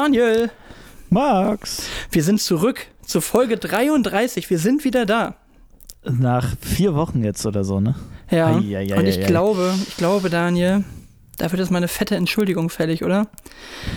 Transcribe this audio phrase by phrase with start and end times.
[0.00, 0.50] Daniel,
[1.08, 1.88] Max.
[2.10, 4.50] wir sind zurück zur Folge 33.
[4.50, 5.36] Wir sind wieder da.
[6.04, 7.94] Nach vier Wochen jetzt oder so, ne?
[8.30, 8.56] Ja.
[8.58, 10.84] Ei, ei, ei, Und ich glaube, ich glaube, Daniel,
[11.38, 13.28] da wird jetzt mal eine fette Entschuldigung fällig, oder?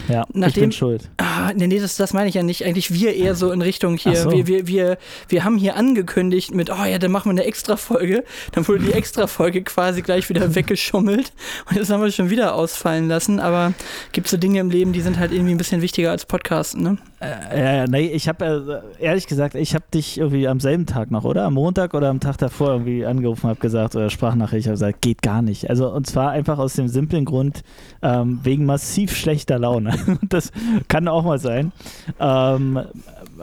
[0.08, 1.10] Ja, ich Nachdem- bin schuld.
[1.40, 2.66] Ah, nee, nee, das, das meine ich ja nicht.
[2.66, 4.18] Eigentlich wir eher so in Richtung hier.
[4.18, 4.30] So.
[4.30, 4.98] Wir, wir, wir,
[5.30, 8.26] wir haben hier angekündigt mit, oh ja, dann machen wir eine Extra-Folge.
[8.52, 11.32] Dann wurde die Extra-Folge quasi gleich wieder weggeschummelt.
[11.70, 13.40] Und jetzt haben wir schon wieder ausfallen lassen.
[13.40, 13.74] Aber
[14.12, 16.98] gibt so Dinge im Leben, die sind halt irgendwie ein bisschen wichtiger als Podcasten, ne?
[17.22, 20.86] Äh, ja, ja, nee, ich habe äh, ehrlich gesagt, ich habe dich irgendwie am selben
[20.86, 21.46] Tag noch, oder?
[21.46, 25.22] Am Montag oder am Tag davor irgendwie angerufen, habe gesagt, oder Sprachnachricht, habe gesagt, geht
[25.22, 25.70] gar nicht.
[25.70, 27.64] Also, und zwar einfach aus dem simplen Grund,
[28.02, 29.94] ähm, wegen massiv schlechter Laune.
[30.30, 30.52] Das
[30.88, 31.72] kann auch mal sein.
[32.20, 32.80] Ähm,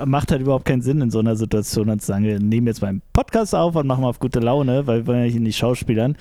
[0.04, 2.82] macht halt überhaupt keinen Sinn in so einer Situation, dann zu sagen, wir nehmen jetzt
[2.82, 5.40] mal einen Podcast auf und machen mal auf gute Laune, weil wir wollen ja hier
[5.40, 6.16] nicht schauspielern.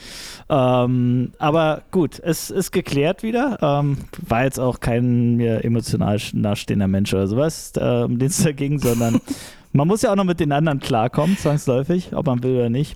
[0.49, 3.57] Ähm, aber gut, es ist geklärt wieder.
[3.61, 7.44] Ähm, war jetzt auch kein mir emotional nahestehender Mensch oder sowas,
[7.77, 9.19] äh, um den es da ging, sondern
[9.73, 12.95] man muss ja auch noch mit den anderen klarkommen, zwangsläufig, ob man will oder nicht.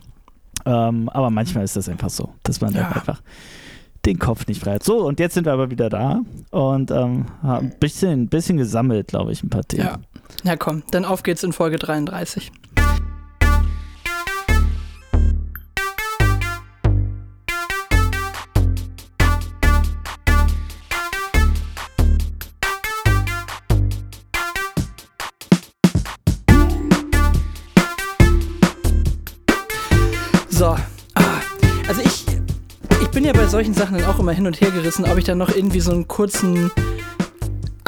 [0.66, 2.82] Ähm, aber manchmal ist das einfach so, dass man Ja.
[2.84, 3.22] dann einfach
[4.06, 4.84] den Kopf nicht frei hat.
[4.84, 9.08] So, und jetzt sind wir aber wieder da und ähm, haben ein bisschen, bisschen gesammelt,
[9.08, 9.86] glaube ich, ein paar Themen.
[9.88, 9.98] Ja.
[10.44, 12.52] Na komm, dann auf geht's in Folge 33.
[33.30, 35.50] ja bei solchen Sachen dann auch immer hin und her gerissen, ob ich dann noch
[35.50, 36.72] irgendwie so einen kurzen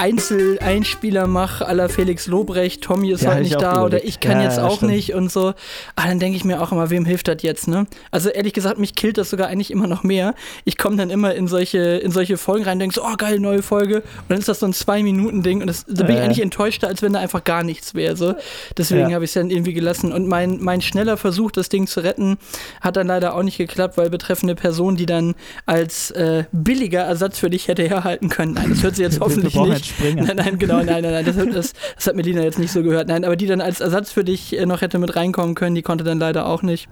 [0.02, 4.06] Einzel-Einspieler mache, aller Felix Lobrecht, Tommy ist Ja, heute ich nicht da oder überlegt.
[4.08, 4.92] ich kann Ja, jetzt auch stimmt.
[4.92, 5.50] nicht und so.
[5.96, 7.86] Ah, dann denke ich mir auch immer, wem hilft das jetzt, ne?
[8.12, 10.34] Also ehrlich gesagt, mich killt das sogar eigentlich immer noch mehr.
[10.66, 13.40] Ich komme dann immer in solche, in solche Folgen rein und denke so, oh geil,
[13.40, 13.98] neue Folge.
[13.98, 16.26] Und dann ist das so ein Zwei-Minuten-Ding und das, da bin ich Äh.
[16.26, 18.16] eigentlich enttäuschter, als wenn da einfach gar nichts wäre.
[18.16, 18.36] So.
[18.78, 19.16] Deswegen Ja.
[19.16, 20.12] habe ich es dann irgendwie gelassen.
[20.12, 22.38] Und mein, mein schneller Versuch, das Ding zu retten,
[22.82, 25.36] hat dann leider auch nicht geklappt, weil betreffende Person, die dann
[25.66, 28.54] als äh, billiger Ersatz für dich hätte herhalten können.
[28.54, 29.91] Nein, das hört sie jetzt hoffentlich nicht.
[29.92, 30.24] Springer.
[30.24, 31.26] Nein, nein, genau, nein, nein, nein.
[31.26, 33.08] Das, das, das hat Melina jetzt nicht so gehört.
[33.08, 35.82] Nein, aber die dann als Ersatz für dich äh, noch hätte mit reinkommen können, die
[35.82, 36.90] konnte dann leider auch nicht.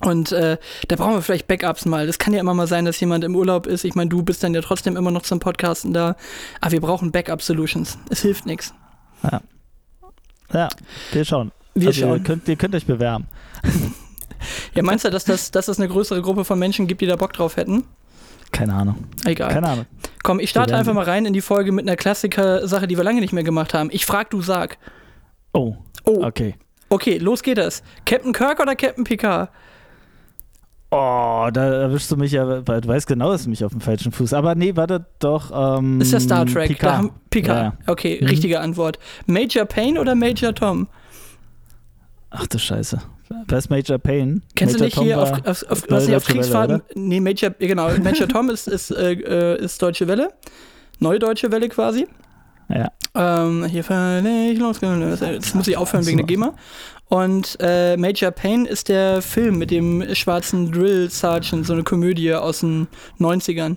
[0.00, 0.56] Und äh,
[0.88, 2.06] da brauchen wir vielleicht Backups mal.
[2.06, 3.84] Das kann ja immer mal sein, dass jemand im Urlaub ist.
[3.84, 6.16] Ich meine, du bist dann ja trotzdem immer noch zum Podcasten da.
[6.60, 7.98] Aber wir brauchen Backup-Solutions.
[8.08, 8.72] Es hilft nichts.
[10.52, 10.68] Ja,
[11.12, 11.52] wir schauen.
[11.74, 12.24] Wir also Ihr schauen.
[12.24, 13.26] könnt, ihr könnt euch bewerben.
[14.74, 17.16] Ja, meinst du, dass, das, dass es eine größere Gruppe von Menschen gibt, die da
[17.16, 17.84] Bock drauf hätten?
[18.52, 18.96] Keine Ahnung.
[19.24, 19.52] Egal.
[19.52, 19.86] Keine Ahnung.
[20.22, 23.20] Komm, ich starte einfach mal rein in die Folge mit einer Klassiker-Sache, die wir lange
[23.20, 23.88] nicht mehr gemacht haben.
[23.92, 24.78] Ich frag, du sag.
[25.52, 26.54] Oh, Oh, okay.
[26.88, 27.82] okay, los geht es.
[28.06, 29.50] Captain Kirk oder Captain Picard?
[30.92, 33.80] Oh, da erwischst du mich ja, weil du weißt genau, dass du mich auf dem
[33.80, 34.32] falschen Fuß.
[34.32, 35.78] Aber nee, warte doch.
[35.78, 36.68] Ähm, Ist ja Star Trek.
[36.68, 36.96] Da Picard.
[36.96, 37.56] haben, Picard.
[37.58, 37.72] Ja, ja.
[37.86, 38.26] Okay, Mhm.
[38.26, 38.98] richtige Antwort.
[39.26, 40.88] Major Payne oder Major Tom?
[42.30, 42.98] Ach du Scheiße.
[43.52, 44.40] Ist Major Payne?
[44.56, 46.74] Kennst Major du nicht hier Tom auf, war- auf, auf, Neue was auf Welle, Kriegsfahrten?
[46.76, 46.84] oder?
[46.94, 47.88] nee, Major, genau.
[47.98, 50.30] Major Tom ist, ist, äh, äh, ist Deutsche Welle.
[50.98, 52.06] Neue Deutsche Welle quasi.
[52.68, 52.90] Ja.
[53.14, 55.22] Ähm, hier völlig losgelöst.
[55.22, 56.54] Jetzt muss ich aufhören wegen der GEMA.
[57.08, 62.32] Und äh, Major Payne ist der Film mit dem schwarzen Drill Sergeant, so eine Komödie
[62.34, 62.86] aus den
[63.18, 63.76] 90ern.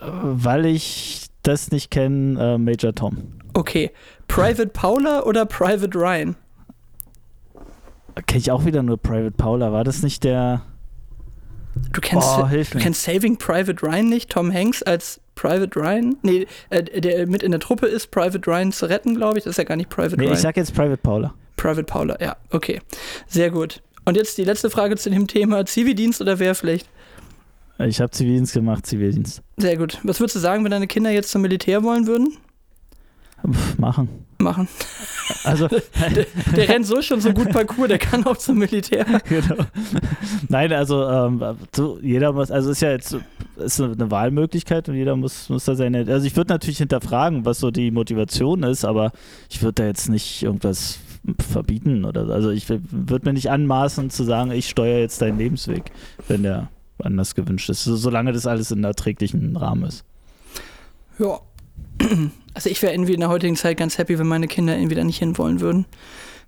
[0.00, 3.18] Weil ich das nicht kenne, äh, Major Tom.
[3.54, 3.90] Okay.
[4.28, 6.36] Private Paula oder Private Ryan?
[8.26, 9.72] Kenne ich auch wieder nur Private Paula.
[9.72, 10.62] War das nicht der.
[11.92, 14.30] Du kennst, Oh, du kennst Saving Private Ryan nicht?
[14.30, 16.16] Tom Hanks als Private Ryan?
[16.22, 19.44] Nee, äh, der mit in der Truppe ist, Private Ryan zu retten, glaube ich.
[19.44, 20.34] Das ist ja gar nicht Private Nee, Ryan.
[20.34, 21.34] ich sag jetzt Private Paula.
[21.56, 22.80] Private Paula, ja, okay.
[23.26, 23.82] Sehr gut.
[24.06, 26.88] Und jetzt die letzte Frage zu dem Thema: Zivildienst oder Wehrpflicht?
[27.78, 29.42] Ich habe Zivildienst gemacht, Zivildienst.
[29.58, 29.98] Sehr gut.
[30.02, 32.38] Was würdest du sagen, wenn deine Kinder jetzt zum Militär wollen würden?
[33.52, 34.08] Pff, machen.
[34.38, 34.68] Machen.
[35.44, 35.68] Also,
[36.56, 39.04] Der rennt so schon so gut Parcours, der kann auch zum Militär.
[39.28, 39.64] genau.
[40.48, 41.42] Nein, also ähm,
[41.74, 43.16] so, jeder muss, also ist ja jetzt
[43.56, 46.06] ist eine Wahlmöglichkeit und jeder muss, muss da seine.
[46.06, 49.12] Also ich würde natürlich hinterfragen, was so die Motivation ist, aber
[49.48, 50.98] ich würde da jetzt nicht irgendwas
[51.50, 52.32] verbieten oder so.
[52.32, 55.90] Also ich würde mir nicht anmaßen zu sagen, ich steuere jetzt deinen Lebensweg,
[56.28, 56.68] wenn der
[57.02, 60.04] anders gewünscht ist, so, solange das alles in erträglichen Rahmen ist.
[61.18, 61.40] Ja.
[62.54, 65.04] Also ich wäre irgendwie in der heutigen Zeit ganz happy, wenn meine Kinder irgendwie da
[65.04, 65.84] nicht hinwollen würden.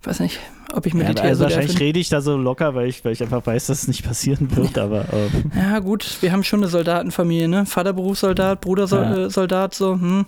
[0.03, 0.41] Weiß nicht.
[0.75, 1.85] Ob ich Militär ja, also so wahrscheinlich finde.
[1.85, 4.55] rede ich da so locker, weil ich, weil ich einfach weiß, dass es nicht passieren
[4.57, 7.67] wird, aber äh, Ja, gut, wir haben schon eine Soldatenfamilie, ne?
[7.67, 9.17] Vater Berufssoldat, Bruder Sol Ja.
[9.27, 10.27] äh, Soldat, so, hm.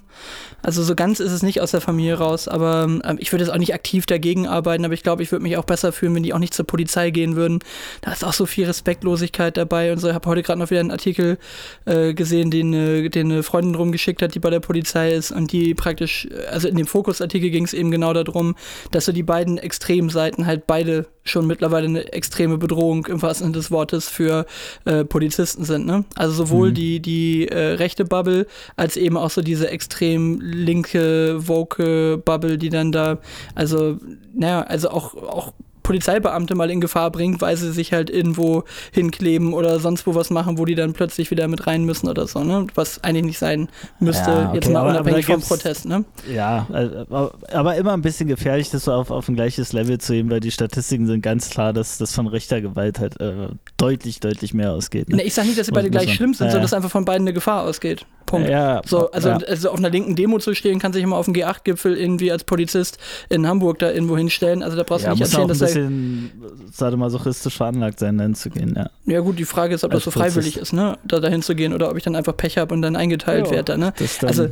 [0.62, 3.52] Also so ganz ist es nicht aus der Familie raus, aber ähm, ich würde jetzt
[3.52, 6.22] auch nicht aktiv dagegen arbeiten, aber ich glaube, ich würde mich auch besser fühlen, wenn
[6.22, 7.60] die auch nicht zur Polizei gehen würden.
[8.02, 10.08] Da ist auch so viel Respektlosigkeit dabei und so.
[10.08, 11.38] Ich habe heute gerade noch wieder einen Artikel
[11.86, 15.52] äh, gesehen, den, äh, den eine Freundin rumgeschickt hat, die bei der Polizei ist und
[15.52, 18.54] die praktisch, äh, also in dem Fokusartikel ging es eben genau darum,
[18.90, 23.58] dass so die beiden Extremseiten halt beide schon mittlerweile eine extreme Bedrohung im wahrsten Sinne
[23.58, 24.46] des Wortes für
[24.84, 25.86] äh, Polizisten sind.
[25.86, 26.04] Ne?
[26.16, 26.74] Also sowohl Mhm.
[26.74, 28.46] die, die äh, rechte Bubble
[28.76, 33.18] als eben auch so diese extrem linke, woke Bubble, die dann da,
[33.54, 33.98] also,
[34.34, 35.52] naja, also auch, auch
[35.90, 40.30] Polizeibeamte mal in Gefahr bringt, weil sie sich halt irgendwo hinkleben oder sonst wo was
[40.30, 42.68] machen, wo die dann plötzlich wieder mit rein müssen oder so, ne?
[42.76, 45.86] Was eigentlich nicht sein müsste, Ja, okay, jetzt mal aber- aber unabhängig da vom Protest,
[45.86, 46.04] ne?
[46.32, 49.98] ja, äh, aber- aber immer ein bisschen gefährlich, das so auf, auf ein gleiches Level
[49.98, 53.48] zu heben, weil die Statistiken sind ganz klar, dass das von rechter Gewalt halt äh,
[53.76, 55.08] deutlich, deutlich mehr ausgeht.
[55.08, 55.22] Ne, Ne?
[55.24, 57.26] ich sag nicht, dass sie beide gleich schlimm sind, Ja, sondern dass einfach von beiden
[57.26, 58.06] eine Gefahr ausgeht.
[58.30, 58.48] Punkt.
[58.48, 59.36] Ja, So, also, ja.
[59.38, 62.44] also auf einer linken Demo zu stehen, kann sich immer auf dem G8-Gipfel irgendwie als
[62.44, 62.98] Polizist
[63.28, 64.62] in Hamburg da irgendwo hinstellen.
[64.62, 65.66] Also da brauchst du ja, nicht erzählen, ein dass er.
[65.66, 66.30] bisschen
[66.72, 68.90] sadomasochistisch veranlagt sein, dann zu gehen, ja.
[69.06, 70.62] Ja gut, die Frage ist, ob das als so freiwillig Polizist.
[70.62, 70.98] ist, ne?
[71.04, 73.52] Da dahin zu gehen oder ob ich dann einfach Pech habe und dann eingeteilt Ja,
[73.52, 73.92] werde, ne?
[73.98, 74.48] Das dann, Also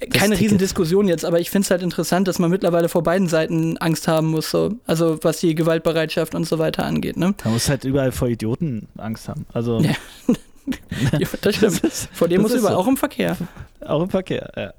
[0.00, 0.40] keine Ticket.
[0.40, 4.08] Riesendiskussion jetzt, aber ich finde es halt interessant, dass man mittlerweile vor beiden Seiten Angst
[4.08, 4.72] haben muss, so.
[4.86, 7.34] Also was die Gewaltbereitschaft und so weiter angeht, ne?
[7.44, 9.44] man muss halt überall vor Idioten Angst haben.
[9.52, 9.92] Also Ja.
[11.18, 11.80] Ja, das stimmt.
[11.84, 12.80] ist- Vor dem das muss überall so.
[12.80, 13.36] auch im Verkehr.
[13.84, 14.72] auch im Verkehr, ja.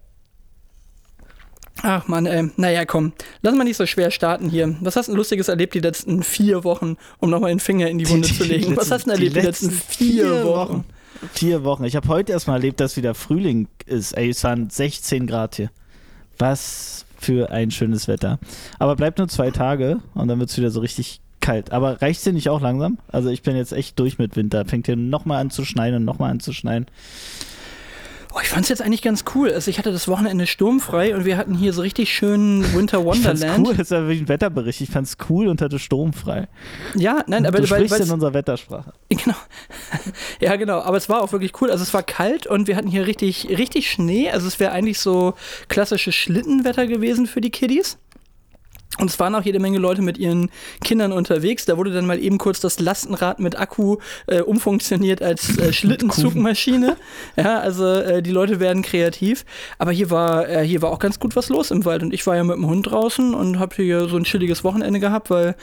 [1.84, 2.52] Ach man, ey.
[2.58, 3.14] Naja, komm.
[3.42, 4.76] Lass mal nicht so schwer starten hier.
[4.82, 7.98] Was hast du denn Lustiges erlebt die letzten vier Wochen, um nochmal den Finger in
[7.98, 8.76] die Wunde Die- zu die legen?
[8.78, 10.84] Was letzten- hast du denn erlebt die letzten, vier Wochen?
[11.34, 11.84] Vier Wochen.
[11.86, 14.14] Ich habe heute erstmal erlebt, dass wieder Frühling ist.
[14.14, 15.70] Ey, es waren 16 Grad hier.
[16.38, 18.40] Was für ein schönes Wetter.
[18.80, 21.72] Aber bleibt nur zwei Tage und dann wird es wieder so richtig kalt.
[21.72, 22.98] Aber reicht dir nicht auch langsam?
[23.12, 24.66] Also ich bin jetzt echt durch mit Winter.
[24.66, 26.86] Fängt hier nochmal an zu schneien und nochmal an zu schneien.
[28.34, 29.52] Oh, ich fand's jetzt eigentlich ganz cool.
[29.52, 33.22] Also ich hatte das Wochenende sturmfrei und wir hatten hier so richtig schönen Winter Ich
[33.22, 33.68] fand's Wonderland.
[33.68, 34.80] cool, das ist ja wie ein Wetterbericht.
[34.80, 36.48] Ich fand's cool und hatte sturmfrei.
[36.96, 38.94] Ja, nein, aber du weil, sprichst in unserer Wettersprache.
[39.10, 39.36] Genau.
[40.40, 40.80] ja, genau.
[40.80, 41.70] Aber es war auch wirklich cool.
[41.70, 44.32] Also es war kalt und wir hatten hier richtig, richtig Schnee.
[44.32, 45.34] Also es wäre eigentlich so
[45.68, 47.98] klassisches Schlittenwetter gewesen für die Kiddies.
[48.98, 50.50] Und es waren auch jede Menge Leute mit ihren
[50.84, 51.66] Kindern unterwegs.
[51.66, 53.98] Da wurde dann mal eben kurz das Lastenrad mit Akku
[54.28, 56.98] äh, umfunktioniert als äh, Schlittenzugmaschine.
[57.38, 59.46] ja, also äh, die Leute werden kreativ.
[59.78, 62.04] Aber hier war, äh, hier war auch ganz gut was los im Wald.
[62.04, 65.00] Und ich war ja mit dem Hund draußen und habe hier so ein chilliges Wochenende
[65.00, 65.56] gehabt, weil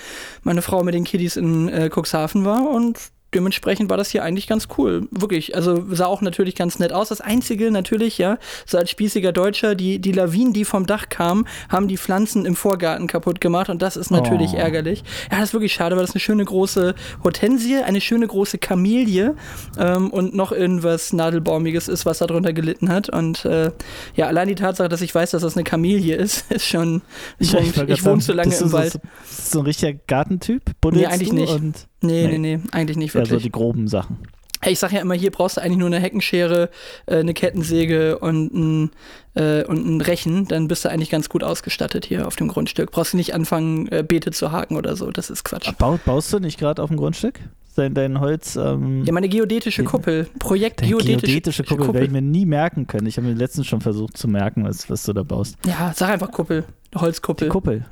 [0.42, 2.70] meine Frau mit den Kiddies in äh, Cuxhaven war.
[2.70, 2.98] Und
[3.34, 5.06] dementsprechend war das hier eigentlich ganz cool.
[5.10, 5.54] Wirklich.
[5.54, 7.08] Also sah auch natürlich ganz nett aus.
[7.08, 11.46] Das Einzige natürlich, ja, so als spießiger Deutscher, die, die Lawinen, die vom Dach kamen,
[11.68, 14.56] haben die Pflanzen im Vorgarten kaputt gemacht und das ist natürlich Oh.
[14.58, 15.02] ärgerlich.
[15.30, 19.34] Ja, das ist wirklich schade, weil das eine schöne große Hortensie, eine schöne große Kamelie
[19.78, 23.08] ähm, und noch irgendwas Nadelbaumiges ist, was darunter gelitten hat.
[23.10, 23.70] Und äh,
[24.14, 27.02] ja, allein die Tatsache, dass ich weiß, dass das eine Kamelie ist, ist schon
[27.38, 28.92] wollte Ich, grad wohne zu lange im Wald.
[28.92, 30.62] So, so ein richtiger Gartentyp?
[30.80, 31.86] Buddelst Nee, eigentlich nicht.
[32.00, 32.56] Nee, nee, Nee.
[32.56, 33.30] nee, eigentlich nicht wirklich.
[33.30, 34.18] so die groben Sachen.
[34.66, 36.68] Ich sag ja immer, hier brauchst du eigentlich nur eine Heckenschere,
[37.06, 38.90] äh, eine Kettensäge und ein,
[39.34, 42.90] äh, und ein Rechen, dann bist du eigentlich ganz gut ausgestattet hier auf dem Grundstück.
[42.90, 45.70] Brauchst du nicht anfangen, äh, Beete zu haken oder so, das ist Quatsch.
[45.78, 47.38] Bau, baust du nicht gerade auf dem Grundstück?
[47.76, 48.56] Dein, dein Holz.
[48.56, 53.06] Ähm, Ja, meine geodätische Kuppel, Projekt geodätische, geodätische Kuppel, werde ich mir nie merken können.
[53.06, 55.56] Ich habe mir letztens schon versucht zu merken, was, was du da baust.
[55.64, 56.64] Ja, sag einfach Kuppel,
[56.96, 57.46] Holzkuppel.
[57.46, 57.86] Die Kuppel.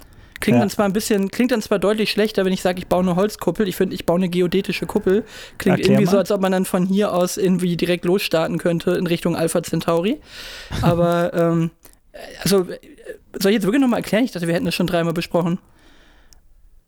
[0.47, 0.61] Klingt Ja.
[0.61, 3.17] dann zwar ein bisschen, klingt dann zwar deutlich schlechter, wenn ich sage, ich baue eine
[3.17, 3.67] Holzkuppel.
[3.67, 5.25] Ich finde, ich baue eine geodätische Kuppel.
[5.59, 6.19] Klingt Erklär irgendwie so, mal.
[6.21, 10.21] als ob man dann von hier aus irgendwie direkt losstarten könnte in Richtung Alpha Centauri.
[10.83, 11.73] Aber, ähm,
[12.45, 12.59] also,
[13.41, 14.23] soll ich jetzt wirklich nochmal erklären?
[14.25, 15.59] Ich dachte, wir hätten das schon dreimal besprochen.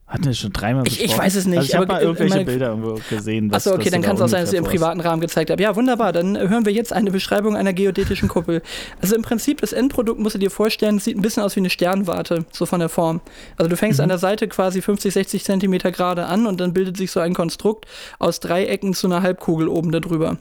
[0.09, 1.25] Hatten wir schon dreimal Ich- ich besprochen.
[1.27, 3.53] weiß es nicht, Also ich habe aber mal ge- irgendwelche meine- Bilder irgendwo gesehen.
[3.53, 5.61] Achso, okay, dann kann es auch sein, dass ihr im privaten Rahmen gezeigt habt.
[5.61, 8.62] Ja, wunderbar, dann hören wir jetzt eine Beschreibung einer geodätischen Kuppel.
[9.03, 11.69] Also im Prinzip, das Endprodukt musst du dir vorstellen, sieht ein bisschen aus wie eine
[11.69, 13.21] Sternwarte, so von der Form.
[13.59, 14.05] Also du fängst Mhm.
[14.05, 17.35] an der Seite quasi 50, 60 Zentimeter gerade an und dann bildet sich so ein
[17.35, 17.85] Konstrukt
[18.19, 20.38] aus Dreiecken zu einer Halbkugel oben darüber.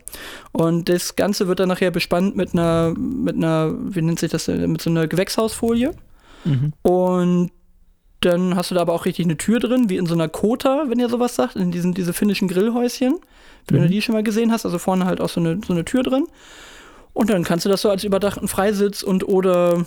[0.54, 4.48] Und das Ganze wird dann nachher bespannt mit einer, mit einer, wie nennt sich das,
[4.48, 5.92] mit so einer Gewächshausfolie.
[6.46, 6.72] Mhm.
[6.84, 7.52] Und
[8.22, 10.86] dann hast du da aber auch richtig eine Tür drin, wie in so einer Kota,
[10.88, 13.20] wenn ihr sowas sagt, in diesen diese finnischen Grillhäuschen.
[13.68, 13.92] Wenn du Mhm.
[13.92, 16.26] die schon mal gesehen hast, also vorne halt auch so eine, so eine Tür drin.
[17.14, 19.86] Und dann kannst du das so als überdachten Freisitz und oder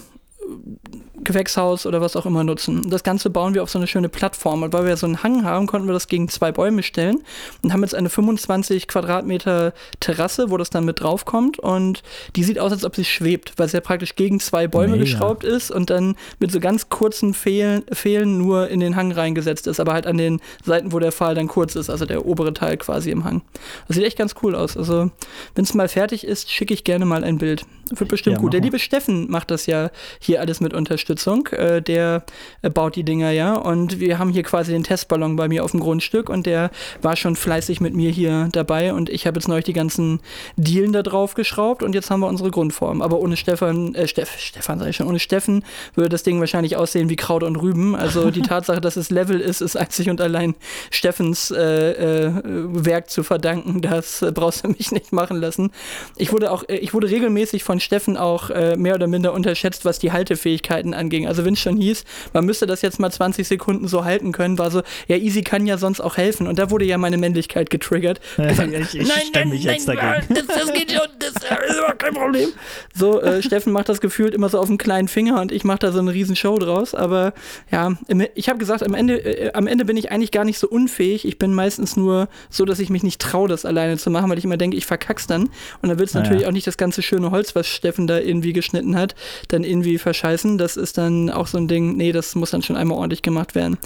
[1.22, 2.88] Gewächshaus oder was auch immer nutzen.
[2.90, 4.62] Das Ganze bauen wir auf so eine schöne Plattform.
[4.62, 7.22] Und weil wir so einen Hang haben, konnten wir das gegen zwei Bäume stellen
[7.62, 11.58] und haben jetzt eine 25 Quadratmeter Terrasse, wo das dann mit draufkommt.
[11.58, 12.02] Und
[12.36, 15.04] die sieht aus, als ob sie schwebt, weil sie ja praktisch gegen zwei Bäume Mega.
[15.04, 19.66] geschraubt ist und dann mit so ganz kurzen Fehlen, Fehlen nur in den Hang reingesetzt
[19.66, 22.54] ist, aber halt an den Seiten, wo der Pfahl dann kurz ist, also der obere
[22.54, 23.42] Teil quasi im Hang.
[23.88, 24.76] Das sieht echt ganz cool aus.
[24.76, 25.10] Also,
[25.54, 27.66] wenn es mal fertig ist, schicke ich gerne mal ein Bild.
[27.90, 28.52] Wird bestimmt ja, gut.
[28.52, 29.90] Der liebe Steffen macht das ja
[30.20, 31.46] hier alles mit Unterstützung.
[31.48, 32.24] Äh, der
[32.62, 33.54] äh, baut die Dinger ja.
[33.54, 36.70] Und wir haben hier quasi den Testballon bei mir auf dem Grundstück und der
[37.02, 38.92] war schon fleißig mit mir hier dabei.
[38.92, 40.20] Und ich habe jetzt neulich die ganzen
[40.56, 43.02] Dielen da drauf geschraubt und jetzt haben wir unsere Grundform.
[43.02, 46.76] Aber ohne Stefan, äh, Steff, Stefan sag ich schon, ohne Steffen würde das Ding wahrscheinlich
[46.76, 47.94] aussehen wie Kraut und Rüben.
[47.94, 50.54] Also die Tatsache, dass es Level ist, ist einzig und allein
[50.90, 53.80] Steffens äh, äh, Werk zu verdanken.
[53.80, 55.70] Das äh, brauchst du mich nicht machen lassen.
[56.16, 59.98] Ich wurde auch, ich wurde regelmäßig von Steffen auch äh, mehr oder minder unterschätzt, was
[59.98, 61.26] die Haltefähigkeiten anging.
[61.26, 64.58] Also wenn es schon hieß, man müsste das jetzt mal 20 Sekunden so halten können,
[64.58, 66.46] war so, ja, Easy kann ja sonst auch helfen.
[66.46, 68.20] Und da wurde ja meine Männlichkeit getriggert.
[68.36, 70.34] Gesagt, ich, ich nein, nein, mich nein, jetzt dagegen.
[70.34, 72.50] Das, das geht schon, das ist überhaupt kein Problem.
[72.94, 75.80] So, äh, Steffen macht das gefühlt immer so auf dem kleinen Finger und ich mache
[75.80, 76.94] da so eine riesen Show draus.
[76.94, 77.32] Aber
[77.70, 77.92] ja,
[78.34, 81.26] ich habe gesagt, am Ende, äh, am Ende bin ich eigentlich gar nicht so unfähig.
[81.26, 84.38] Ich bin meistens nur so, dass ich mich nicht traue, das alleine zu machen, weil
[84.38, 85.42] ich immer denke, ich verkack's dann.
[85.82, 86.48] Und dann wird es natürlich ja.
[86.48, 89.14] auch nicht das ganze schöne Holz, was Steffen da irgendwie geschnitten hat,
[89.48, 90.58] dann irgendwie verscheißen.
[90.58, 93.54] Das ist dann auch so ein Ding, nee, das muss dann schon einmal ordentlich gemacht
[93.54, 93.78] werden.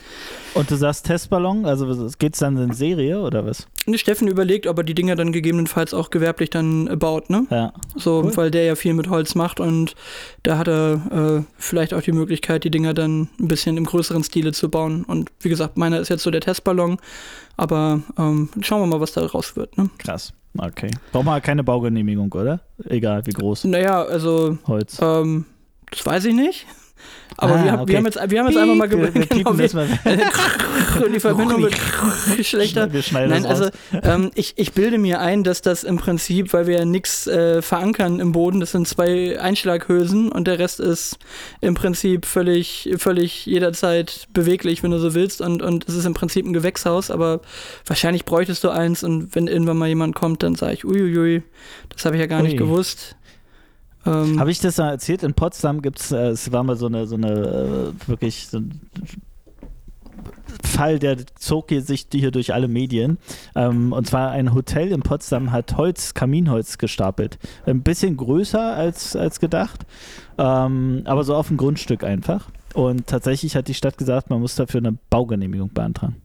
[0.54, 1.86] Und du sagst Testballon, also
[2.18, 3.66] geht es dann in Serie oder was?
[3.96, 7.46] Steffen überlegt, ob er die Dinger dann gegebenenfalls auch gewerblich dann baut, ne?
[7.50, 7.72] Ja.
[7.94, 8.36] So, cool.
[8.36, 9.94] weil der ja viel mit Holz macht und
[10.42, 14.24] da hat er äh, vielleicht auch die Möglichkeit, die Dinger dann ein bisschen im größeren
[14.24, 15.04] Stile zu bauen.
[15.04, 16.96] Und wie gesagt, meiner ist jetzt so der Testballon,
[17.58, 19.90] aber ähm, schauen wir mal, was da raus wird, ne?
[19.98, 20.32] Krass.
[20.56, 20.90] Okay.
[21.12, 22.60] Braucht man keine Baugenehmigung, oder?
[22.84, 23.64] Egal wie groß.
[23.64, 24.56] Naja, also.
[24.68, 24.98] Holz.
[25.02, 25.46] Ähm,
[25.94, 26.66] das weiß ich nicht.
[27.36, 27.92] Aber ah, wir, haben, okay.
[27.92, 31.74] wir, haben jetzt, wir haben jetzt einfach mal wir, wir genau, wir, die Verbindung wird
[32.46, 32.88] schlechter.
[33.12, 33.70] Nein, also
[34.02, 37.60] ähm, ich, ich bilde mir ein, dass das im Prinzip, weil wir ja nichts äh,
[37.60, 41.18] verankern im Boden, das sind zwei Einschlaghülsen und der Rest ist
[41.60, 45.40] im Prinzip völlig, völlig jederzeit beweglich, wenn du so willst.
[45.40, 47.40] Und, und es ist im Prinzip ein Gewächshaus, aber
[47.86, 51.42] wahrscheinlich bräuchtest du eins und wenn irgendwann mal jemand kommt, dann sage ich, uiuiui,
[51.88, 52.46] das habe ich ja gar Ui.
[52.46, 53.16] nicht gewusst.
[54.06, 55.22] Ähm, Habe ich das mal erzählt?
[55.22, 58.58] In Potsdam gibt es, äh, es war mal so eine, so eine äh, wirklich so
[58.58, 58.80] ein
[60.62, 63.18] Fall, der zog sich hier durch alle Medien.
[63.54, 67.38] Ähm, und zwar ein Hotel in Potsdam hat Holz, Kaminholz gestapelt.
[67.66, 69.86] Ein bisschen größer als, als gedacht,
[70.38, 72.50] ähm, aber so auf dem Grundstück einfach.
[72.74, 76.16] Und tatsächlich hat die Stadt gesagt, man muss dafür eine Baugenehmigung beantragen.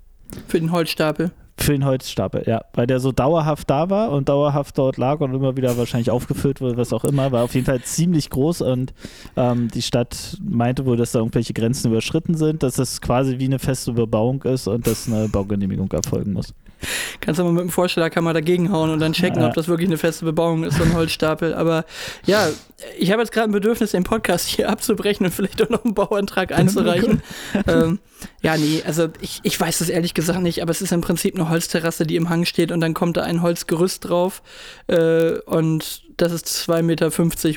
[0.47, 1.31] Für den Holzstapel?
[1.59, 2.63] Für den Holzstapel, ja.
[2.73, 6.61] Weil der so dauerhaft da war und dauerhaft dort lag und immer wieder wahrscheinlich aufgefüllt
[6.61, 7.31] wurde, was auch immer.
[7.31, 8.93] War auf jeden Fall ziemlich groß und
[9.35, 13.45] ähm, die Stadt meinte wohl, dass da irgendwelche Grenzen überschritten sind, dass es quasi wie
[13.45, 16.53] eine feste Bebauung ist und dass eine Baugenehmigung erfolgen muss.
[17.21, 19.47] Kannst du mal mit dem Vorstellerkammer dagegen hauen und dann checken, ja.
[19.47, 21.53] ob das wirklich eine feste Bebauung ist, so ein Holzstapel.
[21.53, 21.85] Aber
[22.25, 22.49] ja,
[22.97, 25.93] ich habe jetzt gerade ein Bedürfnis, den Podcast hier abzubrechen und vielleicht auch noch einen
[25.93, 27.21] Bauantrag einzureichen.
[27.67, 27.99] ähm,
[28.41, 31.35] ja, nee, also ich, ich weiß es ehrlich gesagt nicht, aber es ist im Prinzip
[31.35, 34.41] eine Holzterrasse, die im Hang steht und dann kommt da ein Holzgerüst drauf
[34.87, 37.09] äh, und das ist 2,50 Meter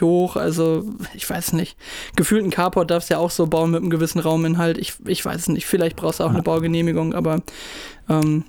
[0.06, 1.76] hoch, also ich weiß nicht.
[2.16, 4.78] Gefühlt ein Carport darfst du ja auch so bauen mit einem gewissen Rauminhalt.
[4.78, 7.42] Ich, ich weiß es nicht, vielleicht brauchst du auch eine Baugenehmigung, aber
[8.08, 8.44] ähm,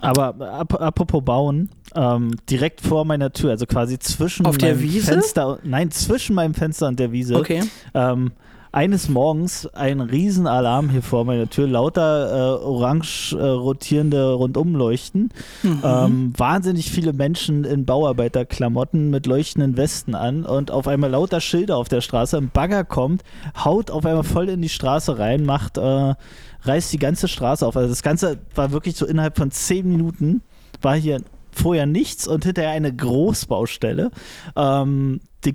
[0.00, 5.58] aber ap apropos Bauen, ähm, direkt vor meiner Tür, also quasi zwischen Auf meinem Fenster,
[5.64, 7.36] nein, zwischen meinem Fenster und der Wiese.
[7.36, 7.62] Okay.
[7.94, 8.32] Ähm,
[8.76, 15.30] eines Morgens ein Riesenalarm hier vor meiner Tür, lauter äh, orange äh, rotierende Rundumleuchten,
[15.62, 15.82] mhm.
[15.82, 21.78] ähm, wahnsinnig viele Menschen in Bauarbeiterklamotten mit leuchtenden Westen an und auf einmal lauter Schilder
[21.78, 23.22] auf der Straße, ein Bagger kommt,
[23.64, 26.14] haut auf einmal voll in die Straße rein, macht äh,
[26.66, 27.76] reißt die ganze Straße auf.
[27.76, 30.42] Also das Ganze war wirklich so innerhalb von zehn Minuten
[30.82, 31.20] war hier
[31.52, 34.10] vorher nichts und hinterher eine Großbaustelle.
[34.56, 35.54] Ähm, die,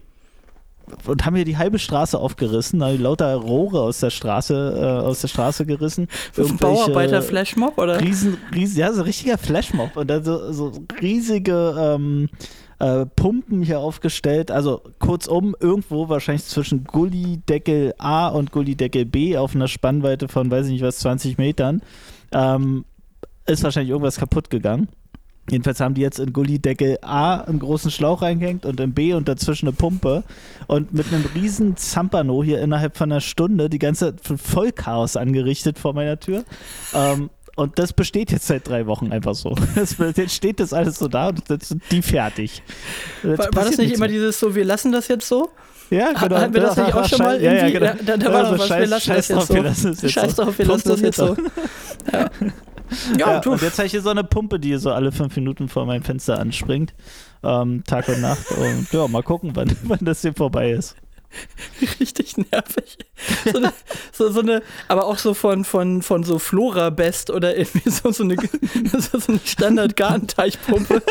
[1.05, 5.21] und haben hier die halbe Straße aufgerissen, haben lauter Rohre aus der Straße, äh, aus
[5.21, 6.07] der Straße gerissen.
[6.35, 8.01] Bauarbeiter-Flashmob, oder?
[8.01, 9.95] Riesen, riesen, ja, so ein richtiger Flashmob.
[9.95, 12.29] Und dann so, so riesige ähm,
[12.81, 14.49] äh, Pumpen hier aufgestellt.
[14.49, 20.65] Also kurzum, irgendwo wahrscheinlich zwischen Gullideckel A und Gullideckel B auf einer Spannweite von, weiß
[20.65, 21.81] ich nicht was, 20 Metern,
[22.33, 22.85] ähm,
[23.45, 24.87] ist wahrscheinlich irgendwas kaputt gegangen.
[25.49, 29.27] Jedenfalls haben die jetzt in Gullideckel A einen großen Schlauch reingehängt und in B und
[29.27, 30.23] dazwischen eine Pumpe.
[30.67, 35.93] Und mit einem riesen Zampano hier innerhalb von einer Stunde die ganze Vollchaos angerichtet vor
[35.93, 36.45] meiner Tür.
[36.95, 39.55] Ähm, und das besteht jetzt seit drei Wochen einfach so.
[39.75, 42.61] Das, jetzt steht das alles so da und jetzt sind die fertig.
[43.23, 45.49] War, war, das nicht immer dieses so, wir lassen das jetzt so?
[45.89, 46.37] Ja, genau.
[46.37, 47.41] Hatten wir das nicht auch schon mal?
[47.41, 47.93] Ja, ja, genau.
[48.05, 49.53] Da, da war Also noch was, wir scheiß- lassen scheiß das jetzt so.
[49.55, 50.43] wir lassen Scheiß so.
[50.43, 51.35] drauf, wir lassen das jetzt so.
[52.11, 52.29] Ja,
[53.17, 55.69] Ja, ja, und jetzt habe ich hier so eine Pumpe, die so alle fünf Minuten
[55.69, 56.93] vor mein Fenster anspringt.
[57.43, 58.51] Ähm, Tag und Nacht.
[58.51, 60.95] Und ja, mal gucken, wann, wann das hier vorbei ist.
[61.99, 62.97] richtig nervig.
[63.45, 63.73] So eine,
[64.11, 68.11] so, so eine, aber auch so von, von, von so Flora Best oder irgendwie so,
[68.11, 68.35] so eine,
[68.97, 71.01] so eine Standard-Gartenteichpumpe,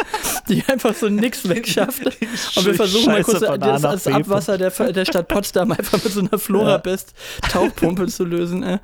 [0.48, 2.04] die einfach so nix wegschafft.
[2.04, 4.06] Und wir versuchen mal kurz das, das.
[4.06, 6.78] Abwasser der, der Stadt Potsdam einfach mit so einer Flora.
[6.78, 7.14] Best
[7.50, 8.62] Tauchpumpe zu lösen.
[8.62, 8.78] Ey.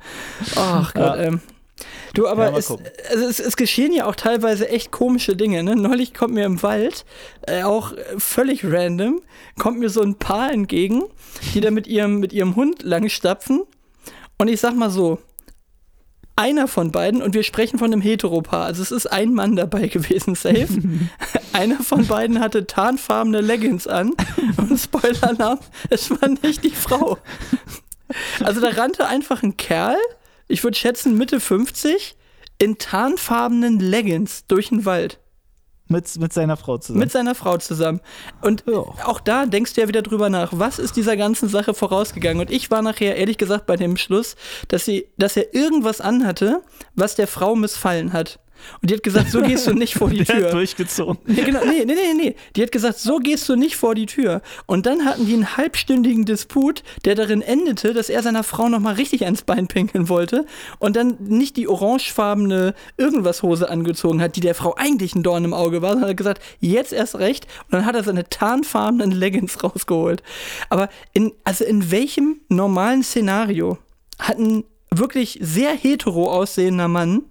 [0.55, 1.15] Ach Gott, Ja.
[1.17, 1.41] ähm.
[2.13, 5.63] Du, aber Ja, es, also es, es geschehen ja auch teilweise echt komische Dinge.
[5.63, 5.75] Ne?
[5.75, 7.05] Neulich kommt mir im Wald,
[7.47, 9.21] äh, auch völlig random,
[9.59, 11.03] kommt mir so ein Paar entgegen,
[11.53, 13.63] die da mit ihrem, mit ihrem Hund langstapfen.
[14.37, 15.19] Und ich sag mal so,
[16.37, 19.87] einer von beiden, und wir sprechen von einem Heteropaar, also es ist ein Mann dabei
[19.87, 20.67] gewesen, safe.
[21.53, 24.13] einer von beiden hatte tarnfarbene Leggings an.
[24.57, 27.17] Und Spoiler-Alarm, es war nicht die Frau.
[28.43, 29.97] Also da rannte einfach ein Kerl,
[30.47, 32.15] ich würde schätzen Mitte 50,
[32.59, 35.19] in tarnfarbenen Leggings durch den Wald.
[35.89, 36.99] Mit, mit seiner Frau zusammen.
[36.99, 38.01] Mit seiner Frau zusammen.
[38.41, 38.79] Und Ja.
[39.05, 42.41] auch da denkst du ja wieder drüber nach, was ist dieser ganzen Sache vorausgegangen?
[42.41, 44.35] Und ich war nachher ehrlich gesagt bei dem Schluss,
[44.67, 46.61] dass, sie, dass er irgendwas anhatte,
[46.95, 48.39] was der Frau missfallen hat.
[48.81, 50.51] Und die hat gesagt, so gehst du nicht vor die Der hat Tür.
[50.51, 51.17] durchgezogen.
[51.25, 52.35] Nee, genau, nee, nee, nee, nee.
[52.55, 54.41] Die hat gesagt, so gehst du nicht vor die Tür.
[54.65, 58.95] Und dann hatten die einen halbstündigen Disput, der darin endete, dass er seiner Frau nochmal
[58.95, 60.45] richtig ans Bein pinkeln wollte
[60.79, 65.45] und dann nicht die orangefarbene irgendwas Hose angezogen hat, die der Frau eigentlich ein Dorn
[65.45, 67.45] im Auge war, sondern hat gesagt, jetzt erst recht.
[67.65, 70.23] Und dann hat er seine tarnfarbenen Leggings rausgeholt.
[70.69, 73.77] Aber in, also in welchem normalen Szenario
[74.19, 77.23] hat ein wirklich sehr hetero aussehender Mann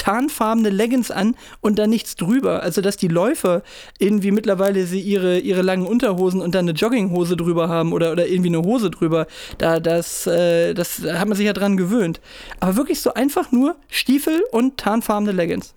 [0.00, 2.62] tarnfarbene Leggings an und da nichts drüber.
[2.62, 3.62] Also, dass die Läufer
[3.98, 8.26] irgendwie mittlerweile sie ihre, ihre langen Unterhosen und dann eine Jogginghose drüber haben oder, oder
[8.26, 9.26] irgendwie eine Hose drüber.
[9.58, 12.20] Da, das, äh, das hat man sich ja dran gewöhnt.
[12.60, 15.74] Aber wirklich so einfach nur Stiefel und tarnfarbene Leggings.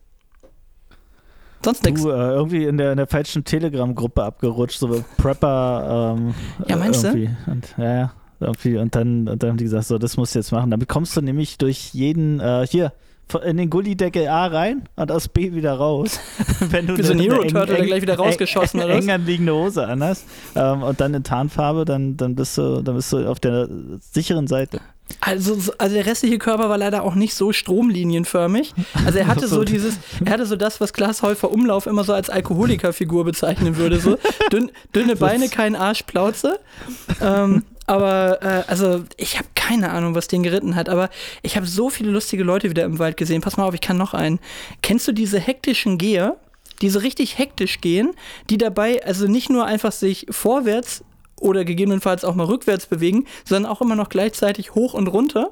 [1.63, 2.01] Sonst nichts.
[2.01, 6.15] Du, äh, irgendwie in der, in der falschen Telegram-Gruppe abgerutscht, so Prepper.
[6.17, 6.33] Ähm,
[6.67, 7.07] Ja, meinst du?
[7.07, 7.29] irgendwie.
[7.47, 8.13] Und, ja, ja.
[8.39, 8.77] Irgendwie.
[8.77, 10.71] Und dann, und dann haben die gesagt, so, das musst du jetzt machen.
[10.71, 12.93] Damit kommst du nämlich durch jeden, äh, hier,
[13.45, 16.19] in den Gullideckel A rein und aus B wieder raus.
[16.59, 19.87] Wenn du Wie so ein Hero Turtle, der gleich wieder rausgeschossen, eng, eng anliegende Hose
[19.87, 20.25] anhast
[20.55, 23.67] ähm, und dann in Tarnfarbe, dann, dann, bist du, dann bist du auf der
[23.99, 24.79] sicheren Seite.
[25.19, 28.73] Also, so- also der restliche Körper war leider auch nicht so stromlinienförmig.
[29.05, 32.13] Also er hatte so dieses, er hatte so das, was Klaas Häufer Umlauf immer so
[32.13, 33.99] als Alkoholikerfigur bezeichnen würde.
[33.99, 34.17] So
[34.51, 36.59] dünn, dünne Beine, kein Arsch, Plauze.
[37.21, 40.89] Ähm, aber äh, also ich habe keine Ahnung, was den geritten hat.
[40.89, 41.09] Aber
[41.41, 43.41] ich habe so viele lustige Leute wieder im Wald gesehen.
[43.41, 44.39] Pass mal auf, ich kann noch einen.
[44.81, 46.37] Kennst du diese hektischen Geher?
[46.81, 48.11] Die so richtig hektisch gehen,
[48.49, 51.03] die dabei also nicht nur einfach sich vorwärts
[51.39, 55.51] oder gegebenenfalls auch mal rückwärts bewegen, sondern auch immer noch gleichzeitig hoch und runter.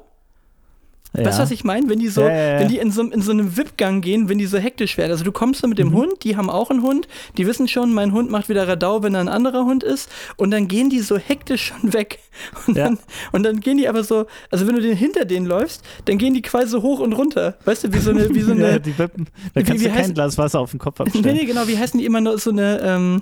[1.14, 1.26] Ja.
[1.26, 1.90] Weißt du, was ich meine?
[1.90, 2.60] Wenn die so, Ja, ja, ja.
[2.60, 5.10] wenn die in so, in so einem Wippgang gehen, wenn die so hektisch werden.
[5.12, 5.92] Also du kommst so mit dem Mhm.
[5.94, 9.12] Hund, die haben auch einen Hund, die wissen schon, mein Hund macht wieder Radau, wenn
[9.12, 10.10] da ein anderer Hund ist.
[10.38, 12.18] Und dann gehen die so hektisch schon weg.
[12.66, 12.84] Und, Ja.
[12.84, 12.98] dann,
[13.32, 16.32] und dann gehen die aber so, also wenn du den hinter denen läufst, dann gehen
[16.32, 17.56] die quasi so hoch und runter.
[17.66, 18.80] Weißt du, wie so eine, wie so ja, eine.
[18.80, 19.26] die Wippen.
[19.52, 21.36] Da wie- kannst wie du kein heißt- Glas Wasser auf den Kopf nee, abstellen.
[21.36, 23.20] nee, genau, wie heißen die immer noch so eine, ähm,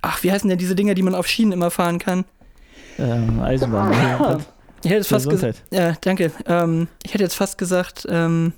[0.00, 2.24] ach, wie heißen denn diese Dinger, die man auf Schienen immer fahren kann?
[2.98, 4.44] Ähm, Eisenbahn.
[4.82, 5.62] Ich hätte jetzt fast gesagt.
[5.70, 6.32] Ja, danke.
[6.46, 8.52] Ähm, ich hätte jetzt fast gesagt, ähm,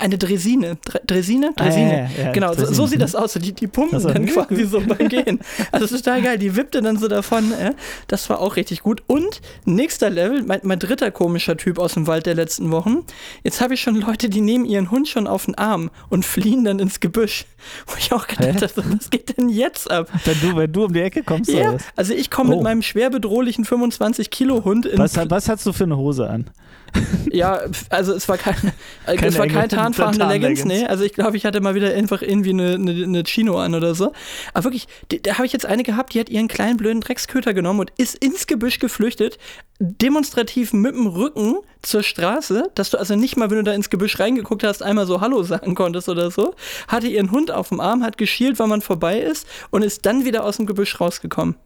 [0.00, 0.76] eine Dresine.
[0.84, 1.52] Dre Dresine?
[1.56, 2.08] Dresine.
[2.08, 2.74] Ah, ja, ja, genau, so, Dresine.
[2.74, 3.32] so sieht das aus.
[3.32, 5.40] So, Die, die pumpen Also- dann quasi so beim Gehen.
[5.72, 6.38] Also das ist total geil.
[6.38, 7.52] Die wippte dann so davon.
[7.52, 7.72] Äh.
[8.08, 9.02] Das war auch richtig gut.
[9.06, 12.98] Und nächster Level, mein, mein dritter komischer Typ aus dem Wald der letzten Wochen.
[13.44, 16.64] Jetzt habe ich schon Leute, die nehmen ihren Hund schon auf den Arm und fliehen
[16.64, 17.46] dann ins Gebüsch.
[17.86, 20.08] Wo ich auch gedacht habe, was geht denn jetzt ab?
[20.24, 21.82] Wenn du, wenn du um die Ecke kommst, Ja, was?
[21.96, 22.54] also ich komme Oh.
[22.56, 26.28] mit meinem schwer bedrohlichen 25 Kilo Hund in Was, was hast du für eine Hose
[26.28, 26.50] an?
[27.30, 28.54] Ja, also es war kein,
[29.06, 30.84] äh, Keine es war enge kein tarnfarbene Leggings, nee.
[30.84, 33.94] Also ich glaube, ich hatte mal wieder einfach irgendwie eine, eine, eine Chino an oder
[33.94, 34.12] so.
[34.52, 37.54] Aber wirklich, die, da habe ich jetzt eine gehabt, die hat ihren kleinen blöden Drecksköter
[37.54, 39.38] genommen und ist ins Gebüsch geflüchtet,
[39.78, 43.88] demonstrativ mit dem Rücken zur Straße, dass du also nicht mal, wenn du da ins
[43.88, 46.54] Gebüsch reingeguckt hast, einmal so Hallo sagen konntest oder so,
[46.88, 50.24] hatte ihren Hund auf dem Arm, hat geschielt, wann man vorbei ist und ist dann
[50.24, 51.56] wieder aus dem Gebüsch rausgekommen.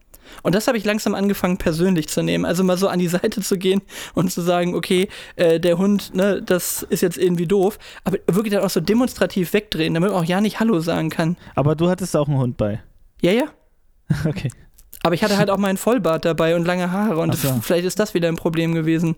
[0.43, 2.45] Und das habe ich langsam angefangen persönlich zu nehmen.
[2.45, 3.81] Also mal so an die Seite zu gehen
[4.13, 7.77] und zu sagen, okay, äh, der Hund, ne, das ist jetzt irgendwie doof.
[8.03, 11.37] Aber wirklich dann auch so demonstrativ wegdrehen, damit man auch ja nicht Hallo sagen kann.
[11.55, 12.81] Aber du hattest auch einen Hund bei.
[13.21, 13.45] Ja, ja.
[14.25, 14.49] Okay.
[15.03, 17.59] Aber ich hatte halt auch meinen Vollbart dabei und lange Haare und so.
[17.61, 19.15] vielleicht ist das wieder ein Problem gewesen.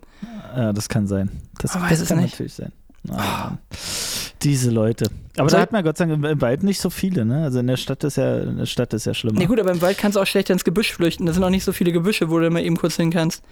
[0.54, 1.30] Ja, das kann sein.
[1.60, 2.32] Das, Man das kann nicht.
[2.34, 2.74] natürlich sein.
[3.04, 3.58] Mann.
[4.44, 5.06] Diese Leute.
[5.38, 7.44] Aber Soll- da hat man Gott sei Dank im, Wald nicht so viele, ne?
[7.44, 9.40] Also in der Stadt ist ja, in der Stadt ist ja schlimmer.
[9.40, 11.26] Nee, gut, aber im Wald kannst du auch schlechter ins Gebüsch flüchten.
[11.26, 13.44] Da sind auch nicht so viele Gebüsche, wo du mal eben kurz hin kannst.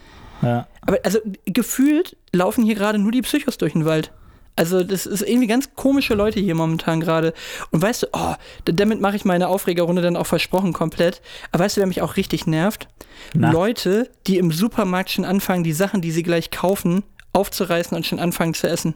[0.41, 0.67] Ja.
[0.81, 4.11] Aber also gefühlt laufen hier gerade nur die Psychos durch den Wald.
[4.57, 7.33] Also das ist irgendwie ganz komische Leute hier momentan gerade.
[7.71, 11.21] Und weißt du, oh, damit mache ich meine Aufregerrunde dann auch versprochen komplett.
[11.51, 12.87] Aber weißt du, wer mich auch richtig nervt?
[13.33, 13.51] Na.
[13.51, 18.19] Leute, die im Supermarkt schon anfangen, die Sachen, die sie gleich kaufen, aufzureißen und schon
[18.19, 18.95] anfangen zu essen.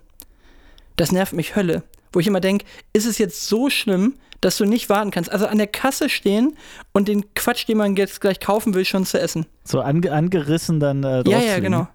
[0.99, 1.83] Das nervt mich Hölle.
[2.11, 5.31] Wo ich immer denke, ist es jetzt so schlimm, dass du nicht warten kannst?
[5.31, 6.57] Also an der Kasse stehen
[6.91, 9.45] und den Quatsch, den man jetzt gleich kaufen will, schon zu essen.
[9.63, 11.87] So ange, angerissen dann äh, Ja, ja, genau.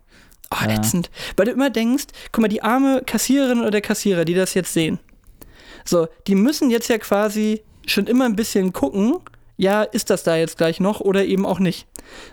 [0.50, 0.76] Oh, Ja.
[0.76, 1.10] ätzend.
[1.36, 4.72] Weil du immer denkst, guck mal, die arme Kassiererin oder der Kassierer, die das jetzt
[4.72, 4.98] sehen,
[5.84, 9.18] so, die müssen jetzt ja quasi schon immer ein bisschen gucken,
[9.56, 11.86] ja, ist das da jetzt gleich noch oder eben auch nicht.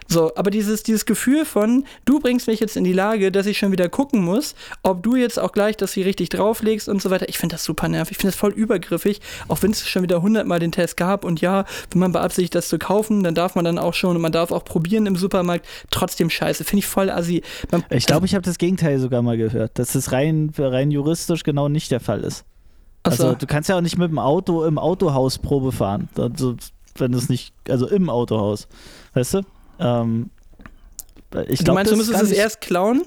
[0.08, 3.58] So, aber dieses, dieses Gefühl von, du bringst mich jetzt in die Lage, dass ich
[3.58, 7.10] schon wieder gucken muss, ob du jetzt auch gleich das hier richtig drauflegst und so
[7.10, 7.30] weiter.
[7.30, 8.12] Ich finde das super nervig.
[8.12, 11.42] Ich finde das voll übergriffig, auch wenn es schon wieder hundertmal den Test gab und
[11.42, 14.32] ja, wenn man beabsichtigt, das zu kaufen, dann darf man dann auch schon und man
[14.32, 15.66] darf auch probieren im Supermarkt.
[15.90, 16.64] Trotzdem scheiße.
[16.64, 17.42] Finde ich voll assi.
[17.72, 21.44] Man, Ich glaube, ich habe das Gegenteil sogar mal gehört, dass es rein, rein juristisch
[21.44, 22.44] genau nicht der Fall ist.
[23.04, 26.10] also, Also du kannst ja auch nicht mit dem Auto im Autohaus Probe fahren.
[26.18, 26.56] Also,
[27.00, 28.68] wenn es nicht, also im Autohaus.
[29.14, 29.42] Weißt du?
[29.80, 30.30] Ähm,
[31.48, 33.04] ich du glaub, meinst, du das ist müsstest es erst klauen,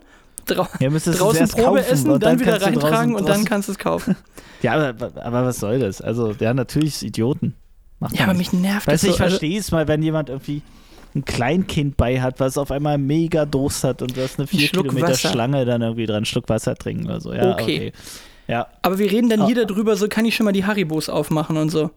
[0.46, 3.68] drau ja, draußen Probe kaufen essen, und dann, wieder du draußen- reintragen und dann kannst
[3.68, 4.16] du es kaufen.
[4.62, 6.00] Ja, aber, aber was soll das?
[6.00, 7.54] Also, ja, natürlich ist Idioten.
[8.00, 9.24] Macht Ja, aber mich nervt Weißt du, das ich so.
[9.24, 10.62] Also, verstehe es mal, wenn jemand irgendwie
[11.14, 14.60] ein Kleinkind bei hat, was auf einmal mega Durst hat und du hast eine 4
[14.68, 15.28] Schluck Kilometer Wasser.
[15.28, 17.34] Schlange dann irgendwie dran, einen Schluck Wasser trinken oder so.
[17.34, 17.62] Ja, Okay.
[17.62, 17.92] okay.
[18.48, 18.66] Ja.
[18.80, 19.46] aber wir reden dann Oh.
[19.48, 21.90] hier darüber, so kann ich schon mal die Haribos aufmachen und so.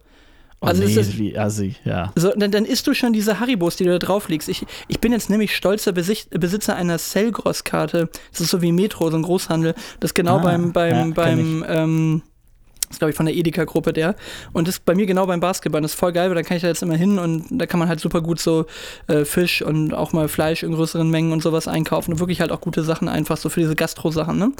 [0.59, 2.11] Oh, Also nee, ist das- wie assi, ja.
[2.15, 4.49] So, dann, dann isst du schon diese Haribos, die du da drauflegst.
[4.49, 8.09] Ich, ich bin jetzt nämlich stolzer Besicht, Besitzer einer Cellgross-Karte.
[8.31, 9.75] Das ist so wie Metro, so ein Großhandel.
[9.99, 12.21] Das genau Ah, beim, beim, ja, beim, ähm,
[12.89, 14.15] ist glaube ich von der Edeka-Gruppe der.
[14.53, 15.81] Und das ist bei mir genau beim Basketball.
[15.81, 17.79] Das ist voll geil, weil da kann ich da jetzt immer hin und da kann
[17.79, 18.65] man halt super gut so
[19.07, 22.13] äh, Fisch und auch mal Fleisch in größeren Mengen und sowas einkaufen.
[22.13, 24.51] Und wirklich halt auch gute Sachen einfach so für diese Gastro-Sachen, ne?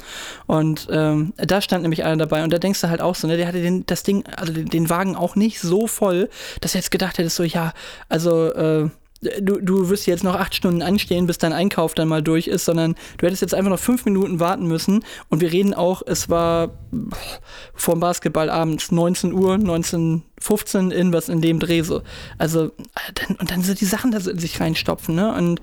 [0.46, 3.36] Und ähm, da stand nämlich einer dabei und da denkst du halt auch so, ne,
[3.36, 6.28] der hatte den, das Ding, also den, den Wagen auch nicht so voll,
[6.60, 7.72] dass er jetzt gedacht hätte, so, ja,
[8.08, 8.88] also, äh,
[9.20, 12.64] Du, du wirst jetzt noch acht Stunden anstehen, bis dein Einkauf dann mal durch ist,
[12.64, 15.04] sondern du hättest jetzt einfach noch fünf Minuten warten müssen.
[15.28, 17.40] Und wir reden auch, es war pff,
[17.74, 22.02] vor dem Basketball abends 19 Uhr, 19.15 in was in dem Dreh so.
[22.38, 22.70] Also, äh,
[23.14, 25.34] dann, und dann so die Sachen da so in sich reinstopfen, ne?
[25.34, 25.60] Und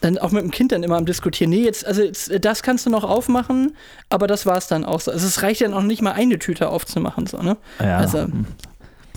[0.00, 1.50] dann auch mit dem Kind dann immer am Diskutieren.
[1.50, 3.74] Nee, jetzt, also jetzt, das kannst du noch aufmachen,
[4.10, 5.10] aber das war's dann auch so.
[5.10, 7.56] Also es reicht ja noch nicht mal eine Tüte aufzumachen, so, ne?
[7.80, 7.98] Ja.
[7.98, 8.46] Also- hm.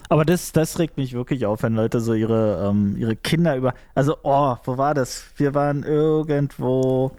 [0.10, 3.74] Aber das, das regt mich wirklich auf, wenn Leute so ihre, ähm, ihre Kinder über.
[3.94, 5.26] Also, oh, wo war das?
[5.36, 7.12] Wir waren irgendwo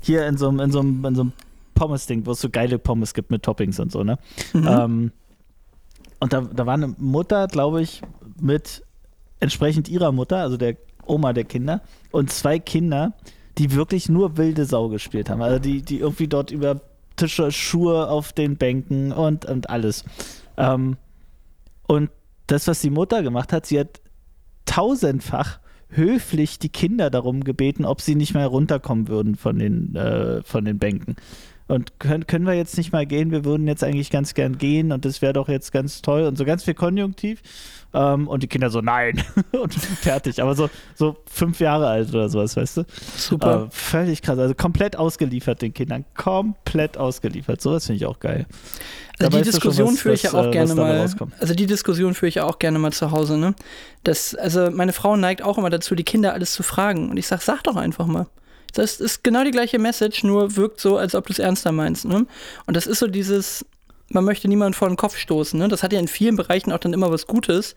[0.00, 1.32] hier in so einem, in so einem, in so einem
[1.74, 4.18] Pommes-Ding, wo es so geile Pommes gibt mit Toppings und so, ne?
[4.52, 4.66] Mhm.
[4.66, 5.12] Ähm,
[6.20, 8.02] und da, da war eine Mutter, glaube ich,
[8.40, 8.82] mit
[9.40, 13.12] entsprechend ihrer Mutter, also der Oma der Kinder, und zwei Kinder,
[13.58, 15.42] die wirklich nur wilde Sau gespielt haben.
[15.42, 16.80] Also die, die irgendwie dort über
[17.16, 20.04] Tische, Schuhe auf den Bänken und, und alles.
[20.56, 20.96] Ähm,
[21.86, 22.10] und
[22.46, 24.00] das, was die Mutter gemacht hat, sie hat
[24.64, 30.42] tausendfach höflich die Kinder darum gebeten, ob sie nicht mal runterkommen würden von den, äh,
[30.42, 31.16] von den Bänken.
[31.68, 33.32] Und können, können wir jetzt nicht mal gehen?
[33.32, 36.38] Wir würden jetzt eigentlich ganz gern gehen und das wäre doch jetzt ganz toll und
[36.38, 37.42] so ganz viel Konjunktiv.
[37.92, 39.22] Ähm, und die Kinder so, nein.
[39.52, 40.40] und fertig.
[40.42, 42.84] Aber so, so fünf Jahre alt oder sowas, weißt du?
[43.16, 43.64] Super.
[43.64, 44.38] Äh, völlig krass.
[44.38, 46.04] Also komplett ausgeliefert den Kindern.
[46.14, 47.60] Komplett ausgeliefert.
[47.60, 48.46] Sowas finde ich auch geil.
[49.18, 51.08] Also Da die Diskussion was- führe ich ja auch äh, gerne dabei mal.
[51.40, 53.54] Also die Diskussion führe ich ja auch gerne mal zu Hause, ne?
[54.04, 57.10] Das, also meine Frau neigt auch immer dazu, die Kinder alles zu fragen.
[57.10, 58.26] Und ich sag, sag doch einfach mal.
[58.76, 62.04] Das ist genau die gleiche Message, nur wirkt so, als ob du es ernster meinst,
[62.04, 62.26] ne?
[62.66, 63.64] Und das ist so dieses,
[64.10, 65.68] man möchte niemanden vor den Kopf stoßen, ne?
[65.68, 67.74] Das hat ja in vielen Bereichen auch dann immer was Gutes.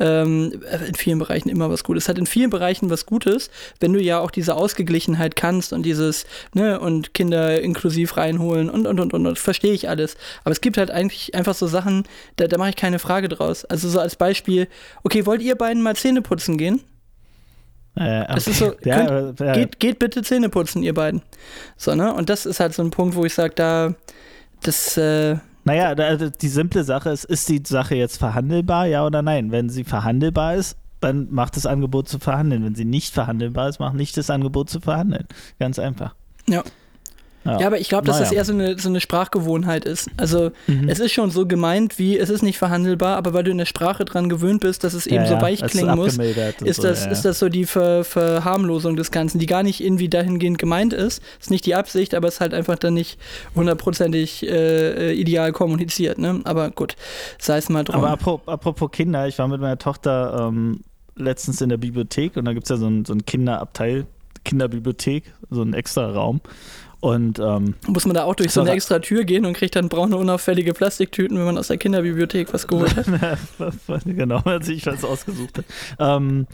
[0.00, 2.04] Ähm, äh, in vielen Bereichen immer was Gutes.
[2.04, 5.84] Es hat in vielen Bereichen was Gutes, wenn du ja auch diese Ausgeglichenheit kannst und
[5.84, 10.16] dieses, ne, und Kinder inklusiv reinholen und, und, und, und, und verstehe ich alles.
[10.42, 12.02] Aber es gibt halt eigentlich einfach so Sachen,
[12.36, 13.64] da, da mache ich keine Frage draus.
[13.66, 14.66] Also so als Beispiel,
[15.04, 16.82] okay, wollt ihr beiden mal Zähne putzen gehen?
[17.96, 21.22] Äh, Es ist so, ja, könnt- ja, Geht, geht bitte Zähne putzen, ihr beiden.
[21.76, 22.12] So, ne?
[22.14, 23.94] Und das ist halt so ein Punkt, wo ich sage, da,
[24.62, 29.04] das, äh, Naja, da- also die simple Sache ist, ist die Sache jetzt verhandelbar, ja
[29.04, 29.50] oder nein?
[29.50, 32.64] Wenn sie verhandelbar ist, dann macht das Angebot zu verhandeln.
[32.64, 35.26] Wenn sie nicht verhandelbar ist, macht nicht das Angebot zu verhandeln.
[35.58, 36.14] Ganz einfach.
[36.48, 36.62] ja.
[37.44, 38.28] Ja, aber ich glaube, dass Naja.
[38.28, 40.10] das eher so eine, so eine Sprachgewohnheit ist.
[40.18, 40.88] Also Mhm.
[40.90, 43.64] es ist schon so gemeint, wie es ist nicht verhandelbar, aber weil du in der
[43.64, 46.82] Sprache dran gewöhnt bist, dass es eben Ja, so ja, weich klingen muss, ist so,
[46.82, 47.12] das, ja, ja.
[47.12, 51.22] ist das so die Ver Verharmlosung des Ganzen, die gar nicht irgendwie dahingehend gemeint ist.
[51.40, 53.18] Ist nicht die Absicht, aber es ist halt einfach dann nicht
[53.54, 56.18] hundertprozentig äh, äh, ideal kommuniziert.
[56.18, 56.40] Ne?
[56.44, 56.96] Aber gut,
[57.38, 57.96] sei es mal drum.
[58.04, 58.10] Aber
[58.46, 60.80] apropos, Kinder, ich war mit meiner Tochter ähm,
[61.16, 64.06] letztens in der Bibliothek und da gibt es ja so einen so einen Kinderabteil,
[64.44, 66.40] Kinderbibliothek, so einen extra Raum.
[67.00, 69.88] Und ähm, Muss man da auch durch so eine extra Tür gehen und kriegt dann
[69.88, 73.06] braune, unauffällige Plastiktüten, wenn man aus der Kinderbibliothek was geholt hat.
[74.04, 75.58] genau, als ich was ausgesucht
[75.98, 76.14] habe.
[76.16, 76.46] Ähm,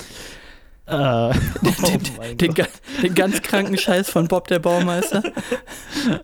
[0.87, 0.95] äh,
[1.83, 2.69] oh Den, ga-
[3.03, 5.23] den ganz kranken Scheiß von Bob der Baumeister.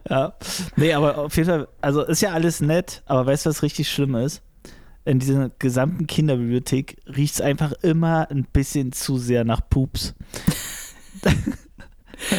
[0.09, 0.35] Ja.
[0.77, 3.91] Nee, aber auf jeden Fall, also ist ja alles nett, aber weißt du, was richtig
[3.91, 4.43] schlimm ist?
[5.05, 10.15] In dieser gesamten Kinderbibliothek riecht es einfach immer ein bisschen zu sehr nach Pups.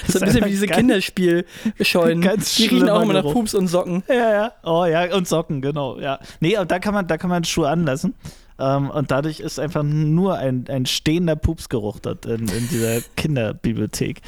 [0.08, 2.22] So ein bisschen wie diese Kinderspielscheunen.
[2.22, 3.24] ganz Die riechen auch immer nach.
[3.24, 4.04] Pups und Socken.
[4.08, 4.52] Ja, ja.
[4.64, 6.00] Oh ja, und Socken, genau.
[6.00, 6.20] Ja.
[6.40, 8.14] Nee, aber da kann man, da kann man Schuhe anlassen.
[8.60, 14.22] Ähm, und dadurch ist einfach nur ein, ein stehender Pupsgeruch dort in, in dieser Kinderbibliothek.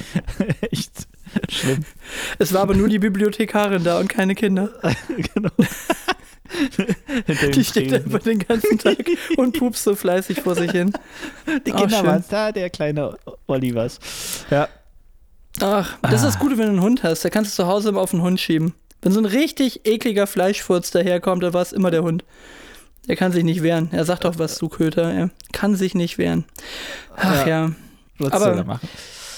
[0.72, 1.08] Echt
[1.50, 1.86] schlimm.
[2.40, 4.70] Es war aber nur die Bibliothekarin da und keine Kinder.
[5.34, 5.50] genau.
[7.54, 8.98] Die steht einfach den ganzen Tag
[9.38, 10.94] und pupst so fleißig vor sich hin.
[11.66, 14.00] Die Ach, Kinder waren da, der kleine Olivers.
[14.50, 14.70] Ja.
[15.62, 16.26] Ach, das ist Ah.
[16.26, 17.24] das Gute, wenn du einen Hund hast.
[17.26, 18.74] Da kannst du zu Hause immer auf den Hund schieben.
[19.02, 22.24] Wenn so ein richtig ekliger Fleischfurz daherkommt, dann war es immer der Hund.
[23.08, 23.90] Der kann sich nicht wehren.
[23.92, 25.12] Er sagt auch was zu Köter.
[25.14, 26.46] Er kann sich nicht wehren.
[27.16, 27.72] Ach ja.
[28.18, 28.90] Was Aber- soll er machen?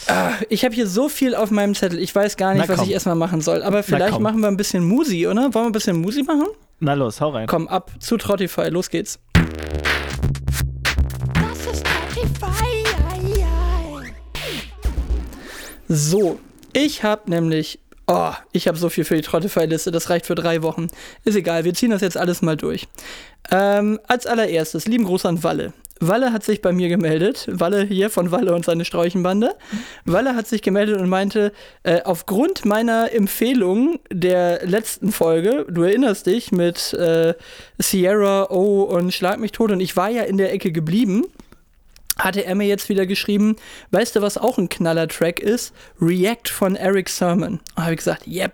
[0.10, 2.00] Ah, ich habe hier so viel auf meinem Zettel.
[2.00, 3.62] Ich weiß gar nicht, was ich erstmal machen soll.
[3.62, 5.42] Aber vielleicht machen wir ein bisschen Musi, oder?
[5.54, 6.46] Wollen wir ein bisschen Musi machen?
[6.80, 7.46] Na los, hau rein.
[7.48, 8.70] Komm, ab zu Trottify.
[8.70, 9.20] Los geht's.
[15.88, 16.40] So,
[16.74, 17.80] ich habe nämlich.
[18.10, 20.88] Oh, ich habe so viel für die Trottify-Liste, das reicht für drei Wochen.
[21.26, 22.88] Ist egal, wir ziehen das jetzt alles mal durch.
[23.52, 25.74] Ähm, als allererstes, lieben Gruß an Walle.
[26.00, 27.48] Walle hat sich bei mir gemeldet.
[27.52, 29.56] Walle hier von Walle und seine Sträuchenbande.
[30.06, 31.52] Walle hat sich gemeldet und meinte,
[31.84, 37.34] äh, aufgrund meiner Empfehlung der letzten Folge, du erinnerst dich mit äh,
[37.78, 41.26] Sierra O und Schlag mich tot und ich war ja in der Ecke geblieben,
[42.18, 43.56] hatte er mir jetzt wieder geschrieben,
[43.92, 45.74] weißt du, was auch ein Knaller-Track ist?
[46.02, 47.60] React von Eric Sermon.
[47.76, 48.54] Und habe ich gesagt, yep,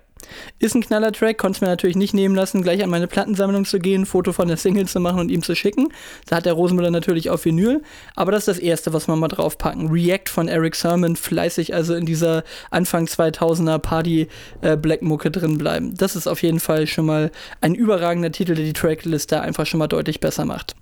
[0.59, 3.79] ist ein Knaller-Track, konnte es mir natürlich nicht nehmen lassen, gleich an meine Plattensammlung zu
[3.79, 5.89] gehen, ein Foto von der Single zu machen und ihm zu schicken.
[6.27, 7.81] Da hat der Rosenmüller natürlich auf Vinyl,
[8.15, 9.89] aber das ist das Erste, was wir mal draufpacken.
[9.89, 15.95] React von Eric Sermon, fleißig also in dieser Anfang 2000er Party-Black-Mucke drin bleiben.
[15.95, 19.79] Das ist auf jeden Fall schon mal ein überragender Titel, der die Trackliste einfach schon
[19.79, 20.75] mal deutlich besser macht.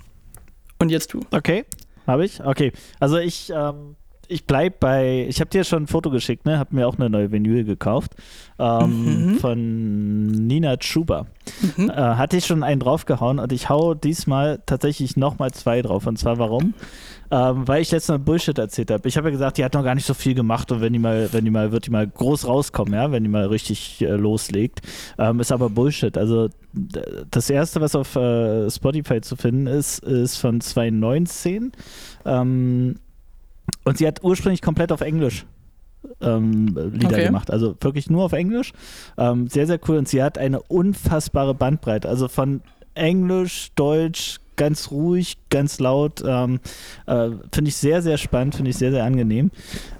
[0.79, 1.21] Und jetzt du.
[1.31, 1.65] Okay,
[2.07, 2.43] habe ich?
[2.43, 2.71] Okay.
[2.99, 3.95] Also ich, ähm,
[4.27, 6.57] ich bleib bei, ich habe dir schon ein Foto geschickt, ne?
[6.57, 8.13] Hab mir auch eine neue Vinyl gekauft.
[8.59, 9.35] Ähm, Mhm.
[9.39, 11.27] Von Nina Schuber.
[11.77, 11.89] Mhm.
[11.89, 16.07] Äh, hatte ich schon einen draufgehauen und ich hau diesmal tatsächlich nochmal zwei drauf.
[16.07, 16.73] Und zwar warum?
[17.31, 19.07] Ähm, weil ich letztes Mal Bullshit erzählt habe.
[19.07, 20.99] Ich habe ja gesagt, die hat noch gar nicht so viel gemacht und wenn die
[20.99, 24.15] mal, wenn die mal, wird die mal groß rauskommen, ja, wenn die mal richtig äh,
[24.15, 24.81] loslegt.
[25.17, 26.17] Ähm, ist aber Bullshit.
[26.17, 26.49] Also
[27.31, 31.71] das erste, was auf äh, Spotify zu finden ist, ist von 2019.
[32.25, 32.95] Ähm,
[33.85, 35.45] und sie hat ursprünglich komplett auf Englisch
[36.19, 37.25] ähm, Lieder Okay.
[37.27, 37.49] gemacht.
[37.49, 38.73] Also wirklich nur auf Englisch.
[39.17, 39.97] Ähm, sehr, sehr cool.
[39.97, 42.09] Und sie hat eine unfassbare Bandbreite.
[42.09, 42.61] Also von
[42.93, 46.23] Englisch, Deutsch, ganz ruhig, ganz laut.
[46.25, 46.59] Ähm,
[47.07, 49.51] äh, finde ich sehr, sehr spannend, finde ich sehr, sehr angenehm.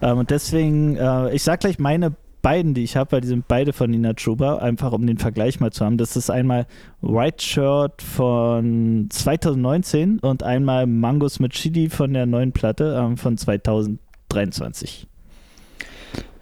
[0.02, 3.48] Ähm, und deswegen, äh, ich sag gleich meine beiden, die ich habe, weil die sind
[3.48, 5.98] beide von Nina Chuba, einfach um den Vergleich mal zu haben.
[5.98, 6.66] Das ist einmal
[7.02, 13.38] White Shirt von 2019 und einmal Mangos mit Chili von der neuen Platte ähm, von
[13.38, 15.08] 2023.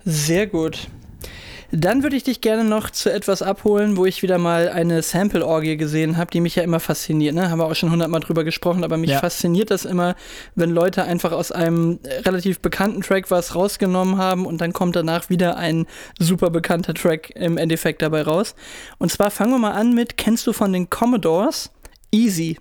[0.05, 0.87] Sehr gut.
[1.71, 5.77] Dann würde ich dich gerne noch zu etwas abholen, wo ich wieder mal eine Sample-Orgie
[5.77, 7.35] gesehen habe, die mich ja immer fasziniert.
[7.35, 7.51] Ne?
[7.51, 9.19] Haben wir auch schon hundertmal drüber gesprochen, aber mich Ja.
[9.19, 10.15] fasziniert das immer,
[10.55, 15.29] wenn Leute einfach aus einem relativ bekannten Track was rausgenommen haben und dann kommt danach
[15.29, 15.85] wieder ein
[16.17, 18.55] super bekannter Track im Endeffekt dabei raus.
[18.97, 21.69] Und zwar fangen wir mal an mit, kennst du von den Commodores?
[22.11, 22.57] Easy.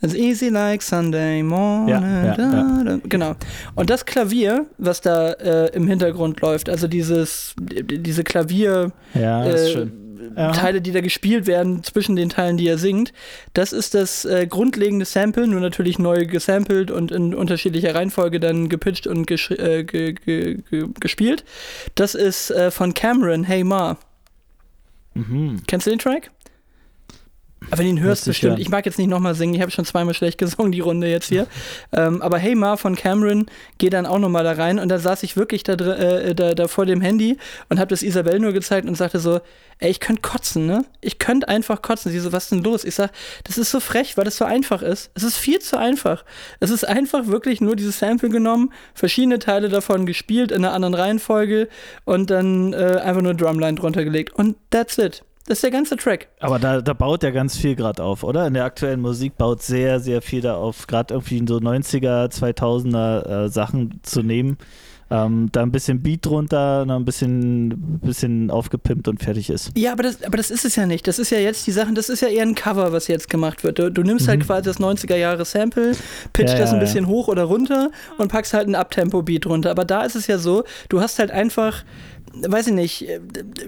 [0.00, 1.88] Also easy like Sunday morning.
[1.88, 2.98] Ja, ja, da, da.
[3.08, 3.34] Genau.
[3.74, 9.44] Und das Klavier, was da äh, im Hintergrund läuft, also dieses, die- diese Klavier, Ja,
[9.44, 9.86] äh.
[10.52, 13.12] Teile, die da gespielt werden zwischen den Teilen, die er singt,
[13.54, 18.68] das ist das äh, grundlegende Sample, nur natürlich neu gesampelt und in unterschiedlicher Reihenfolge dann
[18.68, 21.44] gepitcht und äh, ge ge ge gespielt.
[21.96, 23.96] Das ist äh, von Cameron, Hey Ma.
[25.14, 25.62] Mhm.
[25.66, 26.30] Kennst du den Track?
[27.70, 28.52] Aber wenn du ihn hörst, ich bestimmt.
[28.52, 28.60] hören.
[28.60, 31.28] Ich mag jetzt nicht nochmal singen, ich habe schon zweimal schlecht gesungen, die Runde jetzt
[31.28, 31.46] hier.
[31.92, 33.46] ähm, aber Hey Ma von Cameron
[33.78, 36.68] geht dann auch nochmal da rein und da saß ich wirklich da, äh, da, da
[36.68, 39.40] vor dem Handy und habe das Isabel nur gezeigt und sagte so,
[39.78, 40.84] ey, ich könnte kotzen, ne?
[41.00, 42.10] Ich könnte einfach kotzen.
[42.10, 42.84] Sie so, was ist denn los?
[42.84, 43.10] Ich sag,
[43.44, 45.10] das ist so frech, weil das so einfach ist.
[45.14, 46.24] Es ist viel zu einfach.
[46.60, 50.94] Es ist einfach wirklich nur dieses Sample genommen, verschiedene Teile davon gespielt in einer anderen
[50.94, 51.68] Reihenfolge
[52.04, 54.34] und dann äh, einfach nur Drumline drunter gelegt.
[54.34, 55.22] Und that's it.
[55.48, 56.28] Das ist der ganze Track.
[56.40, 58.46] Aber da, da baut ja ganz viel gerade auf, oder?
[58.46, 63.46] In der aktuellen Musik baut sehr, sehr viel da auf, gerade irgendwie so 90er, 2000er
[63.46, 64.58] äh, Sachen zu nehmen.
[65.10, 69.70] Ähm, da ein bisschen Beat drunter, noch ein bisschen, bisschen aufgepimpt und fertig ist.
[69.74, 71.08] Ja, aber das, aber das ist es ja nicht.
[71.08, 73.64] Das ist ja jetzt die Sachen, das ist ja eher ein Cover, was jetzt gemacht
[73.64, 73.78] wird.
[73.78, 75.92] Du, du nimmst halt quasi das 90er-Jahre-Sample,
[76.34, 79.70] pitcht Ja, das ein ja, bisschen hoch oder runter und packst halt ein Uptempo-Beat drunter.
[79.70, 81.84] Aber da ist es ja so, du hast halt einfach,
[82.34, 83.06] weiß ich nicht,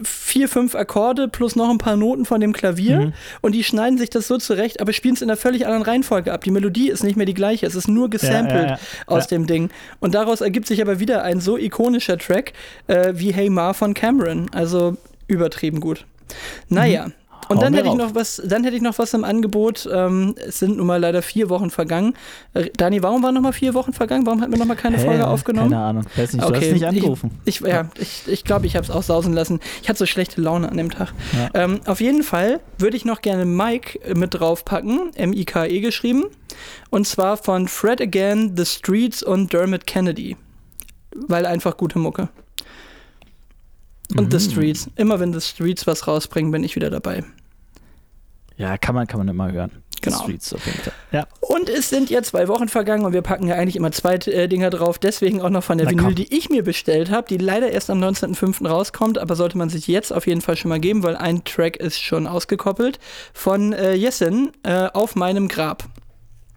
[0.04, 3.12] vier, fünf Akkorde plus noch ein paar Noten von dem Klavier Mhm.
[3.40, 6.32] und die schneiden sich das so zurecht, aber spielen es in einer völlig anderen Reihenfolge
[6.32, 6.44] ab.
[6.44, 9.46] Die Melodie ist nicht mehr die gleiche, es ist nur gesampelt Ja, ja, aus dem
[9.46, 9.70] Ding.
[10.00, 12.52] Und daraus ergibt sich aber wieder ein so ikonischer Track
[12.86, 14.48] äh, wie Hey Ma von Cameron.
[14.52, 14.96] Also
[15.26, 16.04] übertrieben gut.
[16.68, 17.06] Naja.
[17.06, 17.12] Mhm.
[17.56, 19.88] Hauen dann hätte ich noch was, dann hätte ich noch was im Angebot.
[19.92, 22.14] Ähm, es sind nun mal leider vier Wochen vergangen.
[22.54, 24.26] Äh, Dani, warum waren noch mal vier Wochen vergangen?
[24.26, 25.04] Warum hatten wir noch mal keine Hä?
[25.04, 25.70] Folge aufgenommen?
[25.70, 26.04] Keine Ahnung.
[26.16, 27.30] Weiß nicht, du hast nicht angerufen.
[27.44, 29.60] Ich, ich, ja, ich, ich glaube, ich habe es auch sausen lassen.
[29.82, 31.12] Ich hatte so schlechte Laune an dem Tag.
[31.32, 31.64] Ja.
[31.64, 36.24] Ähm, auf jeden Fall würde ich noch gerne Mike mit draufpacken, M-I-K-E geschrieben.
[36.90, 40.36] Und zwar von Fred Again, The Streets und Dermot Kennedy.
[41.14, 42.28] Weil einfach gute Mucke.
[44.16, 44.38] Und Mhm.
[44.38, 44.90] The Streets.
[44.96, 47.24] Immer wenn The Streets was rausbringen, bin ich wieder dabei.
[48.60, 49.70] Ja, kann man, kann man immer hören.
[50.02, 50.22] Genau.
[50.22, 50.92] Streets auf jeden Fall.
[51.12, 51.26] Ja.
[51.40, 54.48] Und es sind ja zwei Wochen vergangen und wir packen ja eigentlich immer zwei äh,
[54.48, 54.98] Dinger drauf.
[54.98, 56.14] Deswegen auch noch von der Na Vinyl, komm.
[56.14, 58.66] die ich mir bestellt habe, die leider erst am 19.05.
[58.66, 61.76] rauskommt, aber sollte man sich jetzt auf jeden Fall schon mal geben, weil ein Track
[61.76, 62.98] ist schon ausgekoppelt.
[63.32, 65.84] Von äh, Jessen äh, auf meinem Grab.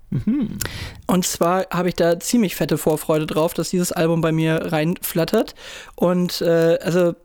[0.10, 0.60] Mhm.
[1.08, 5.56] Und zwar habe ich da ziemlich fette Vorfreude drauf, dass dieses Album bei mir reinflattert.
[5.96, 7.16] Und äh, also,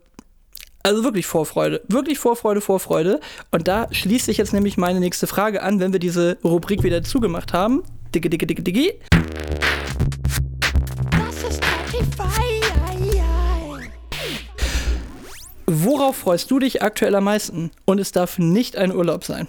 [0.83, 1.81] also wirklich Vorfreude.
[1.87, 3.19] Wirklich Vorfreude, Vorfreude.
[3.51, 7.03] Und da schließt sich jetzt nämlich meine nächste Frage an, wenn wir diese Rubrik wieder
[7.03, 7.83] zugemacht haben.
[8.13, 8.95] Dicke, dicke, dicke, dicke.
[11.11, 12.49] Das ist Spotify.
[15.71, 17.69] Worauf freust du dich aktuell am meisten?
[17.85, 19.47] Und es darf nicht ein Urlaub sein.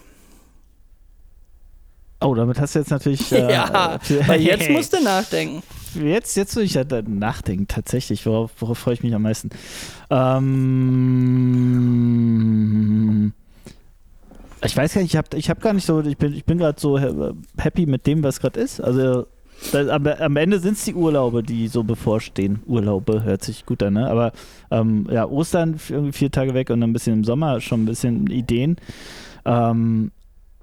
[2.20, 3.32] Oh, damit hast du jetzt natürlich.
[3.32, 5.62] äh, ja, weil jetzt musst du nachdenken.
[5.94, 8.26] Jetzt, jetzt will ich ja nachdenken, tatsächlich.
[8.26, 9.50] Worauf, worauf freue ich mich am meisten?
[10.10, 10.52] Ähm,
[14.64, 16.58] ich weiß gar nicht, ich habe ich hab gar nicht so, ich bin, ich bin
[16.58, 18.80] gerade so ha- happy mit dem, was gerade ist.
[18.80, 19.26] Also
[19.72, 22.60] da, am, am Ende sind es die Urlaube, die so bevorstehen.
[22.66, 24.08] Urlaube hört sich gut an, ne?
[24.10, 24.32] Aber
[24.70, 28.76] ähm, ja, Ostern vier Tage weg und ein bisschen im Sommer schon ein bisschen Ideen.
[29.44, 30.12] Ähm,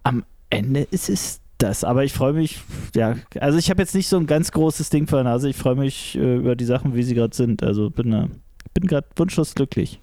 [0.04, 1.84] am Ende ist es das.
[1.84, 2.60] Aber ich freue mich,
[2.96, 5.50] ja, also ich habe jetzt nicht so ein ganz großes Ding vor der Nase.
[5.50, 7.64] Ich freue mich äh, über die Sachen, wie sie gerade sind.
[7.64, 8.28] Also bin, äh,
[8.74, 10.00] bin gerade wunschlos glücklich.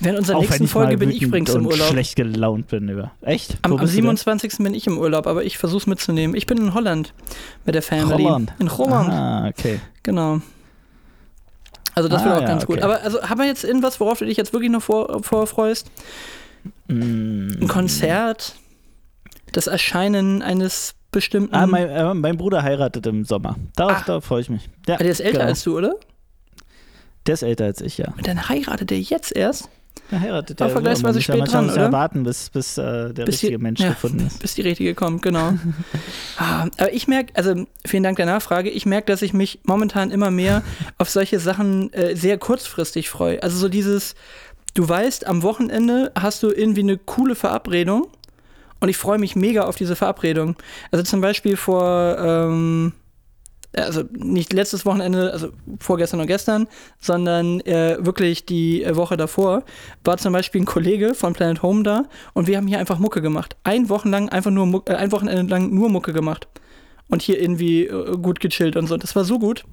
[0.00, 1.88] Während unserer Auch wenn nächsten Folge bin ich übrigens im Urlaub.
[1.88, 3.12] schlecht gelaunt bin über.
[3.22, 3.56] Echt?
[3.62, 4.02] Am, am bist du denn?
[4.16, 4.58] 27.
[4.58, 6.36] bin ich im Urlaub, aber ich versuche es mitzunehmen.
[6.36, 7.14] Ich bin in Holland
[7.64, 8.24] mit der Family.
[8.24, 8.52] Holland.
[8.58, 9.80] In Holland, Ah, okay.
[10.02, 10.42] genau.
[11.94, 12.76] Also das Ah, wird auch ja, ganz gut.
[12.76, 12.84] okay.
[12.84, 15.90] Aber also haben wir jetzt irgendwas, worauf du dich jetzt wirklich noch vor, vorfreust?
[16.88, 17.52] Mm.
[17.62, 18.54] Ein Konzert?
[19.52, 21.54] Das Erscheinen eines bestimmten...
[21.54, 23.56] Ah, mein, äh, mein Bruder heiratet im Sommer.
[23.76, 24.02] Darauf, Ah.
[24.06, 24.68] darauf freue ich mich.
[24.86, 25.50] Ja, Ah, der ist älter genau.
[25.50, 25.94] als du, oder?
[27.26, 28.12] Der ist älter als ich, ja.
[28.16, 29.68] Und dann heiratet der jetzt erst,
[30.10, 30.68] Der heiratet ja.
[30.68, 31.92] vergleichsweise ja spät manchmal dran, muss ja oder?
[31.92, 33.88] warten, bis, bis äh, der Bis die- richtige Mensch ja.
[33.90, 34.38] gefunden ist.
[34.42, 35.54] bis die richtige kommt, genau.
[36.38, 40.10] ah, aber ich merke, also vielen Dank der Nachfrage, ich merke, dass ich mich momentan
[40.10, 40.62] immer mehr
[40.98, 43.42] auf solche Sachen äh, sehr kurzfristig freue.
[43.42, 44.14] Also so dieses,
[44.74, 48.06] du weißt, am Wochenende hast du irgendwie eine coole Verabredung
[48.80, 50.56] und ich freue mich mega auf diese Verabredung.
[50.90, 52.92] Also zum Beispiel vor, ähm,
[53.74, 56.66] also nicht letztes Wochenende, also vorgestern und gestern,
[56.98, 59.64] sondern äh, wirklich die äh, Woche davor,
[60.04, 63.22] war zum Beispiel ein Kollege von Planet Home da und wir haben hier einfach Mucke
[63.22, 63.56] gemacht.
[63.64, 66.48] Ein Wochenlang einfach nur äh, ein Wochenende lang nur Mucke gemacht.
[67.08, 68.96] Und hier irgendwie äh, gut gechillt und so.
[68.96, 69.64] Das war so gut.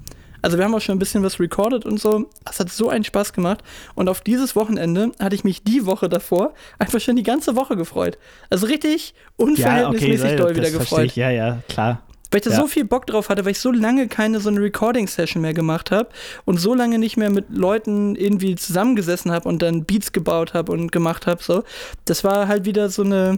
[0.44, 2.30] Also wir haben auch schon ein bisschen was recorded und so.
[2.46, 3.64] Das hat so einen Spaß gemacht.
[3.96, 7.76] Und auf dieses Wochenende hatte ich mich die Woche davor einfach schon die ganze Woche
[7.76, 8.20] gefreut.
[8.52, 11.06] Also richtig unverhältnismäßig ja, doll das wieder gefreut.
[11.06, 11.16] Ich.
[11.16, 12.04] Ja, ja, klar.
[12.32, 12.58] Weil ich da Ja.
[12.62, 15.92] so viel Bock drauf hatte, weil ich so lange keine so eine Recording-Session mehr gemacht
[15.92, 16.10] habe
[16.46, 20.72] und so lange nicht mehr mit Leuten irgendwie zusammengesessen habe und dann Beats gebaut habe
[20.72, 21.44] und gemacht habe.
[21.44, 21.64] So,
[22.06, 23.38] das war halt wieder so eine.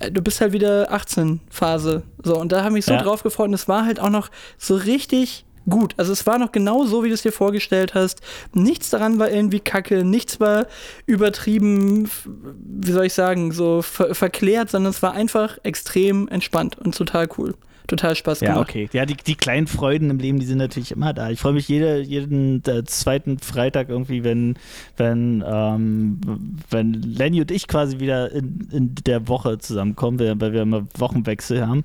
[0.00, 2.02] äh, Du bist halt wieder 18 Phase.
[2.24, 3.02] So, und da habe ich mich so Ja.
[3.02, 5.94] drauf gefreut und es war halt auch noch so richtig gut.
[5.96, 8.20] Also es war noch genau so, wie du es dir vorgestellt hast.
[8.52, 10.66] Nichts daran war irgendwie kacke, nichts war
[11.06, 16.96] übertrieben, wie soll ich sagen, so ver verklärt, sondern es war einfach extrem entspannt und
[16.96, 17.54] total cool.
[17.86, 18.68] Total Spaß Ja, gemacht.
[18.70, 18.88] okay.
[18.92, 21.30] Ja, die, die kleinen Freuden im Leben, die sind natürlich immer da.
[21.30, 24.56] Ich freue mich jede, jeden äh, zweiten Freitag irgendwie, wenn,
[24.96, 26.20] wenn, ähm,
[26.70, 31.66] wenn Lenny und ich quasi wieder in, in der Woche zusammenkommen, weil wir immer Wochenwechsel
[31.66, 31.84] haben.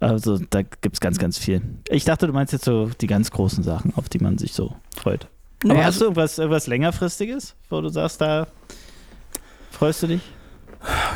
[0.00, 1.60] Also da gibt es ganz, ganz viel.
[1.88, 4.76] Ich dachte, du meinst jetzt so die ganz großen Sachen, auf die man sich so
[4.96, 5.26] freut.
[5.64, 8.46] Aber hast also, du irgendwas, irgendwas längerfristiges, wo du sagst, da
[9.70, 10.22] freust du dich?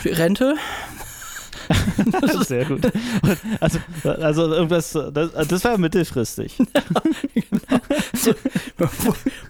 [0.04, 0.54] Rente?
[2.46, 2.80] Sehr gut.
[3.60, 6.58] Also, also irgendwas, das, das war mittelfristig.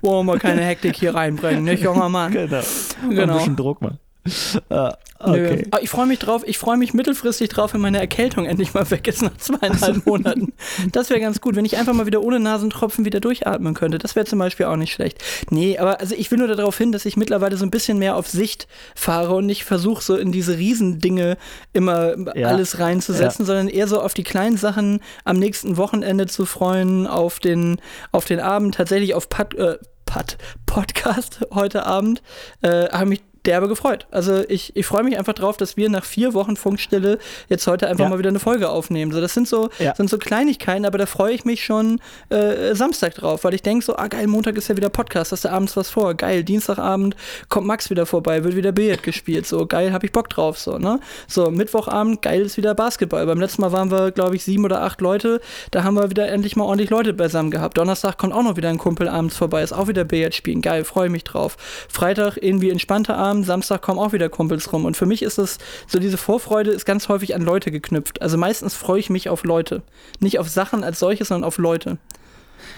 [0.03, 2.33] Wollen wir keine Hektik hier reinbringen, nicht, junger Mann?
[2.33, 2.63] Genau.
[3.03, 3.35] Ein Genau.
[3.37, 3.99] bisschen Druck mal.
[4.71, 5.47] Nö.
[5.49, 5.67] okay.
[5.71, 8.91] Aber ich freue mich drauf, ich freue mich mittelfristig drauf, wenn meine Erkältung endlich mal
[8.91, 10.53] weg ist nach zweieinhalb Monaten.
[10.93, 13.99] Das wäre ganz gut, wenn ich einfach mal wieder ohne Nasentropfen wieder durchatmen könnte.
[13.99, 15.23] Das wäre zum Beispiel auch nicht schlecht.
[15.51, 18.17] Nee, aber also ich will nur darauf hin, dass ich mittlerweile so ein bisschen mehr
[18.17, 21.39] auf Sicht fahre und nicht versuche, so in diese Riesendinge
[21.73, 22.49] immer Ja.
[22.49, 27.39] alles reinzusetzen, sondern eher so auf die kleinen Sachen am nächsten Wochenende zu freuen, auf
[27.39, 27.81] den,
[28.13, 32.23] auf den Abend, tatsächlich auf Pod, äh, Pod, Podcast heute Abend,
[32.63, 34.07] äh, habe mich derbe gefreut.
[34.11, 37.19] Also ich, ich freue mich einfach drauf, dass wir nach vier Wochen Funkstille
[37.49, 38.11] jetzt heute einfach Ja.
[38.11, 39.13] mal wieder eine Folge aufnehmen.
[39.13, 39.95] So, das sind so, Ja.
[39.95, 43.85] sind so Kleinigkeiten, aber da freue ich mich schon äh, Samstag drauf, weil ich denke
[43.85, 46.15] so, ah geil, Montag ist ja wieder Podcast, hast du abends was vor.
[46.15, 47.17] Geil, Dienstagabend
[47.49, 49.47] kommt Max wieder vorbei, wird wieder Billard gespielt.
[49.47, 50.59] So, geil, hab ich Bock drauf.
[50.59, 51.01] So, ne?
[51.29, 53.27] So, Mittwochabend, geil ist wieder Basketball.
[53.27, 55.41] Beim letzten Mal waren wir, glaube ich, sieben oder acht Leute.
[55.71, 57.77] Da haben wir wieder endlich mal ordentlich Leute beisammen gehabt.
[57.79, 60.63] Donnerstag kommt auch noch wieder ein Kumpel abends vorbei, ist auch wieder Billard spielen.
[60.63, 61.57] Geil, freue mich drauf.
[61.89, 64.85] Freitag irgendwie entspannter Abend, Samstag kommen auch wieder Kumpels rum.
[64.85, 68.23] Und für mich ist das, so diese Vorfreude ist ganz häufig an Leute geknüpft.
[68.23, 69.83] Also meistens freue ich mich auf Leute.
[70.21, 71.99] Nicht auf Sachen als solches, sondern auf Leute.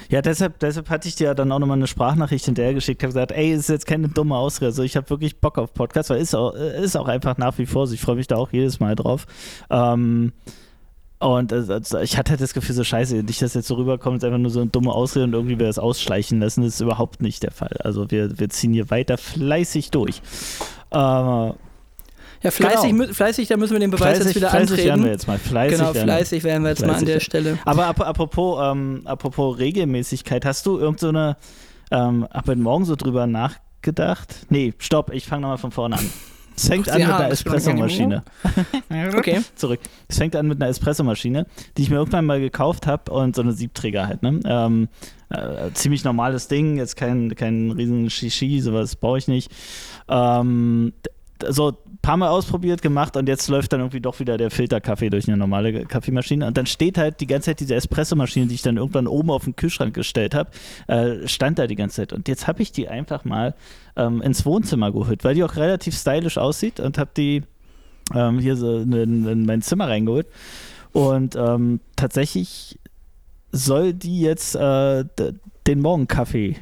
[0.09, 3.03] Ja, deshalb, deshalb hatte ich dir dann auch nochmal eine Sprachnachricht hinterher geschickt.
[3.03, 4.67] Habe gesagt, ey, ist jetzt keine dumme Ausrede.
[4.67, 7.67] Also ich habe wirklich Bock auf Podcasts, weil ist auch, ist auch einfach nach wie
[7.67, 7.95] vor so.
[7.95, 9.27] Ich freue mich da auch jedes Mal drauf.
[9.71, 10.33] Ähm,
[11.21, 14.25] und also ich hatte halt das Gefühl, so scheiße, nicht, dass jetzt so rüberkommt, ist
[14.25, 16.63] einfach nur so eine dumme Ausrede und irgendwie wir das ausschleichen lassen.
[16.63, 17.77] Das ist überhaupt nicht der Fall.
[17.83, 20.23] Also wir, wir ziehen hier weiter fleißig durch.
[20.91, 23.13] Äh, Ja, fleißig, Genau.
[23.13, 25.11] fleißig, da müssen wir den Beweis jetzt wieder fleißig werden wir antreten.
[25.13, 25.39] jetzt mal.
[25.39, 27.21] Fleißig Genau, fleißig werden wir jetzt mal an Fleißig der.
[27.21, 27.59] Stelle.
[27.65, 31.37] Aber ap apropos, ähm, apropos Regelmäßigkeit, hast du irgend so eine,
[31.91, 34.47] ähm, hab heute Morgen so drüber nachgedacht?
[34.51, 36.11] Nee, stopp, ich fange nochmal von vorne an.
[36.59, 38.25] Es fängt an Ja, mit einer Espressomaschine.
[39.17, 39.41] Okay.
[39.55, 39.79] Zurück.
[40.09, 41.47] Es fängt an mit einer Espressomaschine,
[41.77, 44.41] die ich mir irgendwann mal gekauft habe und so eine Siebträger halt, ne?
[44.45, 44.89] Ähm,
[45.31, 49.53] äh, ziemlich normales Ding, jetzt kein, kein riesen Shishi, sowas brauche ich nicht.
[50.09, 50.95] Ähm,
[51.49, 55.11] so ein paar Mal ausprobiert, gemacht und jetzt läuft dann irgendwie doch wieder der Filterkaffee
[55.11, 56.47] durch eine normale Kaffeemaschine.
[56.47, 59.45] Und dann steht halt die ganze Zeit diese Espressomaschine, die ich dann irgendwann oben auf
[59.45, 60.51] den Kühlschrank gestellt habe,
[60.87, 62.13] äh, stand da die ganze Zeit.
[62.13, 63.55] Und jetzt habe ich die einfach mal
[63.97, 67.43] ähm, ins Wohnzimmer geholt, weil die auch relativ stylisch aussieht und habe die
[68.15, 70.27] ähm, hier so in, in mein Zimmer reingeholt.
[70.93, 72.79] Und ähm, tatsächlich
[73.53, 75.05] soll die jetzt äh,
[75.67, 76.57] den Morgenkaffee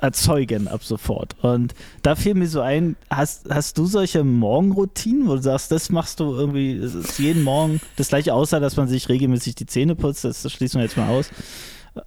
[0.00, 1.36] erzeugen ab sofort.
[1.42, 5.90] Und da fiel mir so ein, hast, hast du solche Morgenroutinen, wo du sagst, das
[5.90, 9.66] machst du irgendwie, es ist jeden Morgen das gleiche, außer dass man sich regelmäßig die
[9.66, 11.30] Zähne putzt, das, das schließen wir jetzt mal aus.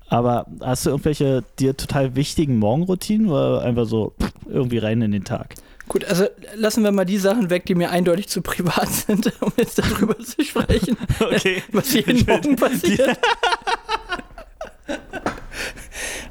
[0.08, 4.14] Aber hast du irgendwelche dir total wichtigen Morgenroutinen oder einfach so
[4.48, 5.56] irgendwie rein in den Tag?
[5.89, 6.26] Gut, also
[6.56, 10.18] lassen wir mal die Sachen weg, die mir eindeutig zu privat sind, um jetzt darüber
[10.20, 11.62] zu sprechen, Okay.
[11.72, 13.18] was jeden Morgen passiert.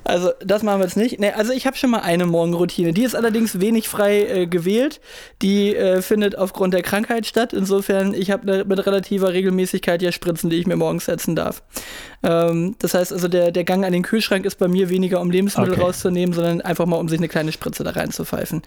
[0.04, 1.20] Also, das machen wir jetzt nicht.
[1.20, 2.92] Nee, also ich habe schon mal eine Morgenroutine.
[2.92, 5.00] Die ist allerdings wenig frei äh, gewählt.
[5.42, 7.52] Die äh, findet aufgrund der Krankheit statt.
[7.52, 11.62] Insofern, ich habe ne, mit relativer Regelmäßigkeit ja Spritzen, die ich mir morgens setzen darf.
[12.24, 15.30] Ähm, das heißt also, der, der Gang an den Kühlschrank ist bei mir weniger, um
[15.30, 15.82] Lebensmittel Okay.
[15.82, 18.62] rauszunehmen, sondern einfach mal, um sich eine kleine Spritze da reinzupfeifen.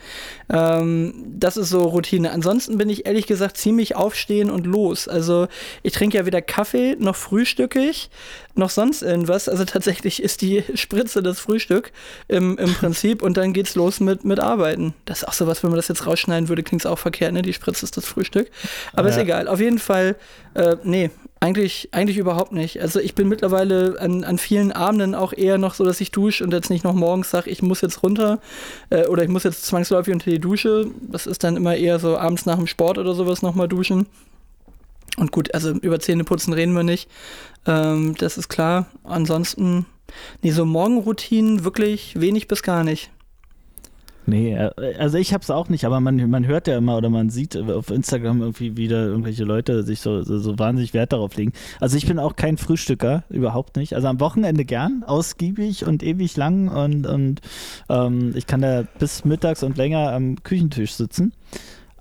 [0.50, 2.32] Ähm, das ist so Routine.
[2.32, 5.08] Ansonsten bin ich ehrlich gesagt ziemlich aufstehen und los.
[5.08, 5.48] Also
[5.84, 8.10] ich trinke ja weder Kaffee noch frühstücke ich
[8.56, 9.50] noch sonst irgendwas.
[9.50, 11.92] Also tatsächlich ist die Spritze das Frühstück
[12.28, 14.94] im, im Prinzip und dann geht's los mit, mit Arbeiten.
[15.06, 17.42] Das ist auch sowas, wenn man das jetzt rausschneiden würde, klingt es auch verkehrt, ne?
[17.42, 18.50] Die Spritze ist das Frühstück.
[18.94, 19.24] Aber ist Ja.
[19.24, 19.48] egal.
[19.48, 20.16] Auf jeden Fall,
[20.54, 21.10] äh, nee,
[21.46, 22.82] eigentlich, eigentlich überhaupt nicht.
[22.82, 26.44] Also ich bin mittlerweile an, an vielen Abenden auch eher noch so, dass ich dusche
[26.44, 28.40] und jetzt nicht noch morgens sage, ich muss jetzt runter
[28.90, 30.88] äh, oder ich muss jetzt zwangsläufig unter die Dusche.
[31.02, 34.08] Das ist dann immer eher so abends nach dem Sport oder sowas nochmal duschen.
[35.18, 37.10] Und gut, also über Zähneputzen reden wir nicht.
[37.68, 38.88] Ähm, das ist klar.
[39.04, 39.86] Ansonsten,
[40.42, 43.12] nee, so Morgenroutinen wirklich wenig bis gar nicht.
[44.28, 47.30] Nee, äh, also ich hab's auch nicht, aber man, man hört ja immer oder man
[47.30, 51.54] sieht auf Instagram irgendwie wieder irgendwelche Leute sich so, so, so wahnsinnig Wert darauf legen.
[51.80, 53.94] Also ich bin auch kein Frühstücker, überhaupt nicht.
[53.94, 57.42] Also am Wochenende gern, ausgiebig und ewig lang und, und
[57.90, 61.34] ähm, ich kann da bis mittags und länger am Küchentisch sitzen.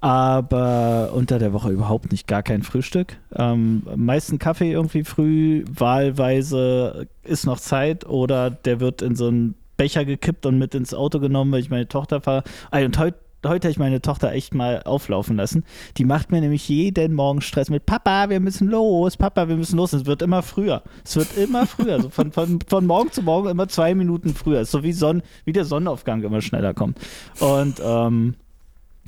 [0.01, 3.17] Aber unter der Woche überhaupt nicht, gar kein Frühstück.
[3.35, 9.55] Ähm, meisten Kaffee irgendwie früh, wahlweise ist noch Zeit oder der wird in so einen
[9.77, 12.45] Becher gekippt und mit ins Auto genommen, weil ich meine Tochter fahre.
[12.73, 13.19] Und heute
[13.49, 15.65] heute habe ich meine Tochter echt mal auflaufen lassen.
[15.97, 19.77] Die macht mir nämlich jeden Morgen Stress mit Papa, wir müssen los, Papa, wir müssen
[19.77, 19.93] los.
[19.93, 20.83] Es wird immer früher.
[21.05, 22.01] Es wird immer früher.
[22.01, 24.65] So von, von, von morgen zu morgen immer zwei Minuten früher.
[24.65, 26.99] So wie, Sonn, wie der Sonnenaufgang immer schneller kommt.
[27.41, 28.35] Und, ähm,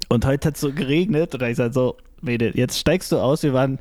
[0.09, 3.43] und heute hat es so geregnet und da ich sage so, jetzt steigst du aus.
[3.43, 3.79] Wir waren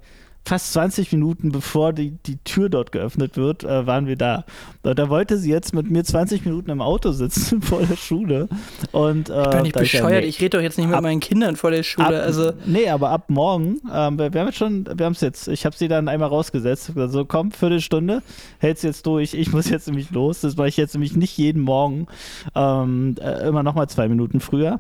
[0.48, 4.46] fast 20 Minuten bevor die, die Tür dort geöffnet wird, äh, waren wir da.
[4.84, 8.48] Da wollte sie jetzt mit mir 20 Minuten im Auto sitzen vor der Schule.
[8.92, 11.02] Und, äh, Ich bin nicht ja, bescheuert, nee, ich rede doch jetzt nicht mit Ab-
[11.02, 12.08] meinen Kindern vor der Schule.
[12.08, 15.22] ab, also, nee, aber ab morgen, ähm, wir wir haben jetzt schon, wir haben es
[15.22, 18.22] jetzt, ich habe sie dann einmal rausgesetzt, so komm, Viertelstunde,
[18.60, 21.64] hält's jetzt durch, ich muss jetzt nämlich los, das mache ich jetzt nämlich nicht jeden
[21.64, 22.06] Morgen,
[22.54, 24.80] ähm, äh, immer nochmal zwei Minuten früher.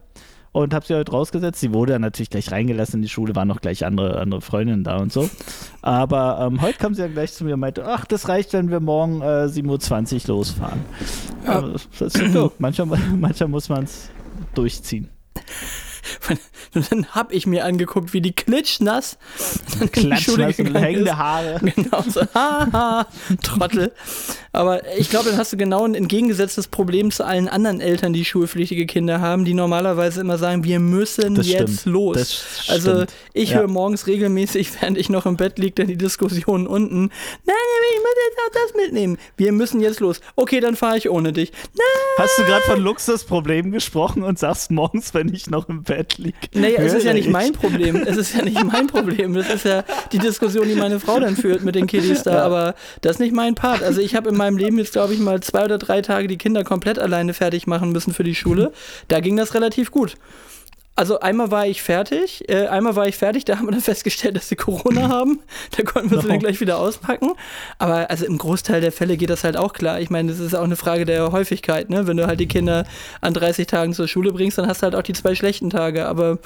[0.55, 1.59] Und habe sie heute rausgesetzt.
[1.59, 4.85] Sie wurde dann natürlich gleich reingelassen in die Schule, waren noch gleich andere, andere Freundinnen
[4.85, 5.29] da und so.
[5.81, 8.71] Aber ähm, heute kam sie dann gleich zu mir und meinte, ach, das reicht, wenn
[8.71, 10.79] wir morgen äh, 7.20 Uhr losfahren.
[11.45, 11.59] Ja.
[11.59, 11.73] Ja.
[11.99, 12.53] Das ist so.
[12.57, 14.09] manchmal, manchmal muss man es
[14.53, 15.09] durchziehen.
[16.29, 16.39] Und
[16.91, 19.17] dann habe ich mir angeguckt, wie die klitschnass
[19.91, 21.17] Klatschnass und hängende.
[21.17, 21.59] Haare.
[21.75, 23.07] Genau so, haha,
[23.43, 23.91] Trottel.
[24.51, 28.23] Aber ich glaube, dann hast du genau ein entgegengesetztes Problem zu allen anderen Eltern, die
[28.23, 31.93] schulpflichtige Kinder haben, die normalerweise immer sagen, wir müssen Das jetzt stimmt.
[31.93, 32.15] los.
[32.17, 33.13] Das also stimmt.
[33.33, 33.57] ich Ja.
[33.59, 37.09] höre morgens regelmäßig, während ich noch im Bett liege, dann die Diskussion unten.
[37.45, 37.55] Nein,
[37.95, 39.17] ich muss jetzt auch das mitnehmen.
[39.37, 40.21] Wir müssen jetzt los.
[40.35, 41.51] Okay, dann fahre ich ohne dich.
[41.73, 41.85] Nein.
[42.17, 46.37] Hast du gerade von Luxusproblemen gesprochen und sagst morgens, wenn ich noch im Bett liege?
[46.53, 47.31] Naja, es ist ja nicht ich.
[47.31, 47.95] mein Problem.
[48.05, 49.33] Es ist ja nicht mein Problem.
[49.33, 52.43] Das ist ja die Diskussion, die meine Frau dann führt mit den Kiddies da.
[52.43, 53.83] Aber das ist nicht mein Part.
[53.83, 56.37] Also ich habe in meinem Leben jetzt, glaube ich, mal zwei oder drei Tage die
[56.37, 58.71] Kinder komplett alleine fertig machen müssen für die Schule.
[59.07, 60.15] Da ging das relativ gut.
[60.97, 64.37] Also einmal war ich fertig, äh, einmal war ich fertig, da haben wir dann festgestellt,
[64.37, 65.41] dass sie Corona haben.
[65.75, 66.29] Da konnten wir sie No.
[66.31, 67.33] dann gleich wieder auspacken.
[67.79, 69.99] Aber also im Großteil der Fälle geht das halt auch klar.
[69.99, 72.07] Ich meine, das ist auch eine Frage der Häufigkeit, ne?
[72.07, 72.85] Wenn du halt die Kinder
[73.19, 76.05] an 30 Tagen zur Schule bringst, dann hast du halt auch die zwei schlechten Tage.
[76.07, 76.39] Aber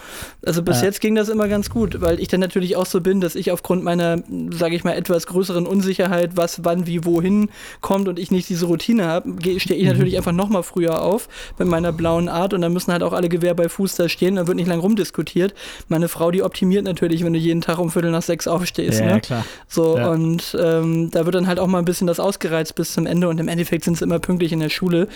[0.44, 0.88] also bis Ja.
[0.88, 3.52] jetzt ging das immer ganz gut, weil ich dann natürlich auch so bin, dass ich
[3.52, 4.18] aufgrund meiner,
[4.50, 7.50] sage ich mal, etwas größeren Unsicherheit, was wann wie wohin
[7.82, 11.30] kommt und ich nicht diese Routine habe, stehe ich natürlich einfach noch mal früher auf
[11.60, 14.39] mit meiner blauen Art und dann müssen halt auch alle Gewehr bei Fuß da stehen,
[14.40, 15.54] dann wird nicht lang rumdiskutiert.
[15.88, 19.00] Meine Frau, die optimiert natürlich, wenn du jeden Tag um Viertel nach sechs aufstehst.
[19.00, 19.22] Ja, ne?
[19.22, 19.46] klar.
[19.68, 20.10] So, Ja.
[20.10, 23.28] und ähm, da wird dann halt auch mal ein bisschen das ausgereizt bis zum Ende
[23.28, 25.08] und im Endeffekt sind sie immer pünktlich in der Schule.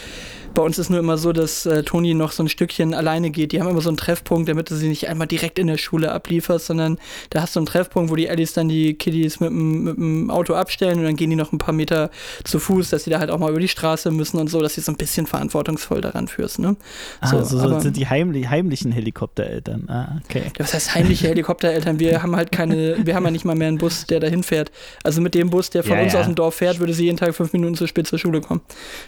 [0.53, 3.51] Bei uns ist nur immer so, dass äh, Toni noch so ein Stückchen alleine geht.
[3.51, 6.11] Die haben immer so einen Treffpunkt, damit du sie nicht einmal direkt in der Schule
[6.11, 6.99] ablieferst, sondern
[7.31, 10.99] da hast du einen Treffpunkt, wo die Ellis dann die Kiddies mit dem, Auto abstellen
[10.99, 12.09] und dann gehen die noch ein paar Meter
[12.43, 14.75] zu Fuß, dass sie da halt auch mal über die Straße müssen und so, dass
[14.75, 16.59] sie so ein bisschen verantwortungsvoll daran führst.
[16.59, 16.75] Ne?
[17.23, 19.87] So, also, so sind die heimlich, heimlichen Helikoptereltern.
[19.89, 20.51] Ah, okay.
[20.57, 21.99] Was heißt heimliche Helikoptereltern?
[21.99, 24.71] Wir haben halt keine, wir haben ja nicht mal mehr einen Bus, der dahin fährt.
[25.03, 26.19] Also mit dem Bus, der von Ja, uns ja.
[26.21, 28.61] aus dem Dorf fährt, würde sie jeden Tag fünf Minuten zu spät zur Schule kommen.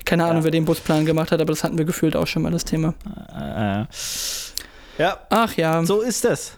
[0.06, 0.44] Keine Ahnung, Ja.
[0.46, 2.94] wer den Busplan gemacht hat, aber das hatten wir gefühlt auch schon mal das Thema.
[3.36, 3.86] Äh, äh.
[4.98, 5.84] Ja, Ach ja.
[5.84, 6.54] so ist das.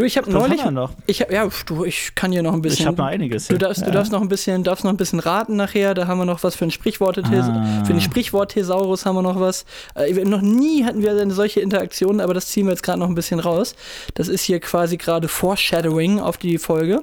[0.00, 0.90] Du, ich habe neulich, noch?
[1.06, 2.80] ich ja, du, ich kann hier noch ein bisschen.
[2.80, 3.48] Ich habe noch einiges.
[3.48, 3.92] Du darfst, du Ja.
[3.92, 5.94] darfst noch ein bisschen, darfst noch ein bisschen raten nachher.
[5.94, 7.18] Da haben wir noch was für ein Sprichwort.
[7.18, 7.82] Ah.
[7.84, 9.64] Für den Sprichwort Thesaurus haben wir noch was.
[9.94, 13.08] Äh, noch nie hatten wir eine solche Interaktion, aber das ziehen wir jetzt gerade noch
[13.08, 13.74] ein bisschen raus.
[14.14, 17.02] Das ist hier quasi gerade Foreshadowing auf die Folge.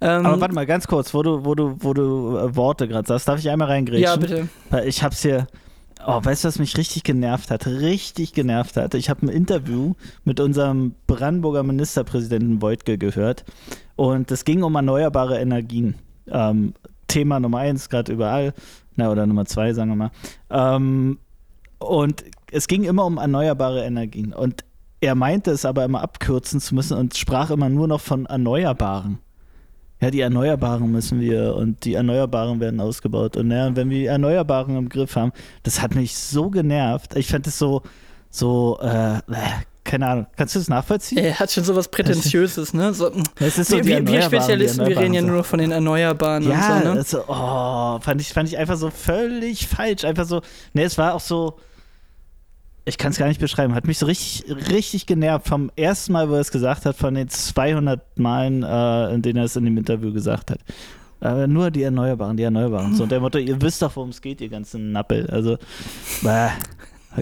[0.00, 3.06] Ähm, Aber warte mal, ganz kurz, wo du, wo du, wo du äh, Worte gerade
[3.06, 4.02] sagst, darf ich einmal reingrätschen?
[4.02, 4.48] ja, bitte.
[4.86, 5.46] Ich hab's hier.
[6.06, 7.66] Oh, weißt du, was mich richtig genervt hat?
[7.66, 8.94] Richtig genervt hat.
[8.94, 9.94] Ich habe ein Interview
[10.24, 13.44] mit unserem Brandenburger Ministerpräsidenten Wojtke gehört
[13.96, 15.96] und es ging um erneuerbare Energien.
[16.28, 16.74] Ähm,
[17.08, 18.54] Thema Nummer eins, gerade überall.
[18.96, 20.10] Na, oder Nummer zwei, sagen wir mal.
[20.50, 21.18] Ähm,
[21.78, 24.32] und es ging immer um erneuerbare Energien.
[24.32, 24.64] Und
[25.00, 29.18] er meinte es aber immer abkürzen zu müssen und sprach immer nur noch von Erneuerbaren.
[30.00, 33.36] Ja, die Erneuerbaren müssen wir und die Erneuerbaren werden ausgebaut.
[33.36, 35.32] Und ja, wenn wir die Erneuerbaren im Griff haben,
[35.64, 37.16] das hat mich so genervt.
[37.16, 37.82] Ich fand es so,
[38.30, 39.20] so, äh, äh,
[39.82, 40.26] keine Ahnung.
[40.36, 41.18] Kannst du das nachvollziehen?
[41.18, 42.94] Er hat schon sowas Prätentiöses, ne?
[42.94, 46.48] So, Es ist so wir, wir, Spezialisten, wir reden ja nur von den Erneuerbaren.
[46.48, 46.94] Ja, und so, ne?
[46.94, 50.04] das so, oh, fand ich, fand ich einfach so völlig falsch.
[50.04, 50.42] Einfach so,
[50.74, 51.56] ne, es war auch so,
[52.88, 56.28] ich kann es gar nicht beschreiben, hat mich so richtig, richtig genervt vom ersten Mal,
[56.30, 59.64] wo er es gesagt hat, von den 200 Malen, äh, in denen er es in
[59.64, 60.60] dem Interview gesagt hat.
[61.20, 62.94] Äh, nur die Erneuerbaren, die Erneuerbaren.
[62.94, 65.28] So, und der Motto, ihr wisst doch, worum es geht, ihr ganzen Nappel.
[65.30, 65.58] Also,
[66.22, 66.48] bäh.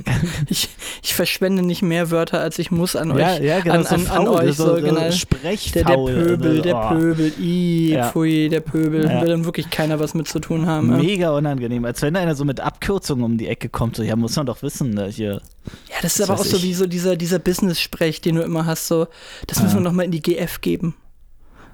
[0.49, 0.69] Ich,
[1.03, 3.41] ich verschwende nicht mehr Wörter, als ich muss an euch.
[3.41, 4.57] ja, genau, an, so an, an euch.
[4.57, 4.95] So, so, genau.
[4.95, 6.13] Der, der Sprechfaul.
[6.13, 8.11] Pöbel, der Oh, Pöbel, i, Ja.
[8.11, 9.05] pfui, der Pöbel.
[9.05, 9.21] Ja.
[9.23, 10.97] Will dann wirklich keiner was mit zu tun haben.
[10.97, 13.97] Mega unangenehm, als wenn einer so mit Abkürzungen um die Ecke kommt.
[13.97, 15.41] So, ja, muss man doch wissen, ne, hier.
[15.89, 16.63] ja das ist Was aber auch weiß so ich.
[16.63, 18.87] wie so dieser, dieser Business-Sprech, den du immer hast.
[18.89, 19.07] So,
[19.47, 20.95] das müssen wir nochmal in die GF geben.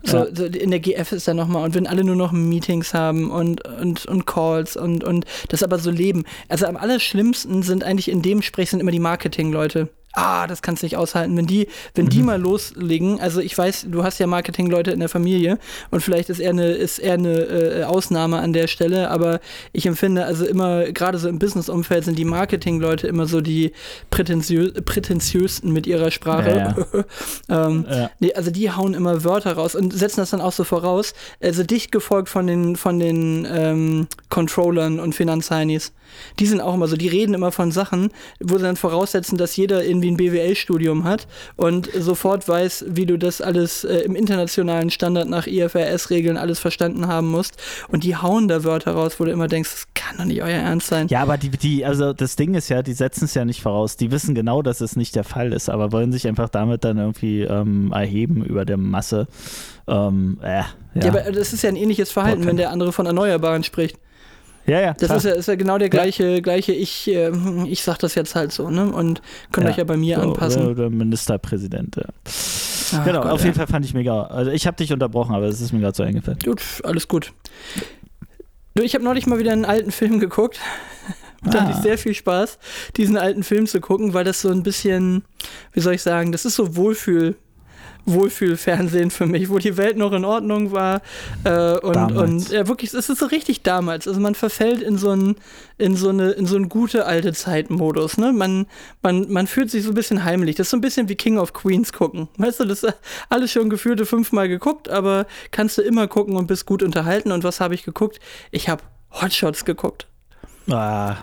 [0.05, 0.27] So, Ja.
[0.35, 3.67] so in der GF ist dann nochmal, und wenn alle nur noch Meetings haben und,
[3.67, 6.25] und, und Calls und, und das aber so leben.
[6.49, 9.89] Also am allerschlimmsten sind eigentlich in dem Sprech sind immer die Marketing-Leute.
[10.15, 11.37] Ah, das kannst du nicht aushalten.
[11.37, 12.11] Wenn die, wenn Mhm.
[12.11, 15.59] die mal loslegen, also ich weiß, du hast ja Marketing-Leute in der Familie
[15.91, 19.41] und vielleicht ist er eine, ist eher eine äh, Ausnahme an der Stelle, aber
[19.73, 23.73] ich empfinde also immer, gerade so im Business-Umfeld sind die Marketing-Leute immer so die
[24.11, 26.75] prätentiös, prätentiösten mit ihrer Sprache.
[27.49, 28.11] ähm, Ja.
[28.21, 31.15] Nee, also die hauen immer Wörter raus und setzen das dann auch so voraus.
[31.41, 35.93] Also dicht gefolgt von den, von den ähm, Controllern und Finanzheinis.
[36.39, 38.11] Die sind auch immer so, die reden immer von Sachen,
[38.41, 43.19] wo sie dann voraussetzen, dass jeder irgendwie ein BWL-Studium hat und sofort weiß, wie du
[43.19, 47.57] das alles äh, im internationalen Standard nach IFRS-Regeln alles verstanden haben musst.
[47.89, 50.51] Und die hauen da Wörter raus, wo du immer denkst, das kann doch nicht euer
[50.51, 51.09] Ernst sein.
[51.09, 53.97] Ja, aber die, die, also das Ding ist ja, die setzen es ja nicht voraus.
[53.97, 56.99] Die wissen genau, dass es nicht der Fall ist, aber wollen sich einfach damit dann
[56.99, 59.29] irgendwie ähm, erheben über der Masse.
[59.87, 60.67] Ähm, äh, ja.
[60.95, 61.09] Ja.
[61.09, 63.97] aber das ist ja ein ähnliches Verhalten, Boah, wenn der andere von Erneuerbaren spricht.
[64.67, 67.31] Ja, ja, Das ist ja, ist ja genau der gleiche, gleiche ich, äh,
[67.67, 68.93] ich sag das jetzt halt so, ne?
[68.93, 70.67] Und könnt euch ja bei mir So, anpassen.
[70.67, 72.05] Oder, Ministerpräsident, ja.
[72.95, 73.47] Ach genau, Gott, auf ja.
[73.47, 74.23] jeden Fall fand ich mega.
[74.25, 76.39] Also ich habe dich unterbrochen, aber es ist mir gerade so eingefallen.
[76.45, 77.33] Gut, alles gut.
[78.75, 80.59] Du, ich habe neulich mal wieder einen alten Film geguckt.
[81.45, 81.83] Da hatte ich Ah.
[81.83, 82.57] sehr viel Spaß,
[82.97, 85.25] diesen alten Film zu gucken, weil das so ein bisschen,
[85.73, 87.35] wie soll ich sagen, das ist so Wohlfühl.
[88.05, 91.03] Wohlfühlfernsehen für mich, wo die Welt noch in Ordnung war
[91.45, 92.19] äh, und, Damals.
[92.19, 94.09] und ja wirklich, es ist so richtig damals.
[94.09, 95.37] Also man verfällt in so einen
[95.79, 98.19] in so eine in so einen gute alte Zeitmodus.
[98.19, 98.67] Ne, man
[99.03, 100.57] man man fühlt sich so ein bisschen heimlich.
[100.57, 102.29] Das ist so ein bisschen wie King of Queens gucken.
[102.39, 102.95] Weißt du, das ist
[103.29, 107.33] alles schon gefühlte fünfmal geguckt, aber kannst du immer gucken und bist gut unterhalten.
[107.33, 108.19] Und was habe ich geguckt?
[108.51, 108.83] Ich habe
[109.13, 110.07] Hotshots geguckt.
[110.71, 111.17] Ah,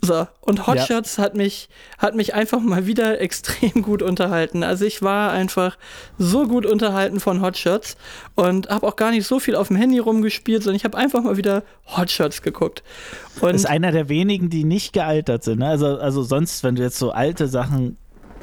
[0.00, 0.66] So, und Ja.
[0.68, 1.68] Hotshots hat mich,
[1.98, 4.62] hat mich einfach mal wieder extrem gut unterhalten.
[4.62, 5.76] Also ich war einfach
[6.18, 7.96] so gut unterhalten von Hotshots
[8.36, 11.22] und habe auch gar nicht so viel auf dem Handy rumgespielt, sondern ich habe einfach
[11.24, 11.64] mal wieder
[11.96, 12.82] Hotshots geguckt.
[13.40, 15.58] Und ist einer der wenigen, die nicht gealtert sind.
[15.58, 15.66] Ne?
[15.68, 17.96] Also, also sonst, wenn du jetzt so alte Sachen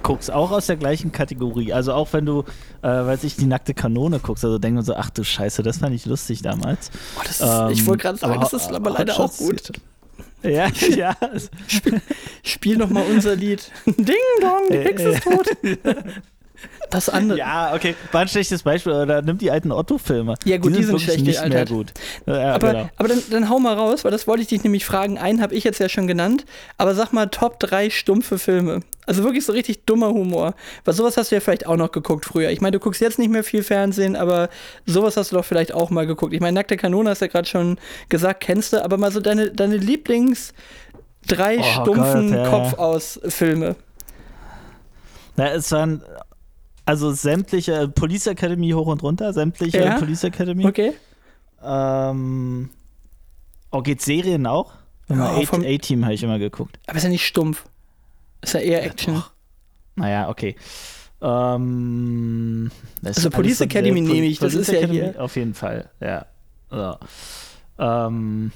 [0.03, 1.71] guckst, auch aus der gleichen Kategorie.
[1.73, 2.43] Also auch wenn du,
[2.83, 5.77] äh, weiß ich, die nackte Kanone guckst, also denken wir so, ach du Scheiße, das
[5.77, 6.91] fand ich lustig damals.
[7.17, 9.37] oh, das ist, ich Ähm, wollte gerade sagen, aber das ist aber leider auch Hotshots-
[9.39, 9.71] gut.
[10.45, 11.15] Ja, ja.
[12.43, 13.71] Spiel noch mal unser Lied.
[13.85, 15.49] Ding dong, die Äh, Hexe ist tot.
[16.89, 17.37] Das andere.
[17.37, 17.95] Ja, okay.
[18.11, 18.93] War ein schlechtes Beispiel.
[18.93, 20.35] Oder nimm die alten Otto-Filme.
[20.45, 21.69] Ja, gut, die sind wirklich schlecht nicht mehr gealtert.
[21.69, 21.93] gut.
[22.25, 22.89] Ja, aber genau.
[22.97, 25.17] aber dann, dann hau mal raus, weil das wollte ich dich nämlich fragen.
[25.17, 26.45] Einen habe ich jetzt ja schon genannt.
[26.77, 28.81] Aber sag mal Top 3 stumpfe Filme.
[29.07, 30.55] Also wirklich so richtig dummer Humor.
[30.83, 32.49] Weil sowas hast du ja vielleicht auch noch geguckt früher.
[32.49, 34.49] Ich meine, du guckst jetzt nicht mehr viel Fernsehen, aber
[34.85, 36.33] sowas hast du doch vielleicht auch mal geguckt.
[36.33, 37.77] Ich meine, Nackte Kanone hast du ja gerade schon
[38.09, 38.83] gesagt, kennst du.
[38.83, 40.53] Aber mal so deine, deine Lieblings-
[41.27, 42.49] drei Oh stumpfen Gott, ja.
[42.49, 43.75] Kopf aus Filme.
[45.35, 46.01] Na, es waren
[46.85, 49.97] also sämtliche Police Academy hoch und runter, sämtliche Ja?
[49.99, 50.65] Police Academy.
[50.65, 50.93] Okay?
[51.63, 52.69] Ähm,
[53.71, 54.73] oh, geht Serien auch?
[55.09, 56.79] Ja, Ja, A-Team habe ich immer geguckt.
[56.87, 57.65] Aber ist ja nicht stumpf.
[58.41, 59.23] Ist ja eher Action.
[59.95, 60.55] Naja, okay.
[61.21, 62.71] Ähm,
[63.01, 65.21] das Also ist Police so Academy sehr- nehme ich, das Police ist ja Academy hier-
[65.23, 66.25] Auf jeden Fall, ja.
[66.69, 66.95] So.
[67.79, 68.51] Ähm,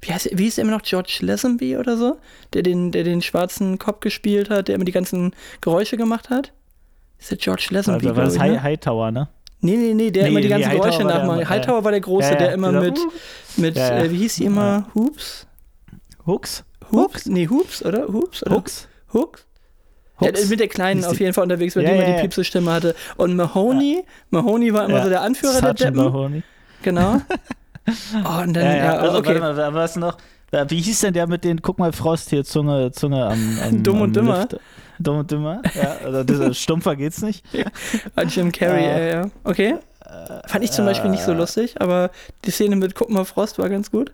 [0.00, 2.18] wie, heißt, wie hieß der immer noch George Lazenby oder so?
[2.52, 6.52] Der den, der den schwarzen Cop gespielt hat, der immer die ganzen Geräusche gemacht hat?
[7.18, 8.62] Ist der George Lazenby, also war das High, ne?
[8.62, 9.28] Hightower, ne?
[9.60, 11.48] Nee, nee, nee, der Nee, immer die nee, ganzen Hightower Geräusche der nachmacht.
[11.48, 12.98] Hightower war der Große, Ja, ja, der immer mit,
[13.56, 13.76] mit.
[13.76, 14.86] Äh, wie hieß die immer?
[14.94, 15.46] Hoops?
[16.26, 16.64] Hooks?
[16.92, 17.26] Hoops?
[17.26, 18.06] Nee, Hoops, oder?
[18.08, 18.42] Hoops?
[18.44, 18.56] Oder?
[18.56, 18.88] Hooks?
[19.12, 19.46] Hooks?
[20.20, 20.48] Hooks?
[20.48, 22.20] mit der Kleinen auf jeden Fall unterwegs, weil Ja, die immer ja, die ja.
[22.22, 22.94] Piepse-Stimme hatte.
[23.16, 26.12] Und Mahoney, Mahoney war immer so der Anführer der Sergeant Deppen.
[26.12, 26.42] Mahoney.
[26.82, 27.20] Genau.
[28.24, 29.40] Oh, und dann, Ja, also okay.
[29.40, 30.16] warte mal, es noch.
[30.66, 34.00] Wie hieß denn der mit den, guck mal, Frost hier, Zunge, Zunge am, am Dumm
[34.00, 34.40] und am Dümmer.
[34.40, 34.58] Lift.
[35.00, 35.96] Dumm und Dümmer, ja.
[36.04, 37.44] Also dieser Stumpfer geht's nicht.
[38.14, 39.30] Ah, Jim Carrey, Äh, ja, ja.
[39.44, 39.76] Okay.
[40.46, 42.10] Fand ich zum Beispiel nicht so äh, lustig, aber
[42.44, 44.12] die Szene mit Guck mal Frost war ganz gut.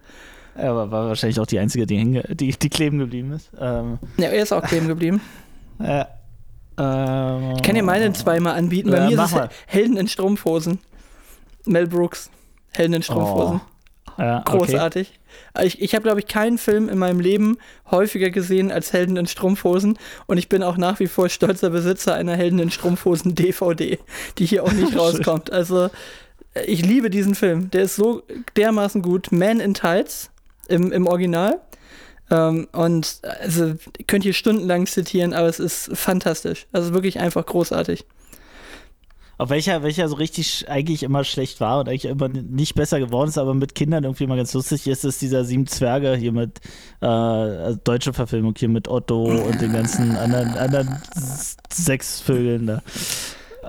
[0.55, 3.51] Aber war wahrscheinlich auch die einzige, die, die, die kleben geblieben ist.
[3.59, 5.21] Ähm, Ja, er ist auch kleben geblieben.
[5.79, 6.09] ja.
[6.79, 8.91] Ähm, Ich kann dir meine zweimal anbieten.
[8.91, 9.49] Bei Ja, mir ist es.
[9.67, 10.79] Helden in Strumpfhosen.
[11.65, 12.31] Mel Brooks.
[12.73, 13.61] Helden in Strumpfhosen.
[14.19, 15.07] Ja, okay.
[15.55, 15.75] Großartig.
[15.75, 17.59] Ich, ich habe, glaube ich, keinen Film in meinem Leben
[17.91, 19.99] häufiger gesehen als Helden in Strumpfhosen.
[20.27, 23.99] Und ich bin auch nach wie vor stolzer Besitzer einer Helden in Strumpfhosen DVD,
[24.39, 25.53] die hier auch nicht rauskommt.
[25.53, 25.91] Also,
[26.55, 27.71] äh, ich liebe diesen Film.
[27.71, 28.23] Der ist so
[28.57, 29.33] dermaßen gut.
[29.33, 30.31] Man in Tights
[30.69, 31.61] im, im Original.
[32.31, 33.75] Ähm, und also
[34.07, 36.67] könnt ihr stundenlang zitieren, aber es ist fantastisch.
[36.73, 38.05] Also wirklich einfach großartig.
[39.39, 43.29] Auf welcher, welcher so richtig eigentlich immer schlecht war und eigentlich immer nicht besser geworden
[43.29, 46.61] ist, aber mit Kindern irgendwie mal ganz lustig ist, ist dieser Sieben Zwerge hier mit
[47.01, 51.03] äh, also deutsche Verfilmung hier mit Otto und den ganzen anderen, anderen
[51.71, 52.83] sechs Vögeln da.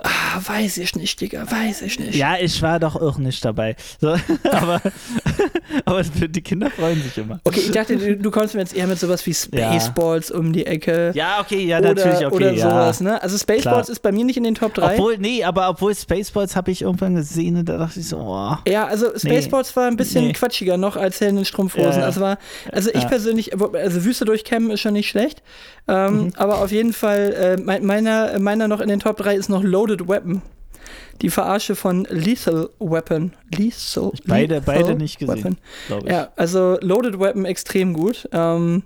[0.06, 2.14] Ah, weiß ich nicht, Digga, weiß ich nicht.
[2.14, 3.74] Ja, ich war doch auch nicht dabei.
[4.00, 4.08] So,
[4.52, 4.82] aber,
[5.86, 7.40] aber die Kinder freuen sich immer.
[7.44, 10.66] Okay, ich dachte, du, du kommst mir jetzt eher mit sowas wie Spaceballs um die
[10.66, 11.12] Ecke.
[11.14, 12.34] Ja, okay, ja, oder, natürlich, okay.
[12.34, 12.68] Oder ja.
[12.70, 13.22] sowas, ne?
[13.22, 13.88] Also Spaceballs Klar.
[13.88, 14.92] ist bei mir nicht in den Top 3.
[14.94, 18.56] Obwohl, nee, aber obwohl Spaceballs habe ich irgendwann gesehen und da dachte ich so, oh.
[18.68, 20.32] Ja, also Spaceballs war ein bisschen Nee.
[20.34, 21.92] quatschiger noch als Hellen in Strumpfhosen.
[21.92, 22.04] Ja, ja.
[22.04, 22.38] Also, war,
[22.72, 23.08] also ich Ja.
[23.08, 25.42] persönlich, also Wüste durchkämmen ist schon nicht schlecht.
[25.88, 26.32] Ähm, Mhm.
[26.36, 29.62] Aber auf jeden Fall, äh, mein- meiner, meiner noch in den Top 3 ist noch
[29.62, 30.42] Loaded Weapon.
[31.22, 33.32] Die Verarsche von Lethal Weapon.
[33.56, 34.12] Lethal.
[34.26, 35.56] Beide, Lethal beide nicht gesehen, Weapon.
[35.88, 36.10] ich.
[36.10, 38.28] Ja, also Loaded Weapon extrem gut.
[38.32, 38.82] Ähm,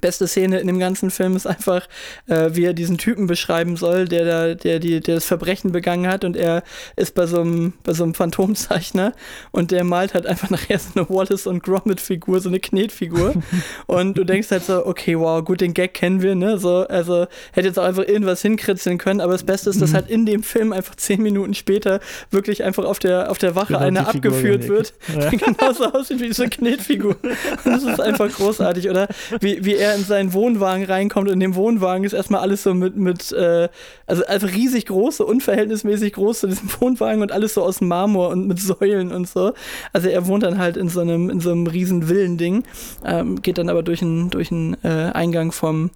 [0.00, 1.86] beste Szene in dem ganzen Film ist einfach,
[2.26, 6.06] äh, wie er diesen Typen beschreiben soll, der da, der, die, der das Verbrechen begangen
[6.06, 6.62] hat und er
[6.96, 9.12] ist bei so einem, bei so einem Phantomzeichner
[9.50, 13.34] und der malt halt einfach nachher so eine Wallace und Gromit-Figur, so eine Knetfigur.
[13.86, 16.58] und du denkst halt so, okay, wow, gut, den Gag kennen wir, ne?
[16.58, 20.08] So, also hätte jetzt auch einfach irgendwas hinkritzeln können, aber das Beste ist, dass halt
[20.08, 23.80] in dem Film einfach zehn Minuten später wirklich einfach auf der, auf der Wache Genau,
[23.80, 25.30] eine die Figur abgeführt wird, Ja.
[25.30, 27.16] die genauso aussieht wie diese Knetfigur.
[27.22, 29.08] Und das ist einfach großartig, oder?
[29.40, 32.74] Wie, wie er in seinen Wohnwagen reinkommt und in dem Wohnwagen ist erstmal alles so
[32.74, 33.68] mit, mit äh,
[34.06, 38.28] also einfach riesig groß, so unverhältnismäßig groß, so diesem Wohnwagen und alles so aus Marmor
[38.30, 39.52] und mit Säulen und so.
[39.92, 42.64] Also er wohnt dann halt in so einem, in so einem riesen Villending,
[43.04, 45.90] ähm, geht dann aber durch einen durch einen, äh, Eingang vom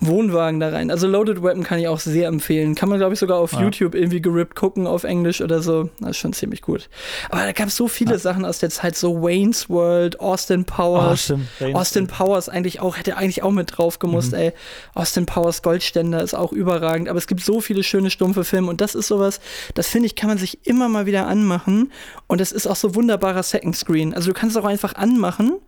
[0.00, 0.90] Wohnwagen da rein.
[0.90, 2.74] Also Loaded Weapon kann ich auch sehr empfehlen.
[2.74, 3.62] Kann man, glaube ich, sogar auf Ja.
[3.62, 5.88] YouTube irgendwie gerippt gucken auf Englisch oder so.
[6.00, 6.90] Das ist schon ziemlich gut.
[7.30, 10.72] Aber da gab es so viele Sachen aus der Zeit, so Wayne's World, Austin Oh,
[10.76, 11.24] Powers.
[11.24, 11.46] stimmt.
[11.74, 14.52] Austin Powers eigentlich auch, hätte eigentlich auch mit drauf gemusst, ey.
[14.94, 18.80] Austin Powers Goldständer ist auch überragend, aber es gibt so viele schöne stumpfe Filme und
[18.80, 19.40] das ist sowas,
[19.74, 21.92] das finde ich, kann man sich immer mal wieder anmachen
[22.26, 24.14] und es ist auch so wunderbarer Second Screen.
[24.14, 25.58] Also du kannst es auch einfach anmachen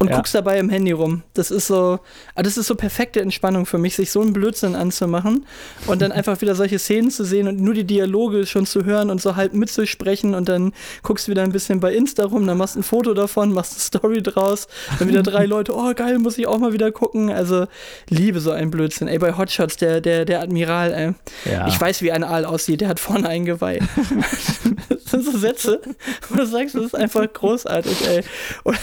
[0.00, 0.16] und Ja.
[0.16, 1.22] guckst dabei im Handy rum.
[1.34, 1.98] Das ist so,
[2.36, 5.44] ah, das ist so perfekte Entspannung für mich, sich so einen Blödsinn anzumachen
[5.88, 9.10] und dann einfach wieder solche Szenen zu sehen und nur die Dialoge schon zu hören
[9.10, 10.72] und so halb mitzusprechen und dann
[11.02, 13.80] guckst du wieder ein bisschen bei Insta rum, dann machst ein Foto davon, machst eine
[13.80, 14.68] Story draus,
[15.00, 17.30] dann wieder drei Leute, oh geil, muss ich auch mal wieder gucken.
[17.30, 17.66] Also
[18.08, 19.08] liebe so einen Blödsinn.
[19.08, 21.52] Ey, bei Hotshots, der, der, der Admiral, ey.
[21.52, 21.66] Ja.
[21.66, 23.80] Ich weiß, wie ein Aal aussieht, der hat vorne ein Geweih.
[24.88, 25.80] das sind so Sätze,
[26.28, 28.22] wo du sagst, das ist einfach großartig, ey.
[28.62, 28.78] Und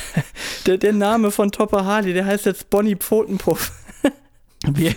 [0.66, 3.72] der, der Name von Topper Harley, der heißt jetzt Bonnie Pfotenpuff.
[4.68, 4.96] Wie,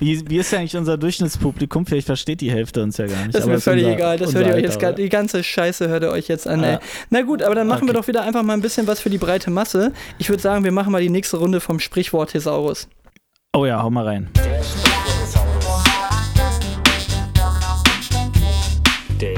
[0.00, 1.86] wie, wie ist ja eigentlich unser Durchschnittspublikum?
[1.86, 3.36] Vielleicht versteht die Hälfte uns ja gar nicht.
[3.36, 4.18] Das ist mir völlig unser- egal.
[4.18, 6.60] Das hört ihr euch jetzt gar, die ganze Scheiße hört ihr euch jetzt an.
[6.64, 6.80] Ja.
[7.10, 8.00] Na gut, aber dann machen wir Okay.
[8.00, 9.92] doch wieder einfach mal ein bisschen was für die breite Masse.
[10.18, 12.88] Ich würde sagen, wir machen mal die nächste Runde vom Sprichwort Thesaurus.
[13.54, 14.28] Oh ja, hau mal rein.
[19.20, 19.36] Der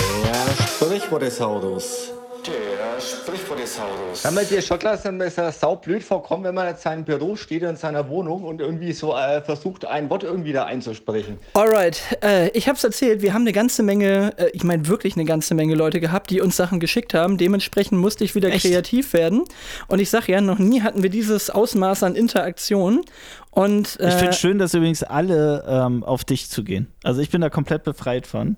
[3.28, 3.28] Sprichwortesaurus.
[3.28, 4.22] Der Sprichwortesaurus.
[4.22, 7.04] Kann man dir schon klar sein, dass er saublöd vorkommt, wenn man jetzt in seinem
[7.04, 11.38] Büro steht in seiner Wohnung und irgendwie so äh, versucht, ein Wort irgendwie da einzusprechen.
[11.54, 15.24] Alright, äh, ich hab's erzählt, wir haben eine ganze Menge, äh, ich meine wirklich eine
[15.24, 17.38] ganze Menge Leute gehabt, die uns Sachen geschickt haben.
[17.38, 18.64] Dementsprechend musste ich wieder Echt?
[18.64, 19.44] kreativ werden.
[19.88, 23.02] Und ich sag ja, noch nie hatten wir dieses Ausmaß an Interaktion.
[23.50, 26.86] Und äh, Ich finde schön, dass übrigens alle ähm, auf dich zugehen.
[27.02, 28.56] Also ich bin da komplett befreit von.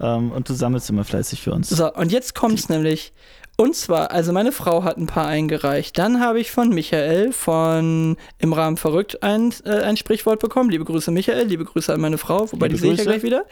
[0.00, 1.68] Ähm, und du sammelst immer fleißig für uns.
[1.68, 3.12] So, und jetzt kommt's nämlich.
[3.56, 5.98] Und zwar, also meine Frau hat ein paar eingereicht.
[5.98, 10.70] Dann habe ich von Michael von Im Rahmen verrückt ein, äh, ein Sprichwort bekommen.
[10.70, 11.46] Liebe Grüße, Michael.
[11.46, 13.44] Liebe Grüße an meine Frau, wobei Liebe die sehe ich ja gleich wieder.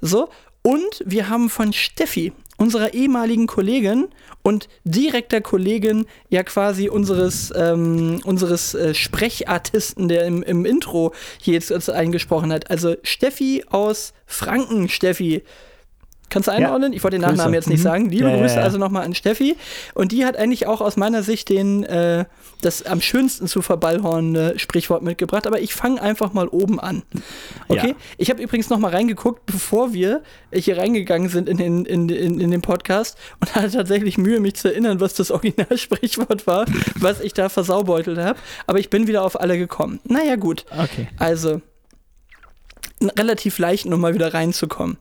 [0.00, 0.28] So,
[0.62, 4.08] und wir haben von Steffi, unserer ehemaligen Kollegin
[4.42, 11.54] und direkter Kollegin, ja quasi unseres, ähm, unseres äh, Sprechartisten, der im, im Intro hier
[11.54, 12.70] jetzt jetzt eingesprochen hat.
[12.70, 15.42] Also Steffi aus Franken, Steffi.
[16.32, 16.94] Kannst du einordnen?
[16.94, 17.36] Ich wollte den Grüße.
[17.36, 17.82] Nachnamen jetzt nicht Mhm.
[17.82, 18.08] sagen.
[18.08, 18.62] Liebe Ja, ja, Grüße ja.
[18.62, 19.54] also nochmal an Steffi.
[19.94, 22.24] Und die hat eigentlich auch aus meiner Sicht den, äh,
[22.62, 25.46] das am schönsten zu verballhornende Sprichwort mitgebracht.
[25.46, 27.02] Aber ich fange einfach mal oben an.
[27.68, 27.88] Okay?
[27.88, 27.94] Ja.
[28.16, 30.22] Ich habe übrigens nochmal reingeguckt, bevor wir
[30.54, 34.54] hier reingegangen sind in den, in, in, in den Podcast und hatte tatsächlich Mühe, mich
[34.54, 36.64] zu erinnern, was das Originalsprichwort war,
[36.98, 38.38] was ich da versaubeutelt habe.
[38.66, 40.00] Aber ich bin wieder auf alle gekommen.
[40.04, 40.64] Naja, gut.
[40.70, 41.08] Okay.
[41.18, 41.60] Also,
[43.18, 44.96] relativ leicht, um mal wieder reinzukommen.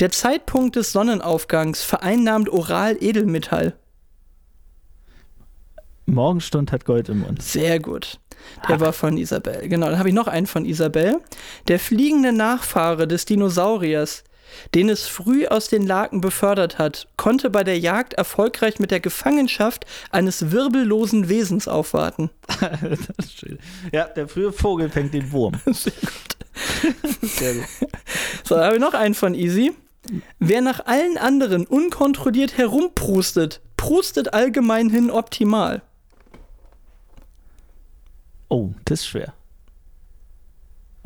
[0.00, 3.74] Der Zeitpunkt des Sonnenaufgangs vereinnahmt Oral Edelmetall.
[6.06, 7.42] Morgenstund hat Gold im Mund.
[7.42, 8.20] Sehr gut.
[8.68, 9.68] Der war von Isabel.
[9.68, 11.20] Genau, dann habe ich noch einen von Isabel.
[11.68, 14.24] Der fliegende Nachfahre des Dinosauriers
[14.74, 19.00] den es früh aus den Laken befördert hat, konnte bei der Jagd erfolgreich mit der
[19.00, 22.30] Gefangenschaft eines wirbellosen Wesens aufwarten.
[23.16, 23.58] Das ist schön.
[23.92, 25.54] Ja, der frühe Vogel fängt den Wurm.
[25.66, 27.20] Sehr gut.
[27.22, 27.64] Sehr gut.
[28.44, 29.72] So, da habe ich noch einen von Easy.
[30.38, 35.82] Wer nach allen anderen unkontrolliert herumprustet, prustet allgemein hin optimal.
[38.48, 39.34] Oh, das ist schwer.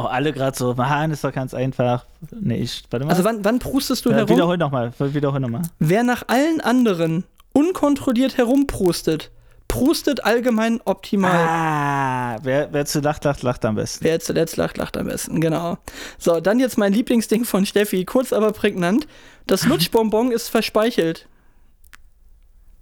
[0.01, 2.05] Oh, alle gerade so, Mann, ist doch ganz einfach.
[2.31, 3.11] Nee, ich, warte mal.
[3.11, 4.31] Also wann, wann prustest du ja, herum?
[4.31, 5.63] wiederhol nochmal, wiederhol nochmal.
[5.81, 9.33] Wer nach allen anderen unkontrolliert herumprustet,
[9.67, 11.33] prustet allgemein optimal.
[11.33, 14.05] Ah, wer, wer zu lacht, lacht, lacht am besten.
[14.05, 15.79] Wer zuletzt lacht, lacht am besten, genau.
[16.17, 19.09] So, dann jetzt mein Lieblingsding von Steffi, kurz aber prägnant.
[19.49, 21.27] Das Lutschbonbon ist verspeichelt.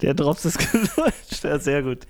[0.02, 1.42] Der Drops ist gelutscht.
[1.42, 2.00] Ja, sehr gut.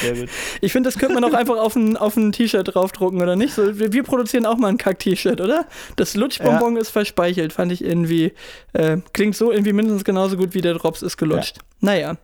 [0.00, 0.28] Sehr gut.
[0.60, 3.54] Ich finde, das könnte man auch einfach auf ein, auf ein T-Shirt draufdrucken, oder nicht?
[3.54, 5.66] So, wir, produzieren auch mal ein Kack-T-Shirt, oder?
[5.96, 8.32] Das Lutschbonbon ist verspeichelt, fand ich irgendwie,
[8.72, 11.58] äh, klingt so irgendwie mindestens genauso gut wie der Drops ist gelutscht.
[11.80, 12.16] Naja.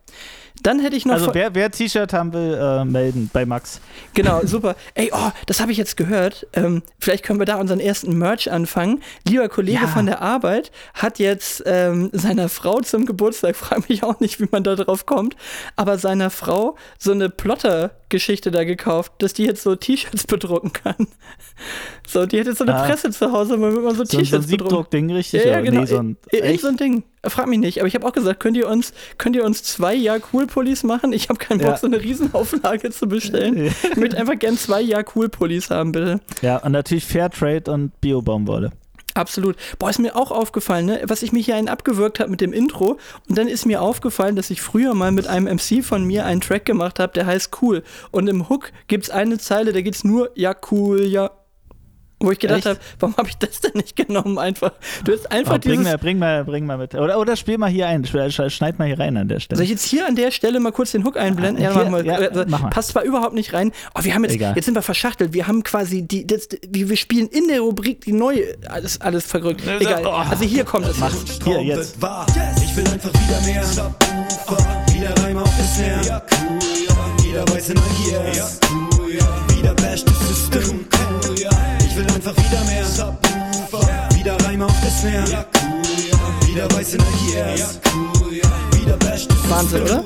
[0.62, 1.14] Dann hätte ich noch.
[1.14, 3.80] Also wer, wer T-Shirt haben will, äh, melden bei Max.
[4.14, 4.74] Genau, super.
[4.94, 6.46] Ey, oh, das habe ich jetzt gehört.
[6.52, 9.00] Ähm, vielleicht können wir da unseren ersten Merch anfangen.
[9.26, 9.86] Lieber Kollege Ja.
[9.88, 14.48] von der Arbeit hat jetzt ähm, seiner Frau zum Geburtstag, frage mich auch nicht, wie
[14.50, 15.36] man da drauf kommt,
[15.76, 21.06] aber seiner Frau so eine Plotter-Geschichte da gekauft, dass die jetzt so T-Shirts bedrucken kann.
[22.06, 22.86] So, die jetzt so eine Ah.
[22.86, 24.70] Presse zu Hause, womit man so So, so ein T-Shirts bedruckt.
[24.70, 25.44] Siebdruck-Ding, richtig?
[25.44, 25.80] Ja, ja, genau.
[25.80, 26.60] Nee, so ein, echt?
[26.62, 27.02] so ein Ding.
[27.30, 27.78] Frag mich nicht.
[27.80, 30.82] Aber ich habe auch gesagt, könnt ihr uns, könnt ihr uns zwei Jahr Cool Pullis
[30.82, 31.12] machen?
[31.12, 31.76] Ich habe keinen Bock, Ja.
[31.76, 33.66] so eine Riesenauflage zu bestellen.
[33.90, 36.20] Ich möchte einfach gern zwei Jahr Cool Pullis haben, bitte.
[36.42, 38.70] ja, und natürlich Fairtrade und Bio-Baumwolle.
[39.14, 39.56] Absolut.
[39.80, 41.00] Boah, ist mir auch aufgefallen, ne?
[41.06, 42.98] was ich mich hier einen abgewürgt habe mit dem Intro.
[43.28, 46.40] Und dann ist mir aufgefallen, dass ich früher mal mit einem MC von mir einen
[46.40, 47.82] Track gemacht habe, der heißt Cool.
[48.12, 51.30] Und im Hook gibt's eine Zeile, da geht's nur Ja, cool, ja.
[52.20, 54.38] Wo ich gedacht habe, warum habe ich das denn nicht genommen?
[54.38, 54.72] Einfach.
[55.04, 55.84] Du hast einfach Oh, bring, dieses.
[55.92, 56.94] mal, bring, mal, bring mal mit.
[56.96, 58.04] Oder, oder spiel mal hier ein.
[58.04, 59.56] Sch- sch- Schneid mal hier rein an der Stelle.
[59.56, 61.62] Soll ich jetzt hier an der Stelle mal kurz den Hook einblenden?
[61.62, 62.04] Ja, Hier, machen wir.
[62.04, 62.70] ja, Äh, mach mal.
[62.70, 63.70] Passt zwar überhaupt nicht rein.
[63.94, 64.54] Oh, wir haben jetzt, Egal.
[64.56, 65.32] jetzt sind wir verschachtelt.
[65.32, 68.56] Wir haben quasi die, das, wir, wir spielen in der Rubrik die neue.
[68.68, 69.62] Alles, alles verrückt.
[69.78, 70.04] Egal.
[70.04, 70.98] Also hier kommt es.
[70.98, 71.14] Mach
[71.44, 71.96] hier jetzt.
[72.64, 73.64] Ich will einfach wieder mehr.
[74.92, 76.04] Wieder Reim auf das Snare.
[76.06, 76.58] Ja, cool,
[76.88, 77.24] ja.
[77.24, 78.22] Wieder weiße Neugier.
[78.34, 79.56] Ja, cool, ja.
[79.56, 80.84] Wieder Bash das System.
[81.28, 81.50] Cool, ja.
[81.98, 82.84] Ich will einfach wieder mehr.
[82.84, 84.08] Subwoofer.
[84.14, 85.28] Wieder Reim auf das Snare.
[85.32, 85.82] Ja, cool,
[86.12, 86.46] ja.
[86.46, 87.56] Wieder weiße Neugier.
[87.56, 88.80] Ja, cool, ja.
[88.80, 90.04] Wieder Bash Wahnsinn, oder?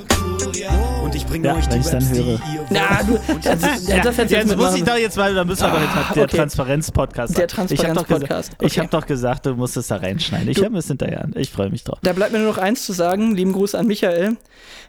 [1.04, 2.40] Und ich bringe Ja, euch die wenn ich's dann höre.
[2.70, 5.64] Na, du, das, das, ja, das du jetzt muss ich doch jetzt mal, da müssen
[5.64, 6.36] wir doch jetzt mal der okay.
[6.38, 7.68] Transparenz-Podcast Der sagen.
[7.70, 8.80] Ich hab doch Transparenz-Podcast, gesagt- Ich okay.
[8.80, 10.48] habe doch gesagt, du musst es da reinschneiden.
[10.48, 11.28] Ich habe es hinterher.
[11.34, 11.98] Ich freue mich drauf.
[12.02, 13.34] Da bleibt mir nur noch eins zu sagen.
[13.34, 14.38] Lieben Gruß an Michael.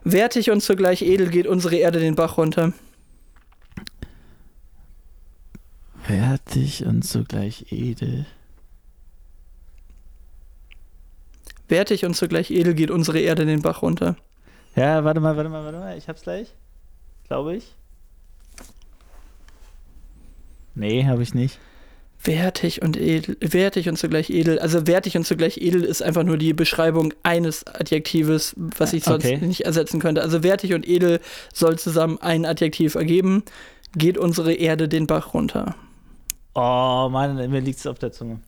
[0.05, 2.71] Wertig und zugleich edel geht unsere Erde den Bach runter.
[6.07, 8.25] Wertig und zugleich edel.
[11.69, 14.17] Wertig und zugleich edel geht unsere Erde den Bach runter.
[14.75, 15.97] Ja, warte mal, warte mal, warte mal.
[15.97, 16.53] Ich hab's gleich.
[17.27, 17.73] Glaube ich.
[20.75, 21.59] Nee, habe ich nicht.
[22.25, 24.57] Wertig und edel, wertig und zugleich edel.
[24.59, 29.25] Also wertig und zugleich edel ist einfach nur die Beschreibung eines Adjektives, was ich sonst
[29.25, 29.37] Okay.
[29.45, 30.21] nicht ersetzen könnte.
[30.21, 31.19] Also wertig und edel
[31.53, 33.43] soll zusammen ein Adjektiv ergeben.
[33.95, 35.75] Geht unsere Erde den Bach runter.
[36.55, 38.39] Oh Mann, mir liegt's auf der Zunge.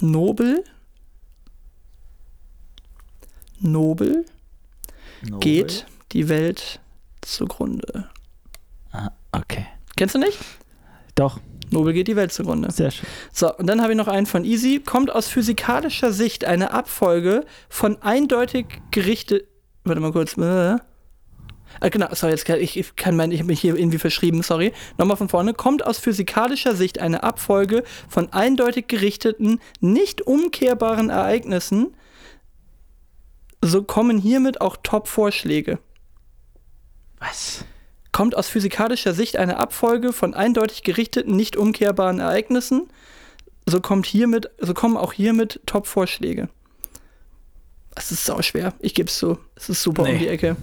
[0.00, 0.64] Nobel.
[3.60, 4.24] Nobel
[5.22, 5.38] Nobel.
[5.40, 6.80] geht die Welt
[7.22, 8.08] zugrunde.
[8.92, 9.66] Ah, okay.
[9.96, 10.38] Kennst du nicht?
[11.14, 11.40] Doch,
[11.70, 12.70] Nobel geht die Welt zugrunde.
[12.70, 13.08] sehr schön.
[13.32, 14.80] So, und dann habe ich noch einen von Easy.
[14.84, 19.48] Kommt aus physikalischer Sicht eine Abfolge von eindeutig gerichtet.
[19.84, 20.36] Warte mal kurz.
[21.80, 21.90] Äh.
[21.90, 24.72] Genau, sorry, jetzt ich, ich kann mein, ich habe mich hier irgendwie verschrieben, sorry.
[24.98, 25.54] Nochmal von vorne.
[25.54, 31.94] Kommt aus physikalischer Sicht eine Abfolge von eindeutig gerichteten, nicht umkehrbaren Ereignissen,
[33.60, 35.78] so kommen hiermit auch Top-Vorschläge.
[37.18, 37.64] Was?
[38.12, 42.88] Kommt aus physikalischer Sicht eine Abfolge von eindeutig gerichteten, nicht umkehrbaren Ereignissen,
[43.66, 46.48] so kommt hiermit, so kommen auch hiermit Top-Vorschläge.
[47.96, 49.38] Es ist sau schwer, ich gebe es zu.
[49.56, 50.18] Es ist super um Nee.
[50.18, 50.56] die Ecke.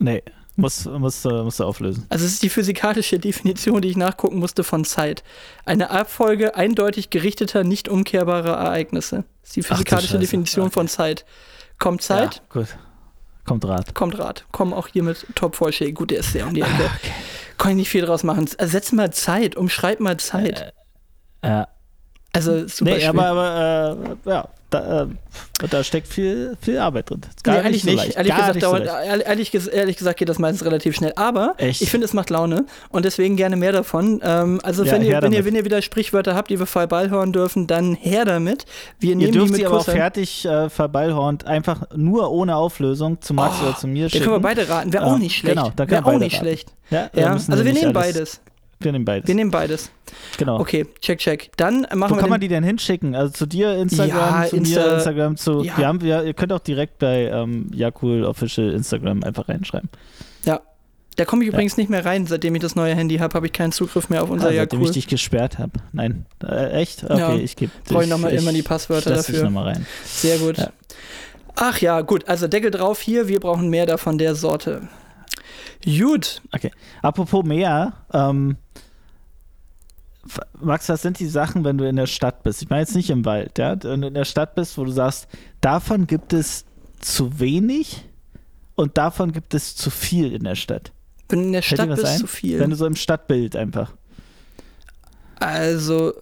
[0.00, 0.22] Nee,
[0.56, 2.06] muss, musst, du- musst du auflösen.
[2.08, 5.22] Also es ist die physikalische Definition, die ich nachgucken musste von Zeit.
[5.64, 9.24] Eine Abfolge eindeutig gerichteter, nicht umkehrbarer Ereignisse.
[9.42, 10.18] Das ist die Ach physikalische Scheiße.
[10.20, 10.74] Definition Okay.
[10.74, 11.24] von Zeit.
[11.78, 12.66] Kommt Zeit, Ja, gut.
[13.46, 13.94] Kommt Rat.
[13.94, 14.44] kommt Rat.
[14.52, 15.92] Kommen auch hiermit Top-Vorschläge.
[15.94, 16.90] Gut, der ist sehr um die Ah, Ecke.
[17.58, 18.48] Kann ich nicht viel draus machen.
[18.58, 20.72] Ersetz mal Zeit, umschreib mal Zeit.
[21.44, 21.68] Ja.
[22.32, 23.10] Also super Nee, schwer.
[23.10, 25.06] aber, aber äh, ja, da, äh,
[25.68, 27.20] da steckt viel, viel Arbeit drin.
[27.28, 27.98] Ist Nee, Gar eigentlich nicht.
[28.00, 28.16] So.
[28.16, 29.08] Ehrlich, Gar gesagt, nicht so dauert, leicht.
[29.08, 31.12] ehrlich, ehrlich, ges- ehrlich gesagt geht das meistens relativ schnell.
[31.16, 31.82] Aber Echt?
[31.82, 34.20] ich finde, es macht Laune und deswegen gerne mehr davon.
[34.22, 36.66] Ähm, also Ja, wenn, ihr, wenn, ihr, wenn ihr wieder Sprichwörter habt, die wir
[37.10, 38.64] hören dürfen, dann her damit.
[38.98, 42.30] Wir Ihr nehmen die dürft mit sie aber auch Kuss fertig äh, verballhornt, einfach nur
[42.30, 44.24] ohne Auflösung zu Max oder zu mir Da schicken.
[44.24, 44.92] können wir beide raten.
[44.92, 45.56] Wäre auch nicht schlecht.
[45.56, 46.44] genau, da Wäre auch nicht raten.
[46.44, 46.72] schlecht.
[46.90, 48.40] Ja, da Ja, also wir nehmen beides.
[48.82, 49.28] Wir nehmen beides.
[49.28, 49.90] Wir nehmen beides.
[50.38, 50.58] genau.
[50.58, 51.50] Okay, check, check.
[51.58, 53.14] Dann machen Wo wir kann man die denn hinschicken?
[53.14, 55.62] Also zu dir Instagram, Ja, zu Insta- mir Instagram, zu.
[55.62, 55.76] Ja.
[55.76, 59.90] Wir haben, wir, ihr könnt auch direkt bei ähm, Jakul Official Instagram einfach reinschreiben.
[60.46, 60.60] Ja.
[61.16, 63.52] Da komme ich übrigens nicht mehr rein, seitdem ich das neue Handy habe, habe ich
[63.52, 65.72] keinen Zugriff mehr auf unser Ah, Ja seitdem ich dich gesperrt habe.
[65.92, 66.24] Nein.
[66.42, 67.04] Äh, echt?
[67.04, 67.34] Okay, Ja.
[67.34, 67.72] ich gebe.
[67.86, 69.50] Brauche ich nochmal immer die Passwörter lass dich dafür.
[69.50, 69.86] nochmal rein.
[70.06, 70.56] Sehr gut.
[70.56, 70.70] Ja.
[71.56, 72.26] Ach ja, gut.
[72.28, 73.28] Also Deckel drauf hier.
[73.28, 74.88] Wir brauchen mehr davon der Sorte.
[75.84, 76.40] Gut.
[76.52, 76.70] Okay.
[77.02, 78.56] Apropos mehr, ähm,
[80.60, 82.62] Max, was sind die Sachen, wenn du in der Stadt bist?
[82.62, 83.76] Ich meine jetzt nicht im Wald, ja?
[83.82, 85.28] Wenn du in der Stadt bist, wo du sagst,
[85.60, 86.66] davon gibt es
[87.00, 88.04] zu wenig
[88.74, 90.92] und davon gibt es zu viel in der Stadt.
[91.28, 92.18] Wenn in der Stadt bist ein?
[92.18, 92.58] zu viel.
[92.58, 93.92] Wenn du so im Stadtbild einfach.
[95.36, 96.12] Also,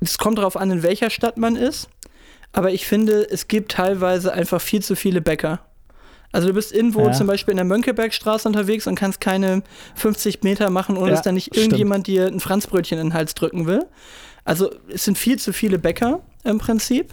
[0.00, 1.88] es kommt darauf an, in welcher Stadt man ist.
[2.52, 5.60] Aber ich finde, es gibt teilweise einfach viel zu viele Bäcker.
[6.32, 7.12] Also du bist irgendwo Ja.
[7.12, 9.62] zum Beispiel in der Mönckebergstraße unterwegs und kannst keine
[9.94, 11.58] 50 Meter machen, ohne Ja, dass da nicht stimmt.
[11.58, 13.86] irgendjemand dir ein Franzbrötchen in den Hals drücken will.
[14.44, 17.12] Also es sind viel zu viele Bäcker im Prinzip.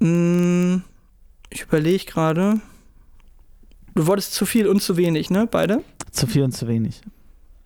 [0.00, 0.76] Mm,
[1.50, 2.60] Ich überlege gerade.
[3.94, 5.46] Du wolltest zu viel und zu wenig, ne?
[5.50, 5.82] Beide?
[6.10, 7.02] Zu viel und zu wenig.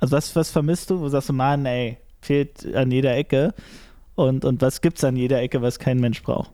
[0.00, 0.98] Also was, was vermisst du?
[1.00, 3.54] Wo sagst du, Mann, ey, fehlt an jeder Ecke.
[4.16, 6.50] Und, und was gibt's an jeder Ecke, was kein Mensch braucht?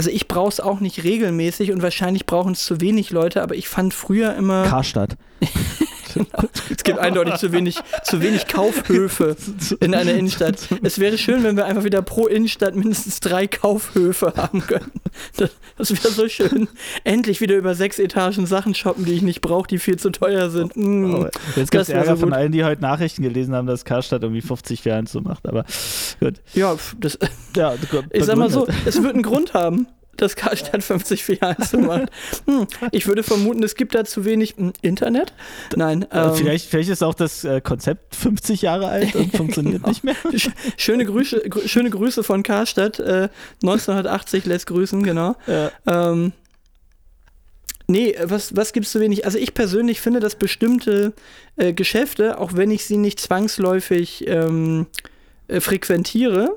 [0.00, 3.54] Also ich brauche es auch nicht regelmäßig und wahrscheinlich brauchen es zu wenig Leute, aber
[3.54, 5.18] ich fand früher immer, Karstadt.
[6.70, 9.36] es gibt eindeutig zu wenig, zu wenig Kaufhöfe
[9.80, 10.56] in einer Innenstadt.
[10.82, 14.92] Es wäre schön, wenn wir einfach wieder pro Innenstadt mindestens drei Kaufhöfe haben können.
[15.36, 16.68] Das, das wäre so schön.
[17.04, 20.50] Endlich wieder über sechs Etagen Sachen shoppen, die ich nicht brauche, die viel zu teuer
[20.50, 20.76] sind.
[20.76, 21.14] Mm.
[21.14, 24.22] Oh, Jetzt gibt es Ärger so von allen, die heute Nachrichten gelesen haben, dass Karstadt
[24.22, 25.46] irgendwie 50 Jahre so macht.
[25.48, 25.64] Aber
[26.20, 26.34] gut.
[26.54, 27.18] Ja, das,
[27.56, 27.74] Ja,
[28.12, 29.86] ich sag mal so, es wird einen Grund haben,
[30.20, 32.10] dass Karstadt 50 Filialen zu macht.
[32.46, 35.32] Hm, ich würde vermuten, es gibt da zu wenig hm, Internet.
[35.76, 36.02] Nein.
[36.10, 39.88] Äh, ähm, vielleicht, vielleicht ist auch das äh, Konzept 50 Jahre alt und funktioniert Genau.
[39.88, 40.16] nicht mehr.
[40.32, 42.98] Sch- Schöne Grüße, grü- schöne Grüße von Karstadt.
[43.00, 43.28] Äh,
[43.62, 45.36] 1980 lässt grüßen, genau.
[45.46, 45.70] Ja.
[45.86, 46.32] Ähm,
[47.86, 49.24] nee, was, was gibt's zu wenig?
[49.24, 51.12] Also ich persönlich finde, dass bestimmte
[51.56, 54.86] äh, Geschäfte, auch wenn ich sie nicht zwangsläufig ähm,
[55.48, 56.56] äh, frequentiere,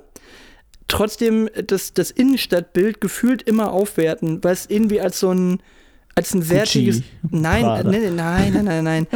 [0.93, 5.59] trotzdem das, das Innenstadtbild gefühlt immer aufwerten, weil es irgendwie als so ein
[6.15, 7.01] als ein wertiges.
[7.31, 9.07] Nein, nein, nein, nein, nein.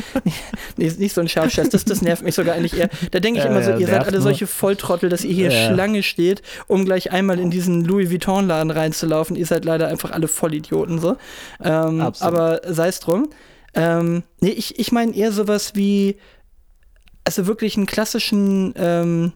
[0.78, 2.90] nee, nicht so ein Scharfschatz, das, das nervt mich sogar eigentlich eher.
[3.12, 5.52] Da denke ich immer so, ihr seid alle solche Volltrottel, dass ihr hier.
[5.52, 9.36] Schlange steht, um gleich einmal in diesen Louis Vuitton-Laden reinzulaufen.
[9.36, 11.18] Ihr seid leider einfach alle Vollidioten so.
[11.64, 13.30] Ähm, aber sei es drum.
[13.76, 16.18] Ähm, nee, ich, ich meine eher sowas wie,
[17.26, 19.34] also wirklich einen klassischen, ähm,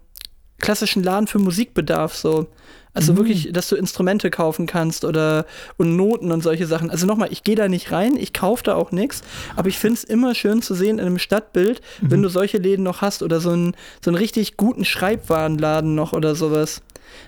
[0.62, 2.48] klassischen Laden für Musikbedarf so.
[2.94, 3.18] Also Mhm.
[3.18, 5.46] wirklich, dass du Instrumente kaufen kannst oder
[5.78, 6.90] und Noten und solche Sachen.
[6.90, 9.22] Also nochmal, ich gehe da nicht rein, ich kaufe da auch nichts,
[9.56, 12.12] aber ich finde es immer schön zu sehen in einem Stadtbild, Mhm.
[12.12, 16.12] wenn du solche Läden noch hast oder so einen, so einen richtig guten Schreibwarenladen noch
[16.14, 16.82] oder sowas.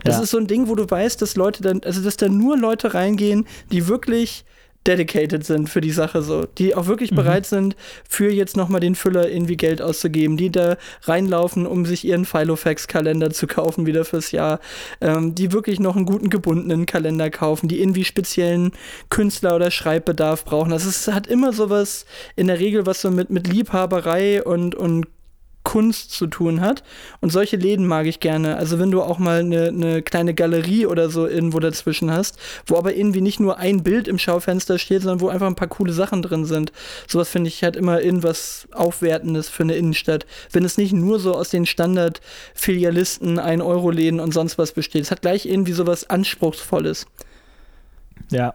[0.03, 0.23] Das Ja.
[0.23, 2.93] ist so ein Ding, wo du weißt, dass Leute dann, also dass da nur Leute
[2.93, 4.43] reingehen, die wirklich
[4.85, 7.75] dedicated sind für die Sache so, die auch wirklich bereit sind,
[8.07, 13.31] für jetzt nochmal den Füller irgendwie Geld auszugeben, die da reinlaufen, um sich ihren Filofax-Kalender
[13.31, 14.59] zu kaufen wieder fürs Jahr,
[15.01, 18.71] ähm, die wirklich noch einen guten gebundenen Kalender kaufen, die irgendwie speziellen
[19.09, 20.73] Künstler- oder Schreibbedarf brauchen.
[20.73, 22.05] Also es hat immer sowas
[22.35, 25.07] in der Regel, was so mit, mit Liebhaberei und, und
[25.63, 26.83] Kunst zu tun hat.
[27.21, 28.57] Und solche Läden mag ich gerne.
[28.57, 32.77] Also wenn du auch mal eine, eine kleine Galerie oder so irgendwo dazwischen hast, wo
[32.77, 35.93] aber irgendwie nicht nur ein Bild im Schaufenster steht, sondern wo einfach ein paar coole
[35.93, 36.71] Sachen drin sind.
[37.07, 40.25] Sowas finde ich halt immer irgendwas Aufwertendes für eine Innenstadt.
[40.51, 45.03] Wenn es nicht nur so aus den Standard-Filialisten, 1-Euro-Läden und sonst was besteht.
[45.03, 47.07] Es hat gleich irgendwie sowas Anspruchsvolles.
[48.29, 48.53] Ja.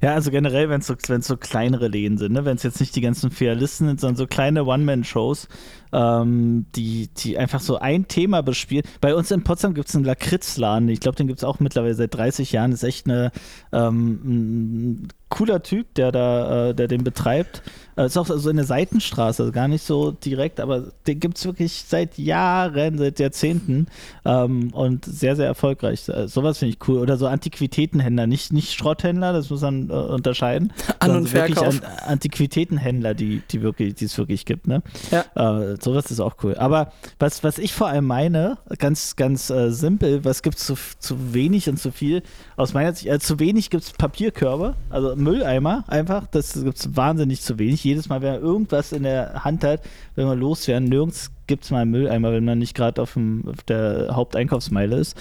[0.00, 2.44] Ja, also generell, wenn es so, so kleinere Läden sind, ne?
[2.44, 5.48] wenn es jetzt nicht die ganzen Filialisten sind, sondern so kleine One-Man-Shows,
[5.92, 8.84] ähm, die, die einfach so ein Thema bespielen.
[9.00, 11.94] Bei uns in Potsdam gibt es einen Lakritzladen, ich glaube, den gibt es auch mittlerweile
[11.94, 13.32] seit 30 Jahren, ist echt eine,
[13.72, 17.62] ähm, ein cooler Typ, der da, äh, der den betreibt.
[17.96, 21.44] Äh, ist auch so eine Seitenstraße, also gar nicht so direkt, aber den gibt es
[21.44, 23.86] wirklich seit Jahren, seit Jahrzehnten
[24.24, 26.08] ähm, und sehr, sehr erfolgreich.
[26.08, 26.98] Äh, sowas finde ich cool.
[26.98, 30.72] Oder so Antiquitätenhändler, nicht, nicht Schrotthändler, das muss man äh, unterscheiden.
[30.98, 31.82] An- und wirklich Verkauf.
[31.82, 34.82] An, Antiquitätenhändler, die, die wirklich, die es wirklich gibt, ne?
[35.10, 35.24] Ja.
[35.34, 36.56] Äh, sowas ist auch cool.
[36.56, 40.74] Aber was, was ich vor allem meine, ganz, ganz äh, simpel, was gibt es zu,
[40.98, 42.22] zu wenig und zu viel?
[42.56, 46.96] Aus meiner Sicht, äh, zu wenig gibt es Papierkörbe, also Mülleimer einfach, das gibt es
[46.96, 47.83] wahnsinnig zu wenig.
[47.84, 49.82] Jedes Mal, wenn man irgendwas in der Hand hat,
[50.16, 53.44] wenn wir loswerden, nirgends gibt es mal einen Mülleimer, wenn man nicht gerade auf, dem-
[53.48, 55.16] auf der Haupteinkaufsmeile ist.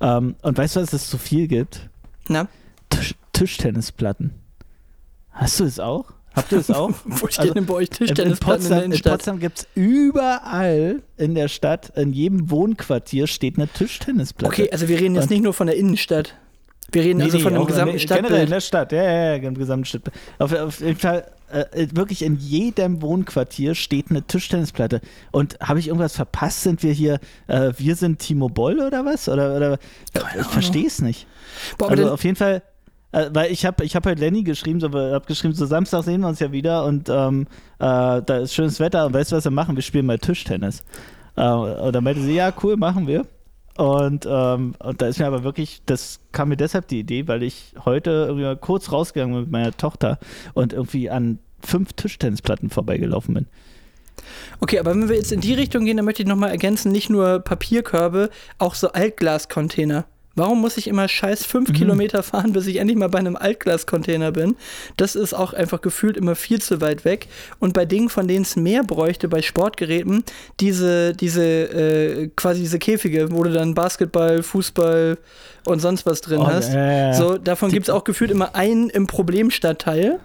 [0.00, 1.88] Ähm, und weißt du, was es zu viel gibt?
[2.28, 2.48] Na,
[2.90, 4.32] Tisch, Tischtennisplatten.
[5.30, 6.06] Hast du es auch?
[6.34, 6.90] Habt ihr es auch?
[7.04, 9.12] wo stehen Also, denn bei euch in Tischtennisplatten in, Potsdam, in Innenstadt?
[9.12, 14.52] Potsdam gibt es überall in der Stadt, in jedem Wohnquartier steht eine Tischtennisplatte.
[14.52, 16.34] Okay, also wir reden jetzt Und- nicht nur von der Innenstadt.
[16.90, 18.50] Wir reden Nee, also nee, von dem auch gesamten in, generell in Stadtbild.
[18.50, 20.16] der Stadt, ja, ja, ja, im gesamten Stadtbild.
[20.38, 25.00] Auf, auf jeden Fall, äh, wirklich in jedem Wohnquartier steht eine Tischtennisplatte.
[25.30, 26.62] Und habe ich irgendwas verpasst?
[26.62, 29.28] Sind wir hier, äh, wir sind Timo Boll oder was?
[29.28, 29.78] Oder, oder
[30.38, 31.26] ich verstehe es nicht.
[31.78, 32.62] Boah, also auf jeden Fall,
[33.12, 36.20] äh, weil ich habe ich hab halt Lenny geschrieben, so, habe geschrieben, so Samstag sehen
[36.20, 37.46] wir uns ja wieder und ähm,
[37.78, 39.76] äh, da ist schönes Wetter und weißt du, was wir machen?
[39.76, 40.84] Wir spielen mal Tischtennis.
[41.36, 43.26] Äh, und dann meinte sie, ja, cool, machen wir.
[43.78, 47.44] Und, ähm, und da ist mir aber wirklich, das kam mir deshalb die Idee, weil
[47.44, 50.18] ich heute irgendwie mal kurz rausgegangen bin mit meiner Tochter
[50.52, 53.46] und irgendwie an fünf Tischtennisplatten vorbeigelaufen bin.
[54.58, 57.08] okay, aber wenn wir jetzt in die Richtung gehen, dann möchte ich nochmal ergänzen, nicht
[57.08, 60.06] nur Papierkörbe, auch so Altglascontainer.
[60.38, 64.32] Warum muss ich immer scheiß fünf Kilometer fahren, bis ich endlich mal bei einem Altglascontainer
[64.32, 64.56] bin?
[64.96, 67.26] Das ist auch einfach gefühlt immer viel zu weit weg.
[67.58, 70.22] Und bei Dingen, von denen es mehr bräuchte, bei Sportgeräten,
[70.60, 75.18] diese, diese, äh, quasi diese Käfige, wo du dann Basketball, Fußball
[75.66, 76.72] und sonst was drin Oh, hast.
[76.72, 80.20] äh, So, davon gibt es auch gefühlt immer einen im Problemstadtteil.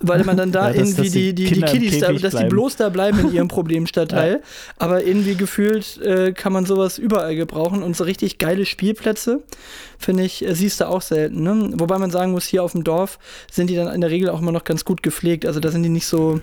[0.00, 2.44] Weil man dann da Ja, dass- irgendwie dass die die, die, Kiddies, da, dass die
[2.46, 3.48] bloß da bleiben in ihrem
[3.84, 4.42] Problemstadtteil.
[4.76, 7.82] Aber irgendwie gefühlt äh, kann man sowas überall gebrauchen.
[7.82, 9.42] Und so richtig geile Spielplätze,
[9.98, 11.42] finde ich, äh, siehst du auch selten.
[11.42, 11.70] Ne?
[11.78, 13.18] Wobei man sagen muss, hier auf dem Dorf
[13.50, 15.46] sind die dann in der Regel auch immer noch ganz gut gepflegt.
[15.46, 16.40] Also da sind die nicht so,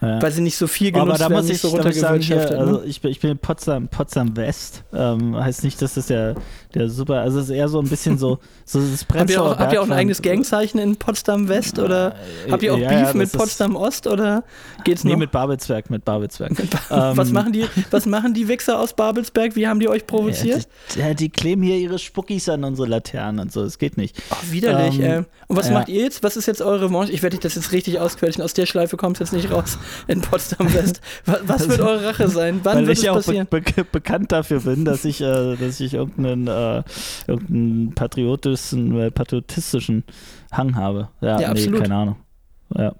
[0.00, 0.20] Ja.
[0.20, 2.02] weil sie nicht so viel genutzt Aber da werden, muss nicht ich, so sagen, hier,
[2.02, 2.58] runtergewirtschaftet.
[2.58, 2.82] also ne?
[2.86, 4.82] ich, bin- ich bin in Potsdam, Potsdam West.
[4.92, 6.34] Ähm, heißt nicht, dass das der,
[6.74, 9.56] der super, also es ist eher so ein bisschen so, so das Habt ihr, auch,
[9.58, 11.78] habt ihr auch ein eigenes Gangzeichen in Potsdam West?
[11.78, 12.14] Oder
[12.46, 14.06] Äh, habt ihr auch ja, Beef ja, mit Potsdam Ost?
[14.06, 14.44] Oder
[14.84, 15.18] geht's Nee, noch?
[15.18, 16.52] mit Babelsberg, mit Babelsberg.
[16.88, 19.56] was, Ähm, machen die, was machen die Wichser aus Babelsberg?
[19.56, 20.68] Wie haben die euch provoziert?
[20.96, 24.16] Ja, die, die kleben hier ihre Spuckis an unsere Laternen und so, das geht nicht.
[24.30, 25.18] Ach, widerlich, Ähm, ey.
[25.48, 25.74] Und was ja.
[25.74, 26.22] macht ihr jetzt?
[26.22, 27.12] Was ist jetzt eure Revanche?
[27.12, 28.42] Ich werde dich das jetzt richtig ausquetschen.
[28.42, 31.00] Aus der Schleife kommt jetzt nicht raus in Potsdam West.
[31.26, 32.60] Was, was wird eure Rache sein?
[32.62, 33.46] Wann Weil wird ich es auch be passieren?
[33.50, 36.82] be bekannt dafür bin, dass ich, äh, dass ich irgendeinen, äh,
[37.26, 40.04] irgendeinen patriotischen, äh, patriotistischen
[40.52, 41.08] Hang habe.
[41.20, 41.80] Ja, Ja, nee, absolut.
[41.82, 42.16] keine Ahnung.
[42.76, 42.94] Ja.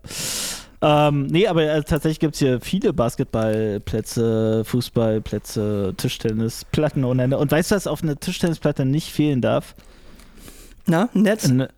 [0.82, 7.38] Ähm, nee, aber äh, tatsächlich gibt es hier viele Basketballplätze, Fußballplätze, Tischtennisplatten ohne Ende.
[7.38, 9.74] Und weißt du, was auf einer Tischtennisplatte nicht fehlen darf?
[10.86, 11.48] Na, Netz?
[11.48, 11.68] N-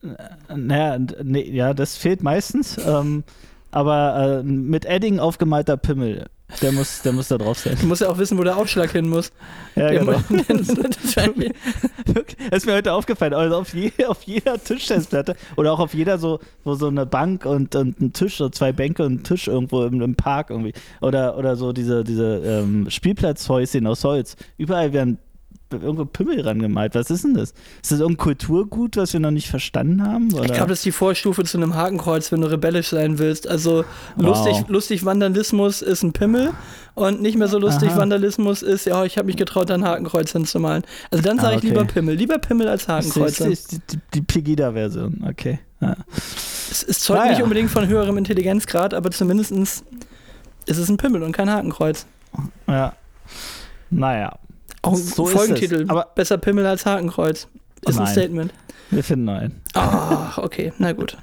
[0.53, 2.77] Naja, nee, ja, das fehlt meistens.
[2.85, 3.23] Ähm,
[3.71, 6.27] aber äh, mit Edding aufgemalter Pimmel,
[6.63, 7.77] der muss, der muss da drauf sein.
[7.81, 9.33] Du musst ja auch wissen, wo der Aufschlag hin muss.
[9.75, 10.13] Ja, Der genau.
[10.29, 11.15] muss- das
[12.51, 13.35] Das ist mir heute aufgefallen.
[13.35, 17.45] Also auf, je, auf jeder Tischtennisplatte oder auch auf jeder so, wo so eine Bank
[17.45, 20.73] und, und ein Tisch, so zwei Bänke und ein Tisch irgendwo im, im Park irgendwie.
[21.01, 24.37] Oder, oder so diese, diese ähm, Spielplatzhäuschen aus Holz.
[24.57, 25.19] Überall werden
[25.73, 26.95] irgendwo Pimmel rangemalt.
[26.95, 27.51] Was ist denn das?
[27.83, 30.33] Ist das irgendein Kulturgut, was wir noch nicht verstanden haben?
[30.33, 30.45] Oder?
[30.45, 33.49] ich glaube, das ist die Vorstufe zu einem Hakenkreuz, wenn du rebellisch sein willst.
[33.49, 33.85] Also
[34.17, 34.69] lustig, Wow.
[34.69, 36.53] lustig Vandalismus ist ein Pimmel
[36.95, 37.99] und nicht mehr so lustig Aha.
[37.99, 40.85] Vandalismus ist, ja, ich habe mich getraut, da ein Hakenkreuz hinzumalen.
[41.11, 41.95] Also dann sage Ah, ich lieber okay.
[41.95, 42.15] Pimmel.
[42.15, 45.25] Lieber Pimmel als das ist, die, die, die Pegida-Version.
[45.29, 45.59] Okay.
[45.81, 45.97] Ja.
[46.71, 49.85] Es, es zeugt Ah, nicht unbedingt von höherem Intelligenzgrad, aber zumindest ist
[50.67, 52.07] es ein Pimmel und kein Hakenkreuz.
[52.67, 52.93] ja.
[53.91, 54.37] Naja,
[54.83, 55.85] Auch ein So Folgentitel.
[55.89, 57.49] Aber- Besser Pimmel als Hakenkreuz.
[57.87, 58.13] Ist ein Nein.
[58.13, 58.55] Statement.
[58.91, 59.61] wir finden einen.
[59.75, 61.17] Ach, okay, na gut.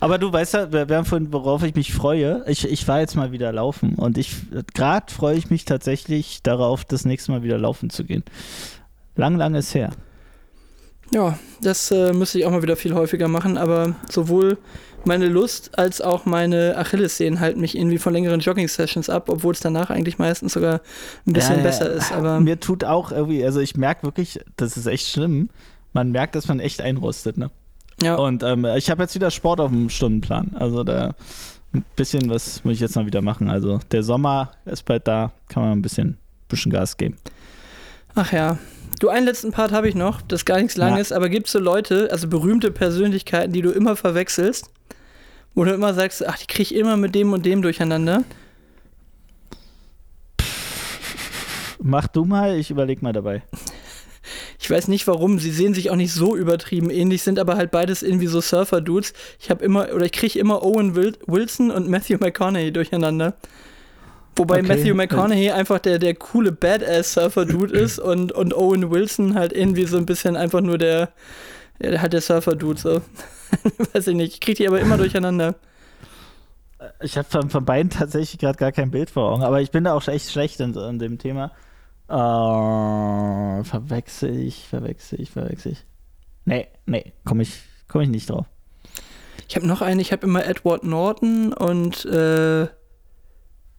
[0.00, 2.44] Aber du weißt ja, wir wir haben vorhin, worauf ich mich freue.
[2.46, 4.34] Ich, ich war jetzt mal wieder laufen und ich
[4.74, 8.24] gerade freue ich mich tatsächlich darauf, das nächste Mal wieder laufen zu gehen.
[9.16, 9.90] Lang, lang ist her.
[11.12, 14.58] Ja, das äh, müsste ich auch mal wieder viel häufiger machen, aber sowohl
[15.08, 19.60] meine Lust als auch meine Achillessehnen halten mich irgendwie von längeren Jogging-Sessions ab, obwohl es
[19.60, 20.80] danach eigentlich meistens sogar
[21.26, 22.12] ein bisschen Ja, ja, besser ist.
[22.12, 25.48] Aber Mir tut auch irgendwie, also ich merke wirklich, das ist echt schlimm.
[25.92, 27.50] Man merkt, dass man echt einrostet, ne?
[28.00, 30.52] ja, Und ähm, ich habe jetzt wieder Sport auf dem Stundenplan.
[30.54, 31.14] Also da
[31.74, 33.50] ein bisschen was muss ich jetzt mal wieder machen.
[33.50, 36.16] Also der Sommer ist bald da, kann man ein bisschen,
[36.48, 37.16] bisschen Gas geben.
[38.14, 38.58] ach ja.
[39.00, 40.88] Du, einen letzten Part habe ich noch, das gar nichts Ja.
[40.88, 44.70] Langes, aber gibt es so Leute, also berühmte Persönlichkeiten, die du immer verwechselst?
[45.54, 48.24] Wo du immer sagst, ach, die kriege ich immer mit dem und dem durcheinander.
[51.80, 53.42] Mach du mal, ich überleg mal dabei.
[54.60, 57.70] Ich weiß nicht warum, sie sehen sich auch nicht so übertrieben ähnlich, sind aber halt
[57.70, 59.14] beides irgendwie so Surfer-Dudes.
[59.40, 63.34] Ich habe immer, oder ich kriege immer Owen Wil Wilson und Matthew McConaughey durcheinander.
[64.36, 64.68] Wobei Okay.
[64.68, 69.96] Matthew McConaughey einfach der, der coole Badass-Surfer-Dude ist und, und Owen Wilson halt irgendwie so
[69.96, 71.10] ein bisschen einfach nur der,
[71.80, 73.02] der halt der Surfer-Dude so.
[73.92, 75.54] weiß ich nicht, ich kriege die aber immer durcheinander.
[77.00, 79.84] Ich habe von, von beiden tatsächlich gerade gar kein Bild vor Augen, aber ich bin
[79.84, 81.52] da auch echt schlecht in, in dem Thema.
[82.08, 85.84] Äh, verwechsel ich, verwechsel ich, verwechsel ich.
[86.44, 88.46] Nee, nee, komme ich, komm ich nicht drauf.
[89.48, 92.68] Ich habe noch einen, ich habe immer Edward Norton und äh,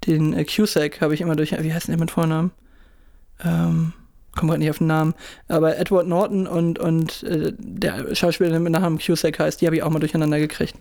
[0.06, 2.52] den äh, Cusack habe ich immer durch, wie heißt denn der mit Vornamen?
[3.44, 3.94] Ähm,
[4.40, 5.14] komme gerade nicht auf den Namen.
[5.48, 9.76] Aber Edward Norton und, und äh, der Schauspieler, der mit Namen Cusack heißt, die habe
[9.76, 10.76] ich auch mal durcheinander gekriegt.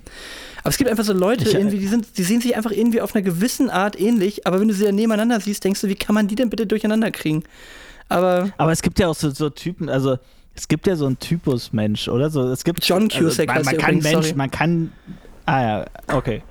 [0.60, 3.00] Aber es gibt einfach so Leute, Ich, irgendwie, die, sind, die sehen sich einfach irgendwie
[3.00, 5.94] auf einer gewissen Art ähnlich, aber wenn du sie dann nebeneinander siehst, denkst du, wie
[5.94, 7.44] kann man die denn bitte durcheinander kriegen?
[8.08, 10.18] Aber Aber es gibt ja auch so, so Typen, also
[10.54, 12.30] es gibt ja so einen Typus Mensch, oder?
[12.30, 14.36] So, es gibt John Cusack also, man, heißt man der kann übrigens, Mensch, sorry.
[14.36, 14.92] man kann,
[15.46, 16.42] ah ja, okay.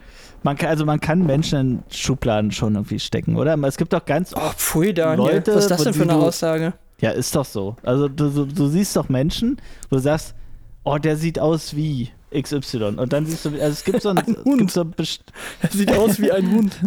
[0.44, 3.58] Man kann, also man kann Menschen in Schubladen schon irgendwie stecken, oder?
[3.64, 5.34] Es gibt doch ganz oh, pfui, Daniel.
[5.36, 6.74] Leute, Was ist das denn für eine Aussage?
[7.00, 7.76] Ja, ist doch so.
[7.84, 9.58] Also du, du, du siehst doch Menschen,
[9.90, 10.36] wo du sagst,
[10.84, 12.96] oh, der sieht aus wie XY.
[12.98, 14.72] Und dann siehst du, also es gibt so ein, Ein Hund.
[14.72, 14.86] so
[15.62, 16.78] Er sieht aus wie ein Hund.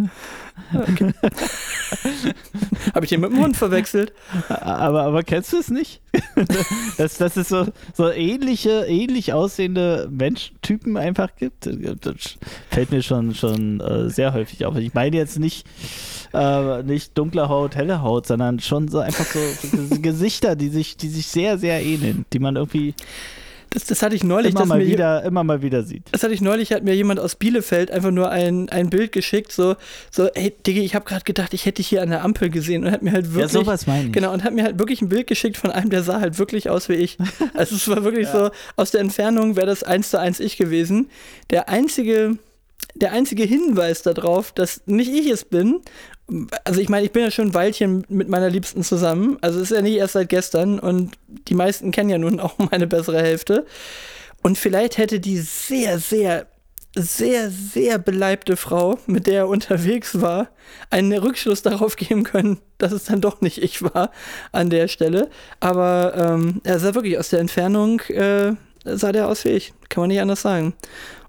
[0.73, 1.13] Okay.
[2.93, 4.13] Habe ich den mit dem Hund verwechselt?
[4.49, 6.01] aber, aber kennst du es nicht?
[6.97, 11.67] dass, dass es so, so ähnliche, ähnlich aussehende Menschentypen einfach gibt.
[12.01, 12.37] Das
[12.69, 14.75] fällt mir schon, schon äh, sehr häufig auf.
[14.75, 15.65] Ich meine jetzt nicht,
[16.33, 19.39] äh, nicht dunkle Haut, helle Haut, sondern schon so einfach so,
[20.01, 22.93] Gesichter, die sich, die sich sehr, sehr ähneln, die man irgendwie
[23.73, 26.03] Das, das hatte ich neulich, immer mal wieder, immer mal wieder sieht.
[26.11, 29.51] das hatte ich neulich, hat mir jemand aus Bielefeld einfach nur ein, ein Bild geschickt,
[29.53, 29.75] so,
[30.09, 32.83] so, ey, Diggi, ich habe gerade gedacht, ich hätte dich hier an der Ampel gesehen
[32.85, 34.11] und hat mir halt Ja, wirklich, sowas meine ich.
[34.11, 36.69] genau, und hat mir halt wirklich ein Bild geschickt von einem, der sah halt wirklich
[36.69, 37.17] aus wie ich.
[37.53, 41.09] Also es war wirklich so, aus der Entfernung wäre das eins zu eins ich gewesen.
[41.49, 42.37] Der einzige,
[42.95, 45.79] der einzige Hinweis darauf, dass nicht ich es bin,
[46.63, 49.71] also ich meine, ich bin ja schon ein Weilchen mit meiner Liebsten zusammen, also es
[49.71, 51.11] ist ja nicht erst seit gestern und
[51.47, 53.65] die meisten kennen ja nun auch meine bessere Hälfte.
[54.43, 56.47] Und vielleicht hätte die sehr, sehr,
[56.95, 60.49] sehr, sehr beleibte Frau, mit der er unterwegs war,
[60.89, 64.11] einen Rückschluss darauf geben können, dass es dann doch nicht ich war
[64.51, 65.29] an der Stelle.
[65.59, 68.53] Aber ähm, er sah wirklich aus der Entfernung, äh,
[68.83, 69.73] sah der aus wie ich.
[69.89, 70.73] Kann man nicht anders sagen.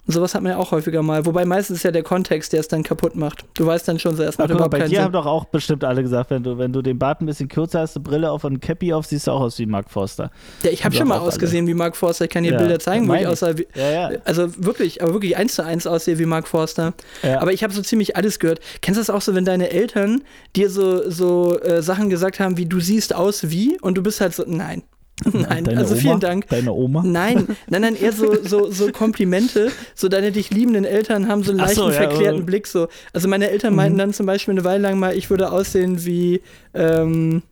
[0.05, 1.25] Und sowas hat man ja auch häufiger mal.
[1.27, 3.45] Wobei meistens ist ja der Kontext, der es dann kaputt macht.
[3.55, 5.05] Du weißt dann schon, so erst Ach, macht guck mal, überhaupt bei dir Sinn.
[5.05, 7.81] haben doch auch bestimmt alle gesagt, wenn du, wenn du den Bart ein bisschen kürzer
[7.81, 10.33] hast, eine Brille auf und ein Cappy auf, siehst du auch aus wie Mark Forster.
[10.65, 11.29] Ja, ich habe schon mal auch alle.
[11.29, 12.25] ausgesehen wie Mark Forster.
[12.25, 13.67] Ich kann dir Ja, Bilder zeigen, wo ich aussah wie.
[13.77, 14.19] Ja, ja.
[14.25, 16.95] Also wirklich, aber wirklich eins zu eins aussehe wie Mark Forster.
[17.23, 18.59] Aber ich habe so ziemlich alles gehört.
[18.81, 20.23] Kennst du das auch so, wenn deine Eltern
[20.57, 24.21] dir so, so äh, Sachen gesagt haben, wie du siehst aus wie und du bist
[24.21, 24.83] halt so, nein.
[25.33, 26.01] Nein, Deine also Oma?
[26.01, 26.49] vielen Dank.
[26.49, 27.03] Deine Oma?
[27.05, 29.71] Nein, nein, nein, eher so, so, so Komplimente.
[29.95, 32.45] So deine dich liebenden Eltern haben so einen leichten, so, ja, verklärten äh.
[32.45, 32.67] Blick.
[32.67, 32.89] So.
[33.13, 36.43] Also meine Eltern meinten dann zum Beispiel eine Weile lang mal, ich würde aussehen wie,
[36.75, 37.43] ähm,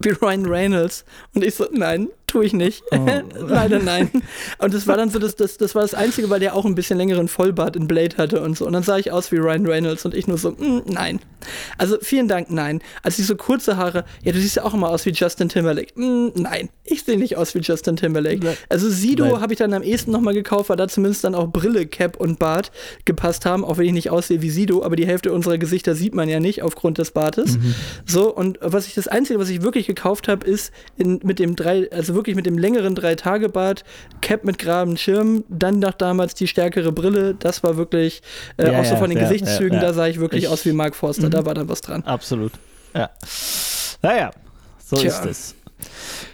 [0.00, 1.04] wie Ryan Reynolds.
[1.34, 2.82] Und ich so, nein, tue ich nicht.
[2.90, 3.06] Oh.
[3.38, 4.10] Leider nein.
[4.58, 6.74] Und das war dann so, das, das, das war das Einzige, weil der auch ein
[6.74, 8.66] bisschen längeren Vollbart in Blade hatte und so.
[8.66, 11.20] Und dann sah ich aus wie Ryan Reynolds und ich nur so, mm, nein.
[11.78, 12.80] Also vielen Dank, nein.
[13.04, 15.92] Als ich so kurze Haare, ja, du siehst ja auch immer aus wie Justin Timberlake.
[15.94, 18.44] Mm, nein, ich sehe nicht aus wie Justin Timberlake.
[18.44, 18.56] Nein.
[18.68, 21.86] Also Sido habe ich dann am ehesten nochmal gekauft, weil da zumindest dann auch Brille,
[21.86, 22.72] Cap und Bart
[23.04, 26.14] gepasst haben, auch wenn ich nicht aussehe wie Sido, aber die Hälfte unserer Gesichter sieht
[26.14, 27.58] man ja nicht aufgrund des Bartes.
[28.06, 31.56] So, und was ich das Einzige, was ich wirklich gekauft habe, ist in, mit dem
[31.56, 33.84] drei, also wirklich mit dem längeren Drei-Tage-Bart,
[34.22, 37.34] Cap mit geraden Schirm, dann noch damals die stärkere Brille.
[37.38, 38.22] Das war wirklich,
[38.56, 40.72] äh, Ja, auch so von den ja, Gesichtszügen, da sah ich wirklich Ich- aus wie
[40.72, 42.02] Mark Forster, da war dann was dran.
[42.04, 42.52] Absolut.
[42.94, 43.10] Ja.
[44.02, 44.30] Naja,
[44.82, 45.10] so Tja.
[45.10, 45.54] ist es.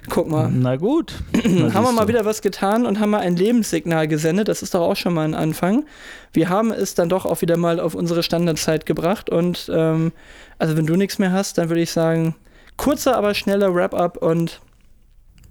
[0.08, 0.48] Guck mal.
[0.52, 1.14] Na gut.
[1.34, 4.48] haben wir mal wieder was getan und haben mal ein Lebenssignal gesendet.
[4.48, 5.84] Das ist doch auch schon mal ein Anfang.
[6.32, 9.28] Wir haben es dann doch auch wieder mal auf unsere Standardzeit gebracht.
[9.30, 10.12] Und ähm,
[10.58, 12.36] also wenn du nichts mehr hast, dann würde ich sagen,
[12.76, 14.60] kurzer, aber schneller Wrap-up und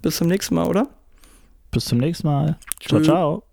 [0.02, 0.88] bis zum nächsten Mal, oder?
[1.72, 2.58] Bis zum nächsten Mal.
[2.80, 3.06] Ciao, Tschö.
[3.06, 3.49] ciao.